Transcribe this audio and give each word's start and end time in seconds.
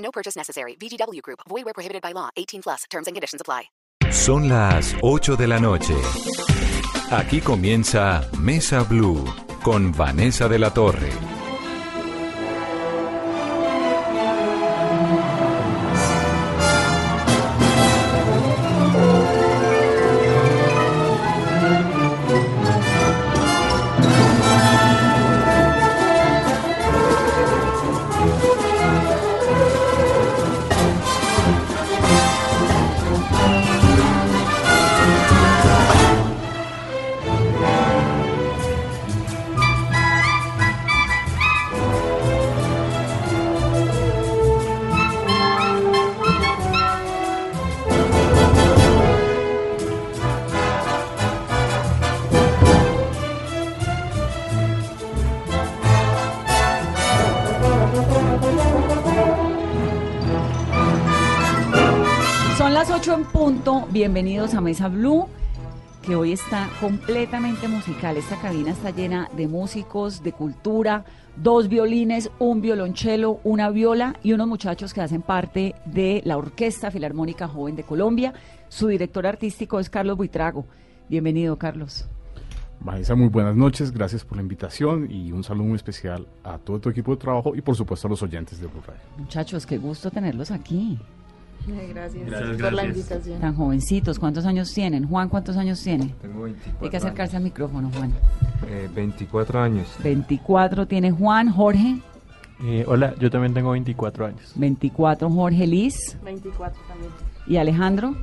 No 0.00 0.10
purchase 0.10 0.36
necessary. 0.36 0.76
VGW 0.76 1.22
Group. 1.22 1.40
Void 1.48 1.64
where 1.64 1.74
prohibited 1.74 2.02
by 2.02 2.12
law. 2.12 2.30
18 2.36 2.62
plus. 2.62 2.84
Terms 2.90 3.06
and 3.06 3.14
conditions 3.14 3.40
apply. 3.40 3.70
Son 4.10 4.48
las 4.48 4.96
8 5.02 5.36
de 5.36 5.46
la 5.46 5.60
noche. 5.60 5.94
Aquí 7.10 7.40
comienza 7.40 8.28
Mesa 8.40 8.82
Blue 8.82 9.24
con 9.62 9.92
Vanessa 9.92 10.48
de 10.48 10.58
la 10.58 10.72
Torre. 10.74 11.39
Bienvenidos 64.12 64.54
a 64.54 64.60
Mesa 64.60 64.88
Blue, 64.88 65.28
que 66.02 66.16
hoy 66.16 66.32
está 66.32 66.68
completamente 66.80 67.68
musical. 67.68 68.16
Esta 68.16 68.40
cabina 68.40 68.72
está 68.72 68.90
llena 68.90 69.30
de 69.36 69.46
músicos, 69.46 70.24
de 70.24 70.32
cultura, 70.32 71.04
dos 71.36 71.68
violines, 71.68 72.28
un 72.40 72.60
violonchelo, 72.60 73.38
una 73.44 73.70
viola 73.70 74.16
y 74.24 74.32
unos 74.32 74.48
muchachos 74.48 74.92
que 74.92 75.00
hacen 75.00 75.22
parte 75.22 75.76
de 75.84 76.22
la 76.24 76.38
Orquesta 76.38 76.90
Filarmónica 76.90 77.46
Joven 77.46 77.76
de 77.76 77.84
Colombia. 77.84 78.34
Su 78.68 78.88
director 78.88 79.28
artístico 79.28 79.78
es 79.78 79.88
Carlos 79.88 80.16
Buitrago. 80.16 80.66
Bienvenido, 81.08 81.56
Carlos. 81.56 82.08
Vanessa, 82.80 83.14
muy 83.14 83.28
buenas 83.28 83.54
noches, 83.54 83.92
gracias 83.92 84.24
por 84.24 84.38
la 84.38 84.42
invitación 84.42 85.08
y 85.08 85.30
un 85.30 85.44
saludo 85.44 85.66
muy 85.66 85.76
especial 85.76 86.26
a 86.42 86.58
todo 86.58 86.80
tu 86.80 86.88
equipo 86.88 87.12
de 87.12 87.18
trabajo 87.18 87.54
y 87.54 87.60
por 87.60 87.76
supuesto 87.76 88.08
a 88.08 88.10
los 88.10 88.20
oyentes 88.24 88.58
de 88.58 88.66
Blue 88.66 88.82
Radio. 88.84 89.02
Muchachos, 89.18 89.66
qué 89.66 89.78
gusto 89.78 90.10
tenerlos 90.10 90.50
aquí. 90.50 90.98
Gracias, 91.66 92.28
por 92.60 92.72
la 92.72 92.84
invitación. 92.86 93.40
Tan 93.40 93.54
jovencitos, 93.54 94.18
¿cuántos 94.18 94.44
años 94.46 94.72
tienen? 94.72 95.06
Juan, 95.08 95.28
¿cuántos 95.28 95.56
años 95.56 95.82
tiene? 95.82 96.14
Tengo 96.20 96.42
24 96.42 96.84
Hay 96.84 96.90
que 96.90 96.96
acercarse 96.96 97.36
al 97.36 97.42
micrófono, 97.42 97.90
Juan. 97.94 98.12
Eh, 98.68 98.88
24 98.94 99.60
años. 99.60 99.86
24 100.02 100.86
tiene 100.86 101.10
Juan, 101.10 101.50
Jorge, 101.50 101.98
Eh, 102.62 102.84
hola, 102.86 103.14
yo 103.18 103.30
también 103.30 103.54
tengo 103.54 103.70
24 103.70 104.26
años. 104.26 104.52
24 104.54 105.30
Jorge 105.30 105.66
Liz 105.66 106.18
24 106.22 106.78
también. 106.88 107.10
y 107.46 107.56
Alejandro 107.56 108.14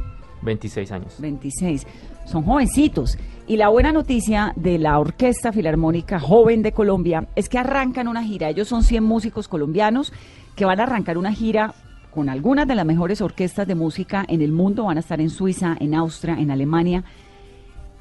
26 0.44 0.92
años. 0.92 1.16
26. 1.20 1.88
Son 2.28 2.44
jovencitos. 2.44 3.18
Y 3.48 3.58
la 3.58 3.70
buena 3.70 3.92
noticia 3.92 4.54
de 4.56 4.78
la 4.78 5.00
Orquesta 5.00 5.52
Filarmónica 5.52 6.20
Joven 6.20 6.62
de 6.62 6.72
Colombia 6.74 7.28
es 7.36 7.50
que 7.50 7.58
arrancan 7.58 8.08
una 8.08 8.24
gira. 8.24 8.50
Ellos 8.50 8.68
son 8.68 8.84
100 8.84 9.04
músicos 9.04 9.48
colombianos 9.48 10.14
que 10.56 10.66
van 10.66 10.80
a 10.80 10.84
arrancar 10.84 11.18
una 11.18 11.32
gira 11.34 11.74
con 12.18 12.30
algunas 12.30 12.68
de 12.68 12.74
las 12.74 12.84
mejores 12.84 13.22
orquestas 13.22 13.68
de 13.68 13.76
música 13.76 14.26
en 14.28 14.42
el 14.42 14.52
mundo. 14.52 14.86
Van 14.86 14.98
a 14.98 15.02
estar 15.02 15.22
en 15.22 15.30
Suiza, 15.30 15.78
en 15.80 15.94
Austria, 15.94 16.36
en 16.40 16.50
Alemania. 16.50 17.04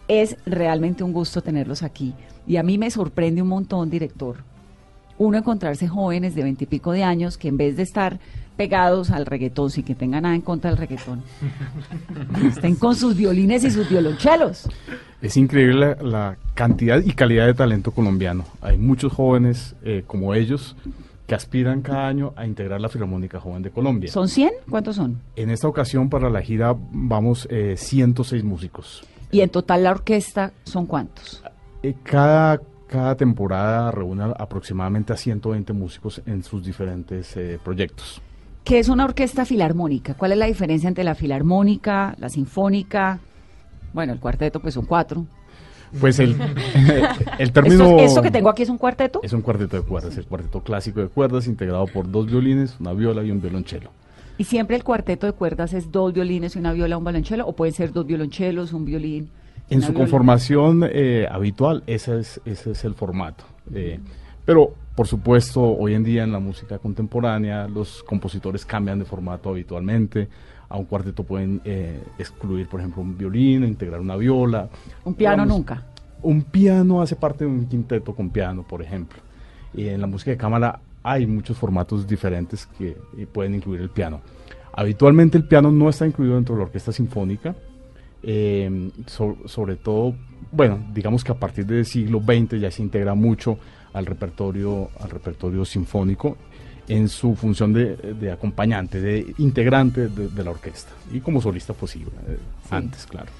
Es 0.08 0.38
realmente 0.46 1.04
un 1.04 1.12
gusto 1.12 1.42
tenerlos 1.42 1.82
aquí. 1.82 2.14
Y 2.46 2.56
a 2.56 2.62
mí 2.62 2.78
me 2.78 2.90
sorprende 2.90 3.42
un 3.42 3.48
montón, 3.48 3.90
director, 3.90 4.36
uno 5.18 5.36
encontrarse 5.36 5.86
jóvenes 5.86 6.34
de 6.34 6.44
veintipico 6.44 6.92
de 6.92 7.04
años 7.04 7.36
que 7.36 7.48
en 7.48 7.58
vez 7.58 7.76
de 7.76 7.82
estar 7.82 8.18
pegados 8.56 9.10
al 9.10 9.26
reggaetón, 9.26 9.68
sin 9.68 9.84
que 9.84 9.94
tengan 9.94 10.22
nada 10.22 10.34
en 10.34 10.40
contra 10.40 10.70
del 10.70 10.78
reggaetón, 10.78 11.22
estén 12.48 12.76
con 12.76 12.96
sus 12.96 13.18
violines 13.18 13.64
y 13.64 13.70
sus 13.70 13.86
violonchelos. 13.86 14.66
Es 15.20 15.36
increíble 15.36 15.94
la, 16.00 16.02
la 16.02 16.36
cantidad 16.54 17.02
y 17.04 17.12
calidad 17.12 17.44
de 17.44 17.52
talento 17.52 17.90
colombiano. 17.90 18.46
Hay 18.62 18.78
muchos 18.78 19.12
jóvenes 19.12 19.76
eh, 19.82 20.04
como 20.06 20.32
ellos 20.32 20.74
que 21.26 21.34
aspiran 21.34 21.82
cada 21.82 22.06
año 22.06 22.32
a 22.36 22.46
integrar 22.46 22.80
la 22.80 22.88
Filarmónica 22.88 23.40
Joven 23.40 23.62
de 23.62 23.70
Colombia. 23.70 24.10
¿Son 24.10 24.28
100? 24.28 24.50
¿Cuántos 24.70 24.96
son? 24.96 25.20
En 25.34 25.50
esta 25.50 25.68
ocasión 25.68 26.08
para 26.08 26.30
la 26.30 26.40
gira 26.40 26.74
vamos 26.92 27.48
eh, 27.50 27.74
106 27.76 28.44
músicos. 28.44 29.04
Y 29.30 29.40
en 29.40 29.50
total 29.50 29.82
la 29.82 29.90
orquesta 29.90 30.52
son 30.64 30.86
cuántos? 30.86 31.42
Eh, 31.82 31.94
cada, 32.02 32.60
cada 32.86 33.16
temporada 33.16 33.90
reúne 33.90 34.32
aproximadamente 34.38 35.12
a 35.12 35.16
120 35.16 35.72
músicos 35.72 36.22
en 36.26 36.44
sus 36.44 36.64
diferentes 36.64 37.36
eh, 37.36 37.58
proyectos. 37.62 38.22
¿Qué 38.62 38.78
es 38.78 38.88
una 38.88 39.04
orquesta 39.04 39.44
filarmónica? 39.44 40.14
¿Cuál 40.14 40.32
es 40.32 40.38
la 40.38 40.46
diferencia 40.46 40.88
entre 40.88 41.04
la 41.04 41.14
filarmónica, 41.14 42.14
la 42.18 42.28
sinfónica? 42.28 43.20
Bueno, 43.92 44.12
el 44.12 44.20
cuarteto 44.20 44.60
pues 44.60 44.74
son 44.74 44.86
cuatro. 44.86 45.26
Pues 46.00 46.18
el, 46.18 46.36
el 47.38 47.52
término... 47.52 47.84
¿Esto, 47.84 47.98
esto 47.98 48.22
que 48.22 48.30
tengo 48.30 48.48
aquí 48.48 48.62
es 48.62 48.68
un 48.68 48.78
cuarteto? 48.78 49.20
Es 49.22 49.32
un 49.32 49.42
cuarteto 49.42 49.76
de 49.76 49.82
cuerdas, 49.82 50.16
el 50.16 50.26
cuarteto 50.26 50.60
clásico 50.60 51.00
de 51.00 51.08
cuerdas 51.08 51.46
integrado 51.46 51.86
por 51.86 52.10
dos 52.10 52.26
violines, 52.26 52.76
una 52.80 52.92
viola 52.92 53.22
y 53.22 53.30
un 53.30 53.40
violonchelo. 53.40 53.90
¿Y 54.38 54.44
siempre 54.44 54.76
el 54.76 54.84
cuarteto 54.84 55.26
de 55.26 55.32
cuerdas 55.32 55.72
es 55.72 55.90
dos 55.90 56.12
violines 56.12 56.56
y 56.56 56.58
una 56.58 56.72
viola, 56.72 56.98
un 56.98 57.04
violonchelo? 57.04 57.46
¿O 57.46 57.54
pueden 57.54 57.74
ser 57.74 57.92
dos 57.92 58.06
violonchelos, 58.06 58.72
un 58.72 58.84
violín? 58.84 59.30
En 59.70 59.80
su 59.80 59.88
viola? 59.88 60.04
conformación 60.04 60.84
eh, 60.92 61.26
habitual, 61.30 61.82
ese 61.86 62.20
es, 62.20 62.40
ese 62.44 62.72
es 62.72 62.84
el 62.84 62.94
formato. 62.94 63.44
Eh, 63.74 63.98
pero, 64.44 64.74
por 64.94 65.06
supuesto, 65.06 65.62
hoy 65.62 65.94
en 65.94 66.04
día 66.04 66.24
en 66.24 66.32
la 66.32 66.38
música 66.38 66.78
contemporánea 66.78 67.66
los 67.66 68.02
compositores 68.02 68.64
cambian 68.64 68.98
de 68.98 69.04
formato 69.04 69.48
habitualmente. 69.48 70.28
A 70.68 70.76
un 70.76 70.84
cuarteto 70.84 71.22
pueden 71.22 71.60
eh, 71.64 72.02
excluir, 72.18 72.68
por 72.68 72.80
ejemplo, 72.80 73.02
un 73.02 73.16
violín, 73.16 73.64
integrar 73.64 74.00
una 74.00 74.16
viola. 74.16 74.68
Un 75.04 75.14
piano 75.14 75.44
nunca. 75.46 75.84
Un 76.22 76.42
piano 76.42 77.00
hace 77.02 77.14
parte 77.16 77.44
de 77.44 77.50
un 77.50 77.66
quinteto 77.66 78.14
con 78.14 78.30
piano, 78.30 78.64
por 78.66 78.82
ejemplo. 78.82 79.18
Y 79.74 79.88
en 79.88 80.00
la 80.00 80.06
música 80.06 80.30
de 80.32 80.36
cámara 80.36 80.80
hay 81.02 81.26
muchos 81.26 81.56
formatos 81.56 82.06
diferentes 82.06 82.66
que 82.66 82.96
eh, 83.16 83.26
pueden 83.32 83.54
incluir 83.54 83.80
el 83.80 83.90
piano. 83.90 84.20
Habitualmente 84.72 85.38
el 85.38 85.46
piano 85.46 85.70
no 85.70 85.88
está 85.88 86.06
incluido 86.06 86.34
dentro 86.34 86.54
de 86.54 86.60
la 86.60 86.64
orquesta 86.66 86.90
sinfónica, 86.92 87.54
eh, 88.22 88.90
so- 89.06 89.36
sobre 89.46 89.76
todo, 89.76 90.14
bueno, 90.52 90.78
digamos 90.92 91.22
que 91.22 91.32
a 91.32 91.36
partir 91.38 91.64
del 91.66 91.84
siglo 91.86 92.20
XX 92.20 92.60
ya 92.60 92.70
se 92.70 92.82
integra 92.82 93.14
mucho 93.14 93.58
al 93.92 94.04
repertorio, 94.06 94.90
al 95.00 95.10
repertorio 95.10 95.64
sinfónico 95.64 96.36
en 96.88 97.08
su 97.08 97.34
función 97.34 97.72
de, 97.72 97.96
de 97.96 98.30
acompañante, 98.30 99.00
de 99.00 99.34
integrante 99.38 100.08
de, 100.08 100.28
de 100.28 100.44
la 100.44 100.50
orquesta 100.50 100.92
y 101.12 101.20
como 101.20 101.40
solista 101.40 101.72
posible, 101.72 102.12
eh, 102.28 102.38
antes, 102.70 103.06
claro. 103.06 103.30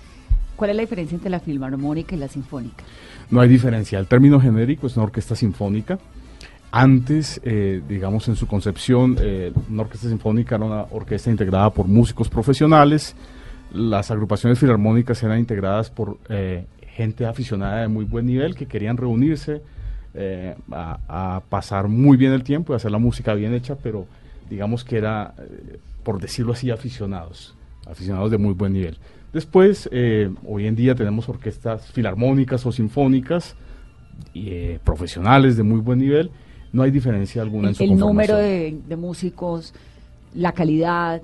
¿Cuál 0.57 0.71
es 0.71 0.77
la 0.77 0.83
diferencia 0.83 1.15
entre 1.15 1.31
la 1.31 1.41
filarmónica 1.41 2.17
y 2.17 2.19
la 2.19 2.29
sinfónica? 2.29 2.83
No 3.31 3.41
hay 3.41 3.49
diferencia. 3.49 3.99
El 3.99 4.07
término 4.07 4.41
genérico 4.41 4.87
es 4.87 4.97
una 4.97 5.05
orquesta 5.05 5.37
sinfónica. 5.37 5.99
Antes, 6.71 7.41
eh, 7.45 7.83
digamos, 7.87 8.27
en 8.29 8.37
su 8.37 8.47
concepción, 8.47 9.17
eh, 9.21 9.53
una 9.69 9.83
orquesta 9.83 10.09
sinfónica 10.09 10.57
era 10.57 10.65
una 10.65 10.83
orquesta 10.91 11.31
integrada 11.31 11.69
por 11.71 11.87
músicos 11.87 12.31
profesionales. 12.31 13.15
Las 13.73 14.11
agrupaciones 14.11 14.59
filarmónicas 14.59 15.23
eran 15.23 15.39
integradas 15.39 15.91
por 15.91 16.19
gente 16.87 17.27
aficionada 17.27 17.83
de 17.83 17.89
muy 17.89 18.07
buen 18.07 18.25
nivel 18.25 18.55
que 18.55 18.65
querían 18.65 18.97
reunirse 18.97 19.61
eh, 20.17 20.55
a, 20.73 21.37
a 21.37 21.41
pasar 21.49 21.89
muy 21.89 22.17
bien 22.17 22.33
el 22.33 22.43
tiempo 22.43 22.73
y 22.73 22.77
hacer 22.77 22.91
la 22.91 22.99
música 22.99 23.35
bien 23.35 23.55
hecha, 23.55 23.77
pero 23.77 24.07
digamos 24.51 24.85
que 24.85 24.97
era, 24.97 25.35
eh, 25.39 25.79
por 26.03 26.21
decirlo 26.21 26.53
así, 26.53 26.71
aficionados, 26.71 27.55
aficionados 27.87 28.31
de 28.31 28.39
muy 28.39 28.55
buen 28.55 28.73
nivel. 28.73 28.97
Después, 29.33 29.89
eh, 29.93 30.31
hoy 30.47 30.67
en 30.67 30.75
día 30.75 30.95
tenemos 30.95 31.29
orquestas 31.29 31.93
filarmónicas 31.93 32.65
o 32.65 32.73
sinfónicas 32.73 33.55
y, 34.33 34.49
eh, 34.49 34.81
profesionales 34.83 35.57
de 35.57 35.63
muy 35.63 35.81
buen 35.81 35.99
nivel. 35.99 36.31
No 36.73 36.83
hay 36.83 36.91
diferencia 36.91 37.43
alguna 37.43 37.69
en 37.69 37.71
El, 37.71 37.77
su 37.77 37.85
el 37.85 37.97
número 37.97 38.37
de, 38.37 38.79
de 38.89 38.97
músicos, 38.97 39.75
la 40.35 40.53
calidad, 40.53 41.23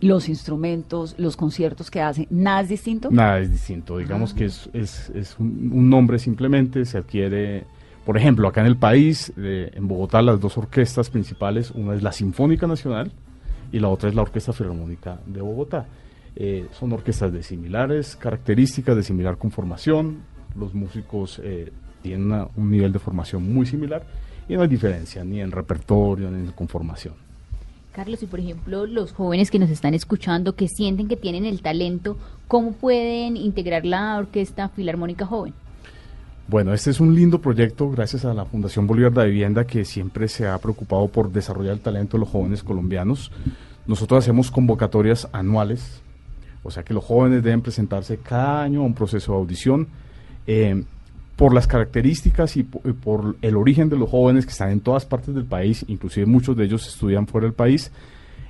los 0.00 0.28
instrumentos, 0.28 1.14
los 1.18 1.36
conciertos 1.36 1.88
que 1.90 2.00
hacen, 2.00 2.26
¿nada 2.30 2.62
es 2.62 2.68
distinto? 2.68 3.10
Nada 3.12 3.38
es 3.38 3.50
distinto. 3.50 3.98
Digamos 3.98 4.34
que 4.34 4.46
es, 4.46 4.68
es, 4.72 5.10
es 5.10 5.38
un, 5.38 5.70
un 5.72 5.88
nombre 5.88 6.18
simplemente, 6.18 6.84
se 6.84 6.98
adquiere, 6.98 7.64
por 8.04 8.16
ejemplo, 8.16 8.48
acá 8.48 8.60
en 8.60 8.66
el 8.66 8.76
país, 8.76 9.32
eh, 9.36 9.70
en 9.74 9.86
Bogotá, 9.86 10.22
las 10.22 10.40
dos 10.40 10.58
orquestas 10.58 11.08
principales, 11.08 11.70
una 11.70 11.94
es 11.94 12.02
la 12.02 12.12
Sinfónica 12.12 12.66
Nacional 12.66 13.12
y 13.70 13.78
la 13.78 13.88
otra 13.88 14.08
es 14.08 14.14
la 14.14 14.22
Orquesta 14.22 14.52
Filarmónica 14.52 15.20
de 15.26 15.40
Bogotá. 15.40 15.86
Eh, 16.34 16.66
son 16.72 16.92
orquestas 16.92 17.32
de 17.32 17.42
similares 17.42 18.16
características, 18.16 18.96
de 18.96 19.02
similar 19.02 19.36
conformación, 19.36 20.18
los 20.56 20.74
músicos 20.74 21.40
eh, 21.42 21.72
tienen 22.02 22.46
un 22.56 22.70
nivel 22.70 22.92
de 22.92 22.98
formación 22.98 23.52
muy 23.52 23.66
similar 23.66 24.02
y 24.48 24.54
no 24.54 24.62
hay 24.62 24.68
diferencia 24.68 25.24
ni 25.24 25.40
en 25.40 25.50
repertorio 25.50 26.30
ni 26.30 26.46
en 26.46 26.52
conformación. 26.52 27.14
Carlos, 27.92 28.22
y 28.22 28.26
por 28.26 28.40
ejemplo, 28.40 28.86
los 28.86 29.12
jóvenes 29.12 29.50
que 29.50 29.58
nos 29.58 29.70
están 29.70 29.92
escuchando, 29.94 30.54
que 30.56 30.66
sienten 30.66 31.08
que 31.08 31.16
tienen 31.16 31.44
el 31.44 31.60
talento, 31.60 32.16
¿cómo 32.48 32.72
pueden 32.72 33.36
integrar 33.36 33.84
la 33.84 34.16
Orquesta 34.16 34.70
Filarmónica 34.70 35.26
Joven? 35.26 35.52
Bueno, 36.52 36.74
este 36.74 36.90
es 36.90 37.00
un 37.00 37.14
lindo 37.14 37.40
proyecto 37.40 37.90
gracias 37.90 38.26
a 38.26 38.34
la 38.34 38.44
Fundación 38.44 38.86
Bolívar 38.86 39.10
de 39.10 39.24
Vivienda 39.24 39.66
que 39.66 39.86
siempre 39.86 40.28
se 40.28 40.46
ha 40.46 40.58
preocupado 40.58 41.08
por 41.08 41.32
desarrollar 41.32 41.72
el 41.72 41.80
talento 41.80 42.18
de 42.18 42.20
los 42.20 42.28
jóvenes 42.28 42.62
colombianos. 42.62 43.32
Nosotros 43.86 44.22
hacemos 44.22 44.50
convocatorias 44.50 45.26
anuales, 45.32 46.02
o 46.62 46.70
sea 46.70 46.82
que 46.82 46.92
los 46.92 47.04
jóvenes 47.04 47.42
deben 47.42 47.62
presentarse 47.62 48.18
cada 48.18 48.64
año 48.64 48.80
a 48.80 48.84
un 48.84 48.92
proceso 48.92 49.32
de 49.32 49.38
audición. 49.38 49.88
Eh, 50.46 50.84
por 51.36 51.54
las 51.54 51.66
características 51.66 52.54
y 52.58 52.60
y 52.60 52.92
por, 52.92 53.36
el 53.40 53.56
origen 53.56 53.88
de 53.88 53.96
los 53.96 54.10
jóvenes 54.10 54.44
que 54.44 54.52
están 54.52 54.72
en 54.72 54.80
todas 54.80 55.06
partes 55.06 55.34
del 55.34 55.46
país, 55.46 55.86
inclusive 55.88 56.26
muchos 56.26 56.54
de 56.54 56.66
ellos 56.66 56.86
estudian 56.86 57.26
fuera 57.26 57.46
del 57.46 57.54
país, 57.54 57.90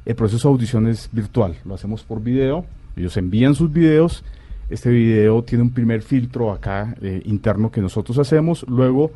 el 0.05 0.17
proceso 0.17 0.49
de 0.49 0.55
audición 0.55 0.89
es 0.89 1.09
virtual, 1.13 1.55
lo 1.65 1.77
hacemos 1.77 2.03
por 2.03 2.21
video, 2.21 2.67
ellos 2.97 3.17
envían 3.17 3.55
sus 3.55 3.73
videos, 3.73 4.25
este 4.73 4.91
video 4.91 5.43
tiene 5.43 5.63
un 5.65 5.71
primer 5.71 6.03
filtro 6.03 6.51
acá 6.51 6.95
eh, 7.03 7.23
interno 7.27 7.71
que 7.71 7.81
nosotros 7.81 8.19
hacemos, 8.19 8.65
luego 8.69 9.11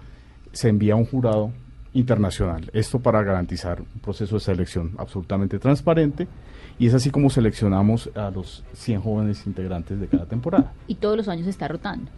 se 0.53 0.69
envía 0.69 0.95
a 0.95 0.97
un 0.97 1.07
jurado 1.07 1.51
internacional, 1.95 2.69
esto 2.75 2.99
para 2.99 3.23
garantizar 3.23 3.81
un 3.81 4.01
proceso 4.01 4.37
de 4.37 4.41
selección 4.41 4.93
absolutamente 4.99 5.59
transparente 5.59 6.29
y 6.79 6.87
es 6.87 6.95
así 6.95 7.11
como 7.11 7.31
seleccionamos 7.31 8.11
a 8.15 8.31
los 8.31 8.65
100 8.75 9.01
jóvenes 9.01 9.47
integrantes 9.47 9.99
de 9.99 10.07
cada 10.07 10.27
temporada 10.27 10.75
Y 10.89 10.97
todos 10.97 11.17
los 11.17 11.29
años 11.29 11.47
está 11.47 11.69
rotando. 11.69 12.11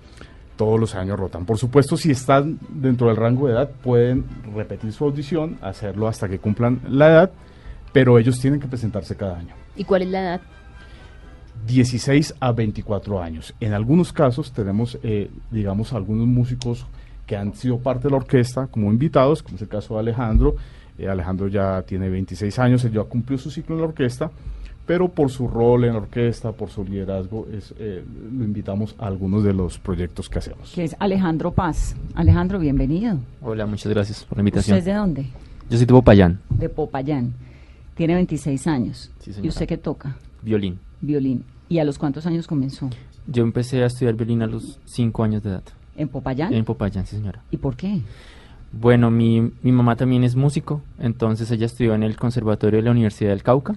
todos 0.56 0.80
los 0.80 0.96
años 0.96 1.16
rotan. 1.16 1.44
Por 1.46 1.58
supuesto, 1.58 1.96
si 1.96 2.10
están 2.10 2.58
dentro 2.68 3.06
del 3.06 3.16
rango 3.16 3.46
de 3.46 3.52
edad, 3.52 3.70
pueden 3.70 4.24
repetir 4.52 4.92
su 4.92 5.04
audición, 5.04 5.58
hacerlo 5.62 6.08
hasta 6.08 6.28
que 6.28 6.40
cumplan 6.40 6.80
la 6.88 7.06
edad, 7.08 7.30
pero 7.92 8.18
ellos 8.18 8.40
tienen 8.40 8.58
que 8.58 8.66
presentarse 8.66 9.14
cada 9.14 9.38
año. 9.38 9.54
¿Y 9.76 9.84
cuál 9.84 10.02
es 10.02 10.08
la 10.08 10.20
edad? 10.22 10.40
16 11.68 12.34
a 12.40 12.52
24 12.52 13.22
años. 13.22 13.54
En 13.60 13.74
algunos 13.74 14.12
casos 14.12 14.52
tenemos, 14.52 14.98
eh, 15.02 15.30
digamos, 15.50 15.92
algunos 15.92 16.26
músicos 16.26 16.86
que 17.26 17.36
han 17.36 17.54
sido 17.54 17.78
parte 17.78 18.04
de 18.04 18.10
la 18.12 18.16
orquesta 18.16 18.66
como 18.68 18.90
invitados, 18.90 19.42
como 19.42 19.56
es 19.56 19.62
el 19.62 19.68
caso 19.68 19.94
de 19.94 20.00
Alejandro. 20.00 20.56
Eh, 20.98 21.08
Alejandro 21.08 21.46
ya 21.48 21.82
tiene 21.82 22.08
26 22.08 22.58
años, 22.58 22.84
él 22.84 22.92
ya 22.92 23.02
cumplió 23.04 23.36
su 23.38 23.50
ciclo 23.50 23.74
en 23.76 23.82
la 23.82 23.88
orquesta, 23.88 24.30
pero 24.86 25.08
por 25.08 25.30
su 25.30 25.46
rol 25.46 25.84
en 25.84 25.92
la 25.92 25.98
orquesta, 25.98 26.52
por 26.52 26.70
su 26.70 26.84
liderazgo, 26.84 27.46
es, 27.52 27.74
eh, 27.78 28.02
lo 28.32 28.44
invitamos 28.44 28.96
a 28.98 29.06
algunos 29.06 29.44
de 29.44 29.52
los 29.52 29.78
proyectos 29.78 30.30
que 30.30 30.38
hacemos. 30.38 30.72
Que 30.74 30.84
es 30.84 30.96
Alejandro 30.98 31.52
Paz. 31.52 31.94
Alejandro, 32.14 32.58
bienvenido. 32.58 33.18
Hola, 33.42 33.66
muchas 33.66 33.92
gracias 33.92 34.24
por 34.24 34.38
la 34.38 34.42
¿Usted 34.42 34.48
invitación. 34.48 34.78
es 34.78 34.84
de 34.86 34.94
dónde? 34.94 35.22
Yo 35.68 35.76
soy 35.76 35.84
de 35.86 35.92
Popayán, 35.92 36.40
De 36.48 36.68
Popayán. 36.70 37.34
Tiene 37.94 38.14
26 38.14 38.66
años. 38.68 39.10
Sí, 39.20 39.32
¿Y 39.42 39.48
usted 39.48 39.66
qué 39.68 39.76
toca? 39.76 40.16
violín. 40.40 40.78
Violín. 41.02 41.44
¿Y 41.68 41.78
a 41.78 41.84
los 41.84 41.98
cuántos 41.98 42.26
años 42.26 42.46
comenzó? 42.46 42.88
Yo 43.26 43.42
empecé 43.42 43.82
a 43.82 43.86
estudiar 43.86 44.14
violín 44.14 44.42
a 44.42 44.46
los 44.46 44.78
5 44.86 45.22
años 45.22 45.42
de 45.42 45.50
edad. 45.50 45.62
¿En 45.96 46.08
Popayán? 46.08 46.52
En 46.54 46.64
Popayán, 46.64 47.06
sí, 47.06 47.16
señora. 47.16 47.42
¿Y 47.50 47.58
por 47.58 47.76
qué? 47.76 48.00
Bueno, 48.72 49.10
mi, 49.10 49.52
mi 49.62 49.72
mamá 49.72 49.96
también 49.96 50.24
es 50.24 50.36
músico, 50.36 50.82
entonces 50.98 51.50
ella 51.50 51.66
estudió 51.66 51.94
en 51.94 52.02
el 52.02 52.16
Conservatorio 52.16 52.78
de 52.78 52.84
la 52.84 52.90
Universidad 52.90 53.30
del 53.30 53.42
Cauca, 53.42 53.76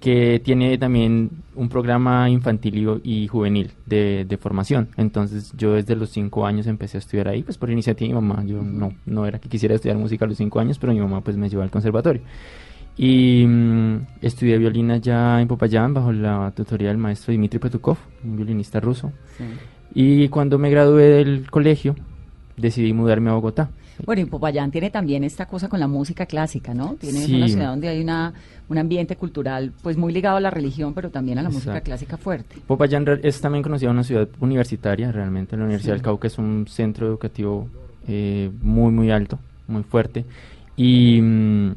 que 0.00 0.40
tiene 0.42 0.76
también 0.78 1.30
un 1.54 1.68
programa 1.68 2.28
infantil 2.30 3.00
y, 3.04 3.22
y 3.24 3.28
juvenil 3.28 3.72
de, 3.86 4.24
de 4.26 4.36
formación. 4.38 4.88
Entonces 4.96 5.52
yo 5.56 5.74
desde 5.74 5.96
los 5.96 6.10
cinco 6.10 6.46
años 6.46 6.66
empecé 6.66 6.96
a 6.96 7.00
estudiar 7.00 7.28
ahí, 7.28 7.42
pues 7.42 7.58
por 7.58 7.70
iniciativa 7.70 8.08
de 8.08 8.14
mi 8.14 8.26
mamá. 8.28 8.44
Yo 8.44 8.62
no, 8.62 8.94
no 9.04 9.26
era 9.26 9.38
que 9.38 9.48
quisiera 9.48 9.74
estudiar 9.74 9.98
música 9.98 10.24
a 10.24 10.28
los 10.28 10.38
cinco 10.38 10.60
años, 10.60 10.78
pero 10.78 10.92
mi 10.92 11.00
mamá 11.00 11.20
pues 11.20 11.36
me 11.36 11.48
llevó 11.50 11.62
al 11.62 11.70
conservatorio. 11.70 12.22
Y 13.02 13.46
mm, 13.46 13.96
estudié 14.20 14.58
violín 14.58 14.90
allá 14.90 15.40
en 15.40 15.48
Popayán 15.48 15.94
bajo 15.94 16.12
la 16.12 16.52
tutoría 16.54 16.88
del 16.88 16.98
maestro 16.98 17.32
Dmitry 17.32 17.58
Petukov, 17.58 17.96
un 18.22 18.36
violinista 18.36 18.78
ruso. 18.78 19.10
Y 19.94 20.28
cuando 20.28 20.58
me 20.58 20.68
gradué 20.68 21.04
del 21.04 21.50
colegio, 21.50 21.96
decidí 22.58 22.92
mudarme 22.92 23.30
a 23.30 23.32
Bogotá. 23.32 23.70
Bueno, 24.04 24.20
y 24.20 24.26
Popayán 24.26 24.70
tiene 24.70 24.90
también 24.90 25.24
esta 25.24 25.46
cosa 25.46 25.68
con 25.70 25.80
la 25.80 25.86
música 25.88 26.26
clásica, 26.26 26.74
¿no? 26.74 26.96
Tiene 27.00 27.20
Sí. 27.20 27.36
una 27.36 27.48
ciudad 27.48 27.68
donde 27.70 27.88
hay 27.88 28.02
una, 28.02 28.34
un 28.68 28.76
ambiente 28.76 29.16
cultural 29.16 29.72
pues 29.82 29.96
muy 29.96 30.12
ligado 30.12 30.36
a 30.36 30.40
la 30.40 30.50
religión, 30.50 30.92
pero 30.92 31.08
también 31.08 31.38
a 31.38 31.42
la 31.42 31.48
música 31.48 31.70
Exacto. 31.72 31.86
clásica 31.86 32.16
fuerte. 32.18 32.56
Popayán 32.66 33.06
es 33.22 33.40
también 33.40 33.62
conocida 33.62 33.90
una 33.90 34.04
ciudad 34.04 34.28
universitaria, 34.40 35.10
realmente. 35.10 35.56
La 35.56 35.64
Universidad 35.64 35.94
Sí. 35.94 35.96
del 35.96 36.02
Cauca 36.02 36.26
es 36.26 36.36
un 36.36 36.66
centro 36.68 37.06
educativo 37.06 37.66
eh, 38.06 38.50
muy, 38.60 38.92
muy 38.92 39.10
alto, 39.10 39.38
muy 39.68 39.84
fuerte. 39.84 40.24
Y 40.76 41.20
mm, 41.20 41.70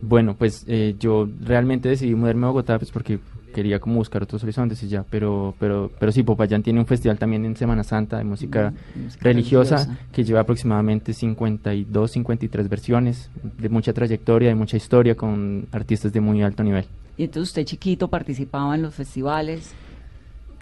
bueno, 0.00 0.34
pues 0.36 0.64
eh, 0.68 0.94
yo 0.98 1.28
realmente 1.40 1.88
decidí 1.88 2.14
mudarme 2.14 2.46
a 2.46 2.48
Bogotá 2.50 2.78
pues 2.78 2.90
porque 2.90 3.18
quería 3.54 3.80
como 3.80 3.96
buscar 3.96 4.22
otros 4.22 4.42
horizontes 4.44 4.82
y 4.82 4.88
ya. 4.88 5.04
Pero, 5.10 5.54
pero, 5.58 5.90
pero 5.98 6.12
sí, 6.12 6.22
Popayán 6.22 6.62
tiene 6.62 6.80
un 6.80 6.86
festival 6.86 7.18
también 7.18 7.44
en 7.44 7.56
Semana 7.56 7.82
Santa 7.82 8.18
de 8.18 8.24
música 8.24 8.70
Mm, 8.94 9.02
música 9.04 9.24
religiosa, 9.24 9.76
religiosa. 9.76 10.06
que 10.12 10.24
lleva 10.24 10.40
aproximadamente 10.40 11.12
52, 11.12 12.10
53 12.10 12.68
versiones, 12.68 13.30
de 13.58 13.68
mucha 13.68 13.92
trayectoria, 13.92 14.48
de 14.50 14.54
mucha 14.54 14.76
historia, 14.76 15.14
con 15.16 15.66
artistas 15.72 16.12
de 16.12 16.20
muy 16.20 16.42
alto 16.42 16.62
nivel. 16.62 16.84
Y 17.16 17.24
entonces 17.24 17.48
usted 17.50 17.64
chiquito 17.64 18.08
participaba 18.08 18.74
en 18.76 18.82
los 18.82 18.94
festivales. 18.94 19.74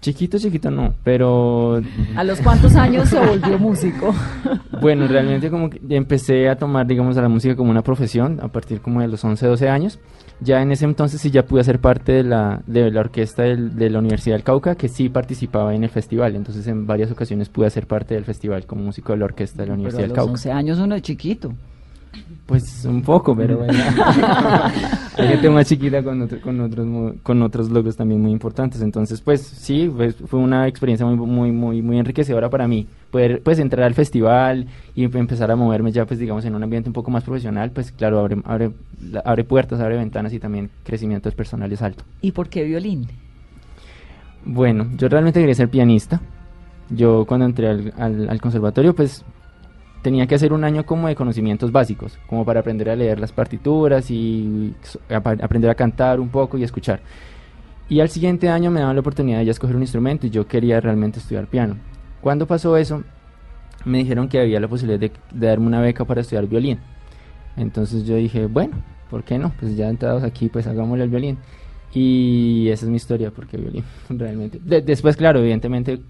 Chiquito, 0.06 0.38
chiquito 0.38 0.70
no, 0.70 0.94
pero 1.02 1.80
¿A 2.14 2.22
los 2.22 2.40
cuántos 2.40 2.76
años 2.76 3.08
se 3.08 3.18
volvió 3.18 3.58
músico? 3.58 4.14
Bueno, 4.80 5.08
realmente 5.08 5.50
como 5.50 5.68
que 5.70 5.80
empecé 5.88 6.48
a 6.50 6.54
tomar, 6.56 6.86
digamos, 6.86 7.16
a 7.16 7.22
la 7.22 7.28
música 7.30 7.56
como 7.56 7.70
una 7.70 7.82
profesión 7.82 8.38
a 8.42 8.48
partir 8.48 8.80
como 8.80 9.00
de 9.00 9.08
los 9.08 9.24
11, 9.24 9.44
12 9.46 9.68
años. 9.68 9.98
Ya 10.40 10.60
en 10.62 10.70
ese 10.70 10.84
entonces 10.84 11.20
sí 11.20 11.30
ya 11.30 11.44
pude 11.46 11.64
ser 11.64 11.80
parte 11.80 12.12
de 12.12 12.22
la, 12.22 12.62
de 12.66 12.90
la 12.90 13.00
orquesta 13.00 13.42
del- 13.42 13.75
de 13.75 13.88
la 13.90 13.98
Universidad 13.98 14.36
del 14.36 14.44
Cauca, 14.44 14.75
que 14.76 14.88
sí 14.88 15.08
participaba 15.08 15.75
en 15.75 15.82
el 15.82 15.88
festival. 15.90 16.36
Entonces 16.36 16.66
en 16.68 16.86
varias 16.86 17.10
ocasiones 17.10 17.48
pude 17.48 17.68
ser 17.70 17.86
parte 17.86 18.14
del 18.14 18.25
festival 18.25 18.66
como 18.66 18.82
músico 18.82 19.12
de 19.12 19.18
la 19.18 19.25
orquesta 19.25 19.62
de 19.62 19.68
la 19.68 19.72
Pero 19.72 19.80
Universidad 19.80 20.00
a 20.00 20.02
del 20.02 20.08
los 20.10 20.16
Cauca. 20.16 20.30
11 20.32 20.52
años 20.52 20.78
uno 20.78 20.94
es 20.94 21.02
chiquito. 21.02 21.52
Pues 22.46 22.85
un 22.85 23.02
poco, 23.02 23.35
pero 23.37 23.58
bueno. 23.64 23.73
Hay 25.18 25.28
gente 25.28 25.49
más 25.50 25.66
chiquita 25.66 26.02
con, 26.02 26.20
otro- 26.23 26.40
con, 26.42 26.61
otros, 26.61 27.14
con 27.23 27.42
otros 27.42 27.70
logros 27.70 27.96
también 27.96 28.20
muy 28.20 28.30
importantes. 28.32 28.82
Entonces, 28.82 29.20
pues 29.23 29.40
sí, 29.42 29.90
pues, 29.94 30.14
fue 30.26 30.38
una 30.38 30.68
experiencia 30.68 31.06
muy, 31.06 31.16
muy, 31.16 31.50
muy, 31.52 31.82
muy 31.82 31.99
enriquecedora 31.99 32.50
para 32.50 32.68
mí. 32.68 32.87
Poder 33.11 33.42
pues 33.42 33.58
entrar 33.58 33.85
al 33.87 33.94
festival 33.94 34.66
y 34.94 35.04
em- 35.04 35.16
empezar 35.16 35.50
a 35.50 35.56
moverme 35.56 35.90
ya, 35.90 36.04
pues 36.04 36.20
digamos, 36.20 36.44
en 36.44 36.54
un 36.54 36.62
ambiente 36.62 36.90
un 36.90 36.92
poco 36.92 37.11
más 37.11 37.25
profesional, 37.25 37.70
pues 37.70 37.90
claro, 37.92 38.20
abre, 38.20 38.37
abre, 38.44 38.70
abre 39.25 39.44
puertas, 39.44 39.80
abre 39.80 39.96
ventanas 39.96 40.32
y 40.35 40.38
también 40.38 40.70
crecimiento 40.85 41.30
personal 41.32 41.73
es 41.73 41.80
alto. 41.80 42.04
¿Y 42.20 42.32
por 42.32 42.49
qué 42.50 42.64
violín? 42.64 43.06
Bueno, 44.44 44.87
yo 44.96 45.08
realmente 45.08 45.40
quería 45.40 45.54
ser 45.54 45.68
pianista. 45.70 46.20
Yo 46.90 47.25
cuando 47.26 47.46
entré 47.46 47.68
al, 47.68 47.92
al- 47.99 48.28
al 48.28 48.40
conservatorio, 48.40 48.94
pues 48.94 49.25
tenía 50.02 50.26
que 50.26 50.34
hacer 50.36 50.52
un 50.52 50.64
año 50.64 50.86
como 50.86 51.08
de 51.08 51.14
conocimientos 51.16 51.72
básicos, 51.72 52.18
como 52.26 52.44
para 52.44 52.60
aprender 52.60 52.88
a 52.90 52.96
leer 52.96 53.18
las 53.18 53.32
partituras 53.32 54.10
y 54.10 54.74
aprender 55.08 55.70
a 55.70 55.74
cantar 55.74 56.20
un 56.20 56.28
poco 56.28 56.58
y 56.58 56.62
escuchar. 56.64 57.00
Y 57.88 58.00
al 58.00 58.08
siguiente 58.08 58.48
año 58.48 58.70
me 58.70 58.80
daban 58.80 58.96
la 58.96 59.00
oportunidad 59.00 59.38
de 59.38 59.46
ya 59.46 59.50
escoger 59.52 59.76
un 59.76 59.82
instrumento 59.82 60.26
y 60.26 60.30
yo 60.30 60.46
quería 60.46 60.80
realmente 60.80 61.18
estudiar 61.18 61.46
piano. 61.46 61.76
Cuando 62.20 62.46
pasó 62.46 62.76
eso, 62.76 63.04
me 63.84 63.98
dijeron 63.98 64.28
que 64.28 64.40
había 64.40 64.58
la 64.60 64.68
posibilidad 64.68 64.98
de, 65.00 65.12
de 65.32 65.46
darme 65.46 65.66
una 65.66 65.80
beca 65.80 66.04
para 66.04 66.20
estudiar 66.20 66.46
violín. 66.46 66.78
Entonces 67.56 68.04
yo 68.04 68.16
dije, 68.16 68.46
bueno, 68.46 68.76
¿por 69.10 69.24
qué 69.24 69.38
no? 69.38 69.52
Pues 69.58 69.76
ya 69.76 69.88
entrados 69.88 70.22
aquí, 70.24 70.48
pues 70.48 70.66
hagámosle 70.66 71.04
al 71.04 71.10
violín. 71.10 71.38
Y 71.94 72.68
esa 72.68 72.84
es 72.84 72.90
mi 72.90 72.96
historia, 72.96 73.30
porque 73.30 73.56
violín, 73.56 73.84
realmente. 74.10 74.60
De- 74.62 74.82
después, 74.82 75.16
claro, 75.16 75.38
evidentemente 75.40 76.00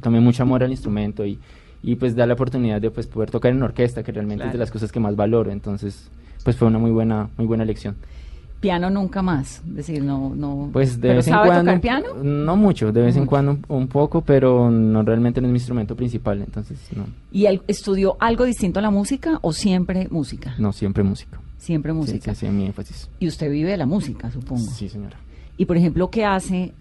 tomé 0.00 0.20
mucho 0.20 0.42
amor 0.42 0.64
al 0.64 0.70
instrumento 0.70 1.24
y, 1.24 1.38
y 1.84 1.96
pues 1.96 2.16
da 2.16 2.26
la 2.26 2.34
oportunidad 2.34 2.80
de 2.80 2.90
pues 2.90 3.06
poder 3.06 3.30
tocar 3.30 3.52
en 3.52 3.62
orquesta, 3.62 4.02
que 4.02 4.10
realmente 4.10 4.44
es 4.44 4.48
de 4.48 4.52
Claro. 4.52 4.58
las 4.60 4.70
cosas 4.70 4.90
que 4.90 5.00
más 5.00 5.14
valoro. 5.16 5.50
Entonces, 5.52 6.08
pues 6.42 6.56
fue 6.56 6.66
una 6.68 6.78
muy 6.78 6.90
buena, 6.90 7.28
muy 7.36 7.46
buena 7.46 7.62
elección. 7.62 7.94
Piano 8.60 8.88
nunca 8.88 9.20
más. 9.20 9.60
Es 9.68 9.74
decir, 9.74 10.02
no, 10.02 10.34
no. 10.34 10.70
Pues 10.72 10.96
de 10.96 11.08
¿Pero 11.08 11.14
vez 11.16 11.28
en 11.28 11.34
sabe 11.34 11.48
cuando. 11.48 11.70
tocar 11.72 11.80
piano? 11.82 12.06
No 12.22 12.56
mucho, 12.56 12.90
de 12.92 13.02
vez 13.02 13.16
en 13.16 13.26
cuando 13.26 13.58
un, 13.68 13.88
poco, 13.88 14.22
pero 14.22 14.70
no 14.70 15.02
realmente 15.02 15.42
no 15.42 15.46
es 15.48 15.52
mi 15.52 15.58
instrumento 15.58 15.94
principal, 15.94 16.40
entonces 16.40 16.78
no, 16.96 17.04
¿Y 17.30 17.44
él 17.44 17.60
estudió 17.68 18.16
algo 18.20 18.44
distinto 18.46 18.78
a 18.78 18.82
la 18.82 18.90
música 18.90 19.38
o 19.42 19.52
siempre 19.52 20.08
música? 20.10 20.54
no 20.58 20.72
siempre 20.72 21.02
música. 21.02 21.38
Siempre 21.58 21.92
música. 21.92 22.34
Sí, 22.34 22.46
sí, 22.46 22.52
mi 22.52 22.64
énfasis. 22.66 23.10
Y 23.20 23.28
usted 23.28 23.50
vive 23.50 23.70
de 23.70 23.76
la 23.76 23.86
música, 23.86 24.30
supongo. 24.30 24.70
Sí, 24.70 24.88
señora. 24.88 25.16
Y 25.58 25.66
por 25.66 25.76
ejemplo, 25.76 26.08
¿qué 26.08 26.24
hace? 26.24 26.72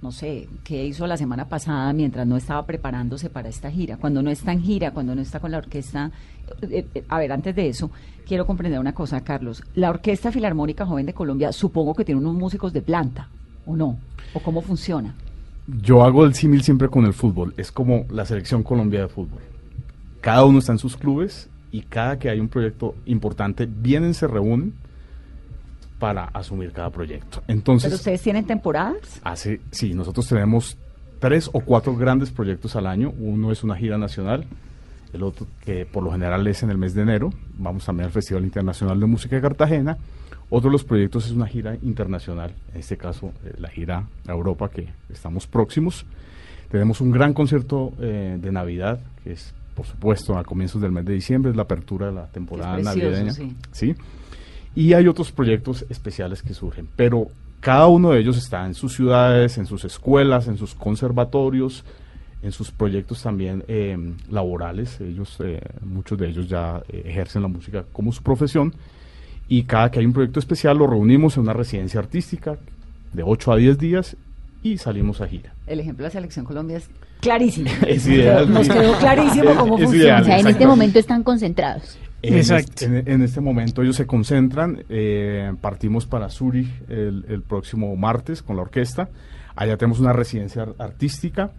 No 0.00 0.12
sé, 0.12 0.48
¿qué 0.62 0.86
hizo 0.86 1.08
la 1.08 1.16
semana 1.16 1.48
pasada 1.48 1.92
mientras 1.92 2.24
no 2.24 2.36
estaba 2.36 2.64
preparándose 2.66 3.30
para 3.30 3.48
esta 3.48 3.68
gira? 3.68 3.96
Cuando 3.96 4.22
no 4.22 4.30
está 4.30 4.52
en 4.52 4.62
gira, 4.62 4.92
cuando 4.92 5.14
no 5.14 5.20
está 5.20 5.40
con 5.40 5.50
la 5.50 5.58
orquesta. 5.58 6.12
eh, 6.62 6.86
eh, 6.94 7.04
a 7.08 7.18
ver, 7.18 7.32
antes 7.32 7.56
de 7.56 7.68
eso, 7.68 7.90
quiero 8.24 8.46
comprender 8.46 8.78
una 8.78 8.94
cosa, 8.94 9.24
Carlos. 9.24 9.64
La 9.74 9.90
Orquesta 9.90 10.30
Filarmónica 10.30 10.86
Joven 10.86 11.06
de 11.06 11.14
Colombia, 11.14 11.50
supongo 11.50 11.94
que 11.94 12.04
tiene 12.04 12.20
unos 12.20 12.34
músicos 12.34 12.72
de 12.72 12.80
planta, 12.80 13.28
¿o 13.66 13.74
no? 13.74 13.98
¿O 14.34 14.40
cómo 14.40 14.62
funciona? 14.62 15.16
Yo 15.82 16.04
hago 16.04 16.24
el 16.24 16.34
símil 16.34 16.62
siempre 16.62 16.88
con 16.88 17.04
el 17.04 17.12
fútbol. 17.12 17.52
Es 17.56 17.72
como 17.72 18.04
la 18.08 18.24
selección 18.24 18.62
Colombia 18.62 19.00
de 19.00 19.08
fútbol. 19.08 19.40
Cada 20.20 20.44
uno 20.44 20.60
está 20.60 20.70
en 20.70 20.78
sus 20.78 20.96
clubes 20.96 21.48
y 21.72 21.82
cada 21.82 22.20
que 22.20 22.30
hay 22.30 22.38
un 22.38 22.48
proyecto 22.48 22.94
importante, 23.04 23.66
vienen, 23.66 24.14
se 24.14 24.28
reúnen 24.28 24.74
para 25.98 26.24
asumir 26.26 26.72
cada 26.72 26.90
proyecto. 26.90 27.42
Entonces, 27.48 27.88
¿Pero 27.88 27.96
ustedes 27.96 28.22
tienen 28.22 28.46
temporadas? 28.46 29.20
hace, 29.24 29.60
sí, 29.70 29.94
nosotros 29.94 30.28
tenemos 30.28 30.76
tres 31.18 31.50
o 31.52 31.60
cuatro 31.60 31.96
grandes 31.96 32.30
proyectos 32.30 32.76
al 32.76 32.86
año. 32.86 33.12
Uno 33.18 33.50
es 33.50 33.64
una 33.64 33.74
gira 33.76 33.98
nacional, 33.98 34.44
el 35.12 35.22
otro 35.22 35.46
que 35.64 35.86
por 35.86 36.04
lo 36.04 36.12
general 36.12 36.46
es 36.46 36.62
en 36.62 36.70
el 36.70 36.78
mes 36.78 36.94
de 36.94 37.02
enero. 37.02 37.32
Vamos 37.58 37.84
también 37.84 38.06
al 38.06 38.12
Festival 38.12 38.44
Internacional 38.44 39.00
de 39.00 39.06
Música 39.06 39.36
de 39.36 39.42
Cartagena. 39.42 39.96
Otro 40.50 40.70
de 40.70 40.72
los 40.72 40.84
proyectos 40.84 41.26
es 41.26 41.32
una 41.32 41.46
gira 41.46 41.76
internacional, 41.82 42.54
en 42.72 42.80
este 42.80 42.96
caso 42.96 43.32
eh, 43.44 43.54
la 43.58 43.68
gira 43.68 44.06
a 44.26 44.32
Europa, 44.32 44.70
que 44.70 44.88
estamos 45.10 45.46
próximos. 45.46 46.06
Tenemos 46.70 47.00
un 47.00 47.10
gran 47.10 47.34
concierto 47.34 47.92
eh, 48.00 48.38
de 48.40 48.52
Navidad, 48.52 49.00
que 49.24 49.32
es, 49.32 49.52
por 49.74 49.84
supuesto, 49.84 50.38
a 50.38 50.44
comienzos 50.44 50.80
del 50.80 50.92
mes 50.92 51.04
de 51.04 51.12
diciembre, 51.14 51.50
es 51.50 51.56
la 51.56 51.64
apertura 51.64 52.06
de 52.06 52.12
la 52.12 52.26
temporada 52.28 52.78
Es 52.78 52.84
precioso, 52.86 53.10
navideña. 53.10 53.32
sí. 53.32 53.56
¿sí? 53.72 53.94
Y 54.74 54.92
hay 54.92 55.08
otros 55.08 55.32
proyectos 55.32 55.84
especiales 55.88 56.42
que 56.42 56.54
surgen, 56.54 56.88
pero 56.96 57.28
cada 57.60 57.88
uno 57.88 58.10
de 58.10 58.20
ellos 58.20 58.36
está 58.38 58.64
en 58.66 58.74
sus 58.74 58.94
ciudades, 58.94 59.58
en 59.58 59.66
sus 59.66 59.84
escuelas, 59.84 60.46
en 60.46 60.56
sus 60.56 60.74
conservatorios, 60.74 61.84
en 62.42 62.52
sus 62.52 62.70
proyectos 62.70 63.22
también 63.22 63.64
eh, 63.66 63.96
laborales. 64.30 65.00
Ellos, 65.00 65.36
eh, 65.40 65.60
muchos 65.84 66.16
de 66.18 66.28
ellos 66.28 66.48
ya 66.48 66.82
eh, 66.88 67.02
ejercen 67.06 67.42
la 67.42 67.48
música 67.48 67.84
como 67.92 68.12
su 68.12 68.22
profesión. 68.22 68.72
Y 69.48 69.64
cada 69.64 69.90
que 69.90 69.98
hay 69.98 70.06
un 70.06 70.12
proyecto 70.12 70.38
especial 70.38 70.78
lo 70.78 70.86
reunimos 70.86 71.36
en 71.36 71.42
una 71.44 71.52
residencia 71.54 71.98
artística 71.98 72.56
de 73.12 73.22
8 73.24 73.52
a 73.52 73.56
10 73.56 73.78
días 73.78 74.16
y 74.62 74.78
salimos 74.78 75.20
a 75.20 75.26
gira. 75.26 75.52
El 75.66 75.80
ejemplo 75.80 76.04
de 76.04 76.08
la 76.08 76.12
Selección 76.12 76.44
Colombia 76.44 76.76
es 76.76 76.88
clarísimo. 77.20 77.70
Es 77.86 78.06
ideal, 78.06 78.52
Nos 78.52 78.68
quedó 78.68 78.96
clarísimo 78.98 79.54
cómo 79.58 79.78
es 79.78 79.84
funciona. 79.84 80.04
ideal, 80.04 80.22
O 80.22 80.24
sea, 80.26 80.38
en 80.38 80.46
este 80.46 80.66
momento 80.66 80.98
están 80.98 81.22
concentrados. 81.24 81.98
En 82.22 82.34
Exacto. 82.34 82.72
este- 82.84 82.84
En, 82.86 83.08
en 83.08 83.22
este 83.22 83.40
momento 83.40 83.82
ellos 83.82 83.96
se 83.96 84.06
concentran, 84.06 84.82
eh, 84.88 85.52
partimos 85.60 86.06
para 86.06 86.28
Zurich 86.28 86.68
el, 86.88 87.24
el 87.28 87.42
próximo 87.42 87.94
martes 87.96 88.42
con 88.42 88.56
la 88.56 88.62
orquesta. 88.62 89.08
Allá 89.54 89.76
tenemos 89.76 90.00
una 90.00 90.12
residencia 90.12 90.62
ar- 90.62 90.74
artística 90.78 91.50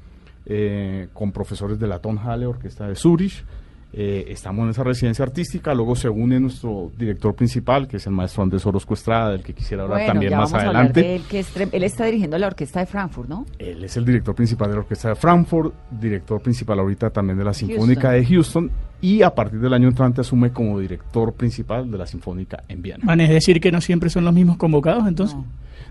eh, 0.46 1.08
con 1.14 1.32
profesores 1.32 1.80
de 1.80 1.88
la 1.88 2.00
Tonhalle, 2.00 2.46
Orquesta 2.46 2.88
de 2.88 2.96
Zurich. 2.96 3.44
Eh, 3.92 4.26
estamos 4.30 4.64
en 4.66 4.70
esa 4.70 4.84
residencia 4.84 5.26
artística, 5.26 5.74
luego 5.74 5.96
se 5.96 6.10
une 6.10 6.40
nuestro 6.40 6.92
director 6.98 7.34
principal, 7.36 7.88
que 7.88 7.98
es 7.98 8.06
el 8.06 8.14
maestro 8.14 8.44
Andrés 8.44 8.64
Orozco 8.66 8.94
Estrada, 8.94 9.32
del 9.32 9.42
que 9.44 9.54
quisiera 9.54 9.84
hablar 9.84 9.98
Bueno, 10.00 10.14
también 10.14 10.30
ya 10.32 10.38
más 10.38 10.52
vamos 10.52 10.64
a 10.64 10.68
hablar 10.68 10.86
adelante. 10.86 11.02
de 11.02 11.16
él, 11.16 11.22
que 11.28 11.40
es 11.40 11.56
él 11.58 11.84
está 11.84 12.06
dirigiendo 12.06 12.38
la 12.38 12.48
orquesta 12.48 12.82
de 12.82 12.86
Frankfurt, 12.86 13.30
¿no? 13.30 13.46
Él 13.58 13.84
es 13.84 13.98
el 13.98 14.06
director 14.06 14.36
principal 14.36 14.68
de 14.70 14.76
la 14.76 14.82
Orquesta 14.82 15.10
de 15.10 15.16
Frankfurt, 15.16 15.74
director 15.90 16.40
principal 16.42 16.80
ahorita 16.80 17.10
también 17.10 17.38
de 17.40 17.46
la 17.46 17.54
Sinfónica 17.54 18.12
de 18.12 18.26
Houston 18.26 18.70
y 19.02 19.22
a 19.22 19.34
partir 19.34 19.60
del 19.60 19.74
año 19.74 19.88
entrante 19.88 20.22
asume 20.22 20.52
como 20.52 20.80
director 20.80 21.34
principal 21.34 21.90
de 21.90 21.98
la 21.98 22.06
Sinfónica 22.06 22.64
en 22.68 22.82
Viena. 22.82 23.04
Van 23.06 23.20
decir 23.20 23.62
que 23.62 23.72
no 23.72 23.82
siempre 23.82 24.10
son 24.10 24.26
los 24.26 24.34
mismos 24.34 24.58
convocados, 24.58 25.08
entonces. 25.08 25.38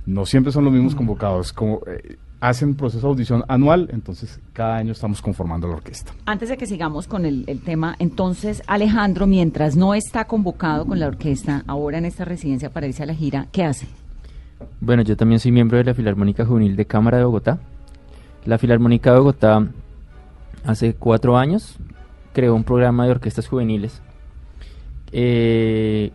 No 0.06 0.26
siempre 0.26 0.52
son 0.52 0.64
los 0.64 0.72
mismos 0.72 0.94
convocados, 0.94 1.52
como 1.52 1.80
eh, 1.86 2.16
hacen 2.40 2.74
proceso 2.74 3.06
de 3.06 3.10
audición 3.12 3.44
anual, 3.48 3.88
entonces 3.92 4.40
cada 4.52 4.76
año 4.76 4.92
estamos 4.92 5.20
conformando 5.20 5.68
la 5.68 5.74
orquesta. 5.74 6.12
Antes 6.24 6.48
de 6.48 6.56
que 6.56 6.66
sigamos 6.66 7.06
con 7.06 7.26
el, 7.26 7.44
el 7.46 7.60
tema, 7.60 7.94
entonces 7.98 8.62
Alejandro, 8.66 9.26
mientras 9.26 9.76
no 9.76 9.94
está 9.94 10.24
convocado 10.26 10.86
con 10.86 10.98
la 10.98 11.06
orquesta, 11.06 11.62
ahora 11.66 11.98
en 11.98 12.06
esta 12.06 12.24
residencia 12.24 12.70
para 12.70 12.86
irse 12.86 13.02
a 13.02 13.06
la 13.06 13.14
gira, 13.14 13.48
¿qué 13.52 13.64
hace? 13.64 13.86
Bueno, 14.80 15.02
yo 15.02 15.16
también 15.16 15.40
soy 15.40 15.52
miembro 15.52 15.78
de 15.78 15.84
la 15.84 15.94
Filarmónica 15.94 16.44
Juvenil 16.44 16.76
de 16.76 16.86
Cámara 16.86 17.18
de 17.18 17.24
Bogotá. 17.24 17.58
La 18.44 18.58
Filarmónica 18.58 19.12
de 19.12 19.18
Bogotá 19.18 19.66
hace 20.64 20.94
cuatro 20.94 21.36
años 21.36 21.76
creó 22.38 22.54
un 22.54 22.62
programa 22.62 23.04
de 23.04 23.10
orquestas 23.10 23.48
juveniles. 23.48 24.00
Eh, 25.10 26.12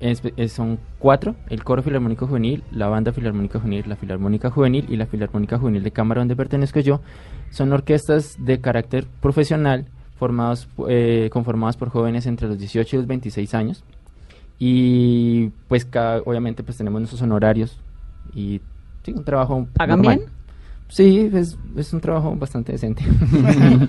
es- 0.00 0.22
es- 0.38 0.52
son 0.52 0.78
cuatro, 0.98 1.34
el 1.50 1.62
Coro 1.62 1.82
Filarmónico 1.82 2.26
Juvenil, 2.26 2.62
la 2.72 2.88
Banda 2.88 3.12
Filarmónica 3.12 3.58
Juvenil, 3.58 3.84
la 3.86 3.96
Filarmónica 3.96 4.48
Juvenil 4.50 4.86
y 4.88 4.96
la 4.96 5.04
Filarmónica 5.04 5.58
Juvenil 5.58 5.82
de 5.82 5.90
Cámara 5.90 6.22
donde 6.22 6.36
pertenezco 6.36 6.80
yo. 6.80 7.02
Son 7.50 7.70
orquestas 7.74 8.36
de 8.38 8.60
carácter 8.62 9.06
profesional 9.20 9.84
formados, 10.18 10.68
eh, 10.88 11.28
conformadas 11.30 11.76
por 11.76 11.90
jóvenes 11.90 12.24
entre 12.24 12.48
los 12.48 12.58
18 12.58 12.96
y 12.96 12.98
los 13.00 13.06
26 13.06 13.52
años 13.54 13.84
y 14.58 15.50
pues 15.68 15.84
cada, 15.84 16.22
obviamente 16.22 16.62
pues 16.62 16.78
tenemos 16.78 16.98
nuestros 17.02 17.20
honorarios 17.20 17.78
y 18.34 18.62
sí, 19.02 19.12
un 19.12 19.24
trabajo 19.24 19.66
¿Pagan 19.74 19.98
normal. 19.98 20.16
bien? 20.18 20.30
Sí, 20.88 21.28
es, 21.32 21.56
es 21.76 21.92
un 21.92 22.00
trabajo 22.00 22.34
bastante 22.36 22.72
decente. 22.72 23.02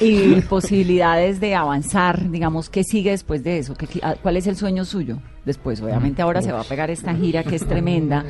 Y 0.00 0.40
posibilidades 0.48 1.40
de 1.40 1.54
avanzar, 1.54 2.30
digamos, 2.30 2.70
¿qué 2.70 2.84
sigue 2.84 3.10
después 3.10 3.42
de 3.42 3.58
eso? 3.58 3.74
¿Qué 3.74 3.86
ah, 4.02 4.14
¿Cuál 4.22 4.36
es 4.36 4.46
el 4.46 4.56
sueño 4.56 4.84
suyo 4.84 5.18
después? 5.44 5.80
Obviamente 5.82 6.22
ahora 6.22 6.40
se 6.40 6.52
va 6.52 6.60
a 6.60 6.64
pegar 6.64 6.90
esta 6.90 7.14
gira 7.14 7.42
que 7.42 7.56
es 7.56 7.66
tremenda, 7.66 8.24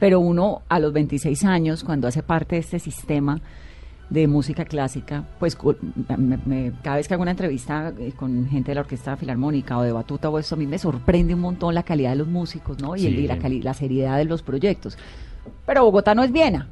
pero 0.00 0.18
uno 0.20 0.62
a 0.68 0.78
los 0.80 0.92
26 0.92 1.44
años, 1.44 1.84
cuando 1.84 2.08
hace 2.08 2.22
parte 2.22 2.56
de 2.56 2.60
este 2.62 2.78
sistema 2.78 3.40
de 4.08 4.26
música 4.26 4.64
clásica, 4.64 5.24
pues 5.38 5.56
me- 6.16 6.38
me- 6.38 6.72
cada 6.82 6.96
vez 6.96 7.06
que 7.06 7.14
hago 7.14 7.22
una 7.22 7.30
entrevista 7.30 7.92
eh, 7.98 8.12
con 8.16 8.48
gente 8.48 8.70
de 8.72 8.74
la 8.76 8.80
Orquesta 8.80 9.16
Filarmónica 9.16 9.78
o 9.78 9.82
de 9.82 9.92
Batuta 9.92 10.28
o 10.30 10.38
eso, 10.38 10.54
a 10.56 10.58
mí 10.58 10.66
me 10.66 10.78
sorprende 10.78 11.34
un 11.34 11.40
montón 11.40 11.74
la 11.74 11.84
calidad 11.84 12.10
de 12.10 12.16
los 12.16 12.26
músicos, 12.26 12.80
¿no? 12.80 12.96
Y, 12.96 13.06
el- 13.06 13.14
Sí. 13.16 13.20
y 13.20 13.26
la, 13.28 13.36
la 13.62 13.74
seriedad 13.74 14.16
de 14.16 14.24
los 14.24 14.42
proyectos. 14.42 14.96
Pero 15.66 15.84
Bogotá 15.84 16.14
no 16.14 16.24
es 16.24 16.32
Viena. 16.32 16.66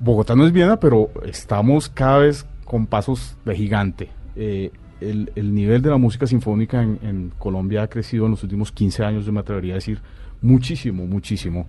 Bogotá 0.00 0.34
no 0.34 0.46
es 0.46 0.52
Viena, 0.52 0.78
pero 0.78 1.10
estamos 1.24 1.88
cada 1.88 2.18
vez 2.18 2.46
con 2.64 2.86
pasos 2.86 3.36
de 3.44 3.54
gigante. 3.54 4.10
Eh, 4.36 4.70
el, 5.00 5.30
el 5.34 5.54
nivel 5.54 5.82
de 5.82 5.90
la 5.90 5.98
música 5.98 6.26
sinfónica 6.26 6.82
en, 6.82 6.98
en 7.02 7.32
Colombia 7.38 7.82
ha 7.82 7.88
crecido 7.88 8.24
en 8.24 8.32
los 8.32 8.42
últimos 8.42 8.72
15 8.72 9.04
años, 9.04 9.26
yo 9.26 9.32
me 9.32 9.40
atrevería 9.40 9.74
a 9.74 9.76
decir, 9.76 10.00
muchísimo, 10.40 11.06
muchísimo. 11.06 11.66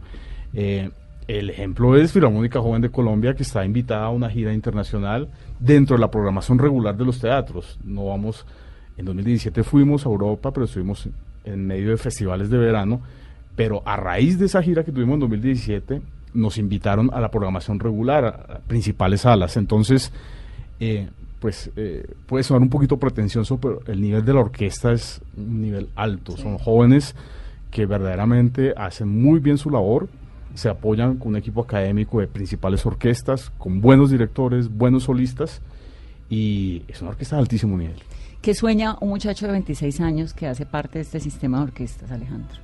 Eh, 0.53 0.89
el 1.27 1.49
ejemplo 1.49 1.97
es 1.97 2.11
Filarmónica 2.11 2.61
Joven 2.61 2.81
de 2.81 2.91
Colombia, 2.91 3.33
que 3.33 3.43
está 3.43 3.65
invitada 3.65 4.05
a 4.05 4.09
una 4.09 4.29
gira 4.29 4.53
internacional 4.53 5.29
dentro 5.59 5.95
de 5.95 6.01
la 6.01 6.11
programación 6.11 6.59
regular 6.59 6.95
de 6.95 7.05
los 7.05 7.19
teatros. 7.19 7.79
No 7.83 8.07
vamos, 8.07 8.45
en 8.95 9.05
2017 9.05 9.63
fuimos 9.63 10.05
a 10.05 10.09
Europa, 10.09 10.51
pero 10.51 10.65
estuvimos 10.65 11.09
en 11.43 11.65
medio 11.65 11.89
de 11.89 11.97
festivales 11.97 12.49
de 12.49 12.57
verano, 12.57 13.01
pero 13.55 13.81
a 13.85 13.95
raíz 13.95 14.37
de 14.37 14.45
esa 14.45 14.61
gira 14.61 14.83
que 14.83 14.91
tuvimos 14.91 15.15
en 15.15 15.19
2017, 15.21 16.01
nos 16.35 16.57
invitaron 16.57 17.09
a 17.13 17.19
la 17.19 17.31
programación 17.31 17.79
regular, 17.79 18.25
a, 18.25 18.59
principales 18.67 19.21
salas. 19.21 19.57
Entonces, 19.57 20.11
eh, 20.79 21.09
pues 21.39 21.71
eh, 21.75 22.05
puede 22.25 22.43
sonar 22.43 22.61
un 22.61 22.69
poquito 22.69 22.97
pretencioso, 22.97 23.57
pero 23.57 23.81
el 23.87 24.01
nivel 24.01 24.25
de 24.25 24.33
la 24.33 24.41
orquesta 24.41 24.91
es 24.91 25.21
un 25.37 25.61
nivel 25.61 25.89
alto. 25.95 26.37
Son 26.37 26.57
jóvenes 26.57 27.15
que 27.71 27.85
verdaderamente 27.85 28.73
hacen 28.77 29.09
muy 29.09 29.39
bien 29.39 29.57
su 29.57 29.69
labor, 29.69 30.07
se 30.53 30.69
apoyan 30.69 31.17
con 31.17 31.29
un 31.29 31.35
equipo 31.35 31.61
académico 31.61 32.19
de 32.19 32.27
principales 32.27 32.85
orquestas, 32.85 33.51
con 33.57 33.81
buenos 33.81 34.09
directores, 34.09 34.69
buenos 34.69 35.03
solistas, 35.03 35.61
y 36.29 36.83
es 36.87 37.01
una 37.01 37.11
orquesta 37.11 37.35
de 37.35 37.41
altísimo 37.41 37.77
nivel. 37.77 37.97
¿Qué 38.41 38.53
sueña 38.53 38.97
un 39.01 39.09
muchacho 39.09 39.45
de 39.47 39.51
26 39.53 40.01
años 40.01 40.33
que 40.33 40.47
hace 40.47 40.65
parte 40.65 40.99
de 40.99 41.01
este 41.01 41.19
sistema 41.19 41.57
de 41.57 41.63
orquestas, 41.63 42.11
Alejandro? 42.11 42.57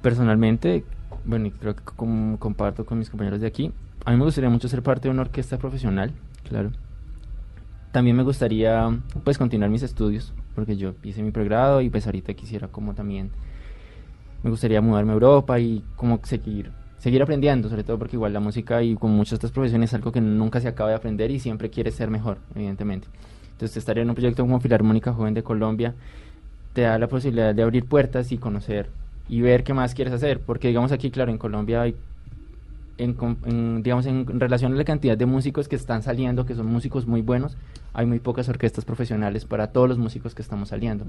Personalmente, 0.00 0.84
bueno, 1.24 1.46
y 1.46 1.50
creo 1.50 1.74
que 1.76 1.82
com- 1.82 2.36
comparto 2.36 2.84
con 2.84 2.98
mis 2.98 3.10
compañeros 3.10 3.40
de 3.40 3.46
aquí, 3.46 3.72
a 4.04 4.10
mí 4.10 4.16
me 4.16 4.24
gustaría 4.24 4.50
mucho 4.50 4.68
ser 4.68 4.82
parte 4.82 5.08
de 5.08 5.12
una 5.12 5.22
orquesta 5.22 5.58
profesional, 5.58 6.12
claro. 6.48 6.70
También 7.92 8.16
me 8.16 8.22
gustaría, 8.22 8.88
pues, 9.22 9.38
continuar 9.38 9.70
mis 9.70 9.82
estudios, 9.82 10.32
porque 10.54 10.76
yo 10.76 10.94
hice 11.02 11.22
mi 11.22 11.30
pregrado 11.30 11.80
y 11.82 11.90
pues 11.90 12.06
ahorita 12.06 12.34
quisiera 12.34 12.68
como 12.68 12.94
también, 12.94 13.30
me 14.42 14.50
gustaría 14.50 14.80
mudarme 14.80 15.12
a 15.12 15.14
Europa 15.14 15.58
y 15.60 15.84
como 15.96 16.18
seguir, 16.24 16.70
seguir 16.98 17.22
aprendiendo, 17.22 17.68
sobre 17.68 17.84
todo 17.84 17.98
porque 17.98 18.16
igual 18.16 18.32
la 18.32 18.40
música 18.40 18.82
y 18.82 18.94
como 18.96 19.14
muchas 19.14 19.34
otras 19.34 19.52
profesiones 19.52 19.90
es 19.90 19.94
algo 19.94 20.10
que 20.10 20.20
nunca 20.20 20.60
se 20.60 20.68
acaba 20.68 20.90
de 20.90 20.96
aprender 20.96 21.30
y 21.30 21.38
siempre 21.38 21.70
quieres 21.70 21.94
ser 21.94 22.10
mejor, 22.10 22.38
evidentemente. 22.54 23.08
Entonces, 23.52 23.76
estar 23.76 23.98
en 23.98 24.08
un 24.08 24.14
proyecto 24.14 24.42
como 24.42 24.58
Filarmónica 24.58 25.12
Joven 25.12 25.34
de 25.34 25.42
Colombia 25.42 25.94
te 26.72 26.82
da 26.82 26.98
la 26.98 27.06
posibilidad 27.08 27.54
de 27.54 27.62
abrir 27.62 27.84
puertas 27.84 28.32
y 28.32 28.38
conocer 28.38 28.88
y 29.28 29.40
ver 29.40 29.64
qué 29.64 29.72
más 29.74 29.94
quieres 29.94 30.12
hacer, 30.14 30.40
porque 30.40 30.68
digamos 30.68 30.92
aquí, 30.92 31.10
claro, 31.10 31.30
en 31.30 31.38
Colombia 31.38 31.82
hay 31.82 31.94
en, 32.98 33.16
en, 33.46 33.82
digamos, 33.82 34.06
en 34.06 34.38
relación 34.38 34.74
a 34.74 34.76
la 34.76 34.84
cantidad 34.84 35.16
de 35.16 35.26
músicos 35.26 35.66
que 35.66 35.76
están 35.76 36.02
saliendo, 36.02 36.44
que 36.46 36.54
son 36.54 36.66
músicos 36.66 37.06
muy 37.06 37.22
buenos, 37.22 37.56
hay 37.94 38.06
muy 38.06 38.20
pocas 38.20 38.48
orquestas 38.48 38.84
profesionales 38.84 39.44
para 39.44 39.68
todos 39.68 39.88
los 39.88 39.98
músicos 39.98 40.34
que 40.34 40.42
estamos 40.42 40.68
saliendo. 40.68 41.04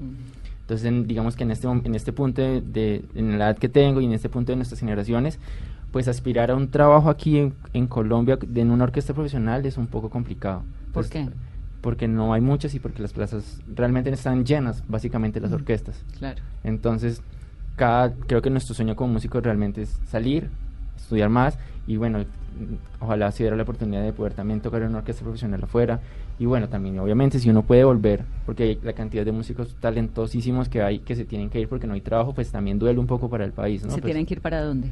Entonces, 0.62 0.86
en- 0.86 1.06
digamos 1.06 1.36
que 1.36 1.44
en 1.44 1.50
este, 1.50 1.68
en 1.68 1.94
este 1.94 2.12
punto 2.12 2.40
de, 2.42 2.62
de- 2.62 3.04
en 3.14 3.38
la 3.38 3.50
edad 3.50 3.58
que 3.58 3.68
tengo 3.68 4.00
y 4.00 4.06
en 4.06 4.12
este 4.12 4.28
punto 4.28 4.50
de 4.52 4.56
nuestras 4.56 4.80
generaciones, 4.80 5.38
pues 5.92 6.08
aspirar 6.08 6.50
a 6.50 6.56
un 6.56 6.68
trabajo 6.68 7.10
aquí 7.10 7.38
en, 7.38 7.54
en 7.74 7.86
Colombia 7.86 8.36
de- 8.36 8.60
en 8.62 8.70
una 8.70 8.84
orquesta 8.84 9.12
profesional 9.14 9.64
es 9.66 9.76
un 9.76 9.86
poco 9.86 10.08
complicado. 10.10 10.62
¿Por 10.92 11.08
qué? 11.08 11.28
Porque 11.80 12.08
no 12.08 12.32
hay 12.32 12.40
muchas 12.40 12.74
y 12.74 12.80
porque 12.80 13.02
las 13.02 13.12
plazas 13.12 13.60
realmente 13.72 14.10
están 14.10 14.44
llenas, 14.46 14.82
básicamente, 14.88 15.38
las 15.38 15.52
orquestas. 15.52 16.02
Claro. 16.18 16.40
Entonces, 16.64 17.22
cada, 17.76 18.12
creo 18.12 18.42
que 18.42 18.50
nuestro 18.50 18.74
sueño 18.74 18.94
como 18.96 19.14
músicos 19.14 19.42
realmente 19.42 19.82
es 19.82 19.98
salir, 20.06 20.48
estudiar 20.96 21.28
más 21.28 21.58
y 21.86 21.96
bueno, 21.96 22.20
mm, 22.20 23.02
ojalá 23.04 23.30
se 23.32 23.42
diera 23.42 23.56
la 23.56 23.62
oportunidad 23.64 24.02
de 24.02 24.12
poder 24.12 24.34
también 24.34 24.60
tocar 24.60 24.82
en 24.82 24.88
una 24.88 24.98
orquesta 24.98 25.22
profesional 25.22 25.62
afuera 25.62 26.00
y 26.38 26.46
bueno, 26.46 26.68
también 26.68 26.98
obviamente 26.98 27.38
si 27.38 27.50
uno 27.50 27.62
puede 27.62 27.84
volver, 27.84 28.24
porque 28.46 28.62
hay 28.64 28.78
la 28.82 28.92
cantidad 28.92 29.24
de 29.24 29.32
músicos 29.32 29.76
talentosísimos 29.80 30.68
que 30.68 30.82
hay 30.82 30.98
que 31.00 31.14
se 31.14 31.24
tienen 31.24 31.50
que 31.50 31.60
ir 31.60 31.68
porque 31.68 31.86
no 31.86 31.94
hay 31.94 32.00
trabajo, 32.00 32.32
pues 32.34 32.50
también 32.50 32.78
duele 32.78 32.98
un 32.98 33.06
poco 33.06 33.28
para 33.28 33.44
el 33.44 33.52
país, 33.52 33.82
¿no? 33.84 33.90
¿Se 33.90 33.96
Pues, 34.00 34.04
tienen 34.04 34.26
que 34.26 34.34
ir 34.34 34.40
para 34.40 34.62
dónde? 34.62 34.88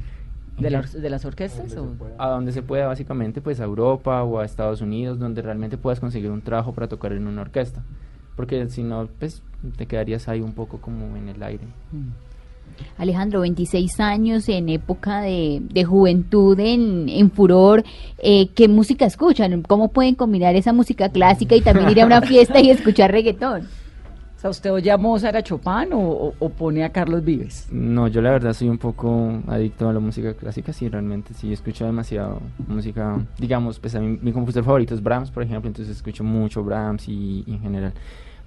¿De, 0.58 0.70
la 0.70 0.82
de 0.82 1.10
las 1.10 1.24
orquestas? 1.24 1.74
o? 1.76 1.88
a 2.18 2.28
donde 2.28 2.52
se 2.52 2.62
pueda 2.62 2.86
básicamente 2.86 3.40
pues 3.40 3.58
a 3.58 3.64
Europa 3.64 4.22
o 4.22 4.38
a 4.38 4.44
Estados 4.44 4.82
Unidos 4.82 5.18
donde 5.18 5.40
realmente 5.40 5.78
puedas 5.78 5.98
conseguir 5.98 6.30
un 6.30 6.42
trabajo 6.42 6.74
para 6.74 6.88
tocar 6.88 7.12
en 7.12 7.26
una 7.26 7.40
orquesta 7.40 7.82
porque 8.36 8.68
si 8.68 8.82
no 8.82 9.08
pues 9.18 9.42
te 9.78 9.86
quedarías 9.86 10.28
ahí 10.28 10.42
un 10.42 10.52
poco 10.52 10.78
como 10.78 11.16
en 11.16 11.30
el 11.30 11.42
aire 11.42 11.64
Alejandro, 12.98 13.40
26 13.40 14.00
años 14.00 14.48
en 14.48 14.68
época 14.68 15.20
de, 15.20 15.60
de 15.72 15.84
juventud, 15.84 16.58
en, 16.60 17.08
en 17.08 17.30
furor. 17.30 17.84
Eh, 18.18 18.48
¿Qué 18.54 18.68
música 18.68 19.04
escuchan? 19.06 19.62
¿Cómo 19.62 19.88
pueden 19.88 20.14
combinar 20.14 20.54
esa 20.56 20.72
música 20.72 21.08
clásica 21.08 21.54
y 21.56 21.60
también 21.60 21.90
ir 21.90 22.00
a 22.00 22.06
una 22.06 22.20
fiesta 22.22 22.60
y 22.60 22.70
escuchar 22.70 23.10
reggaetón? 23.12 23.68
O 24.36 24.40
sea, 24.42 24.50
¿usted 24.50 24.72
oye 24.72 24.90
a 24.90 24.96
Mozart, 24.98 25.36
a 25.36 25.42
Chopin 25.44 25.92
o, 25.92 26.00
o- 26.00 26.34
o 26.40 26.48
pone 26.48 26.82
a 26.82 26.90
Carlos 26.90 27.22
Vives? 27.24 27.68
no 27.70 28.08
yo 28.08 28.20
la 28.20 28.32
verdad 28.32 28.52
soy 28.52 28.68
un 28.68 28.78
poco 28.78 29.40
adicto 29.46 29.88
a 29.88 29.92
la 29.92 30.00
música 30.00 30.34
clásica 30.34 30.72
sí 30.72 30.88
realmente 30.88 31.32
sí 31.32 31.52
escucho 31.52 31.84
demasiado 31.84 32.40
música 32.66 33.24
digamos 33.38 33.78
pues 33.78 33.94
a 33.94 34.00
mí 34.00 34.18
mi 34.20 34.32
compositor 34.32 34.64
favorito 34.64 34.96
es 34.96 35.02
Brahms 35.02 35.30
por 35.30 35.44
ejemplo 35.44 35.68
entonces 35.68 35.94
escucho 35.96 36.24
mucho 36.24 36.64
Brahms 36.64 37.08
y, 37.08 37.44
y 37.46 37.52
en 37.52 37.60
general 37.60 37.92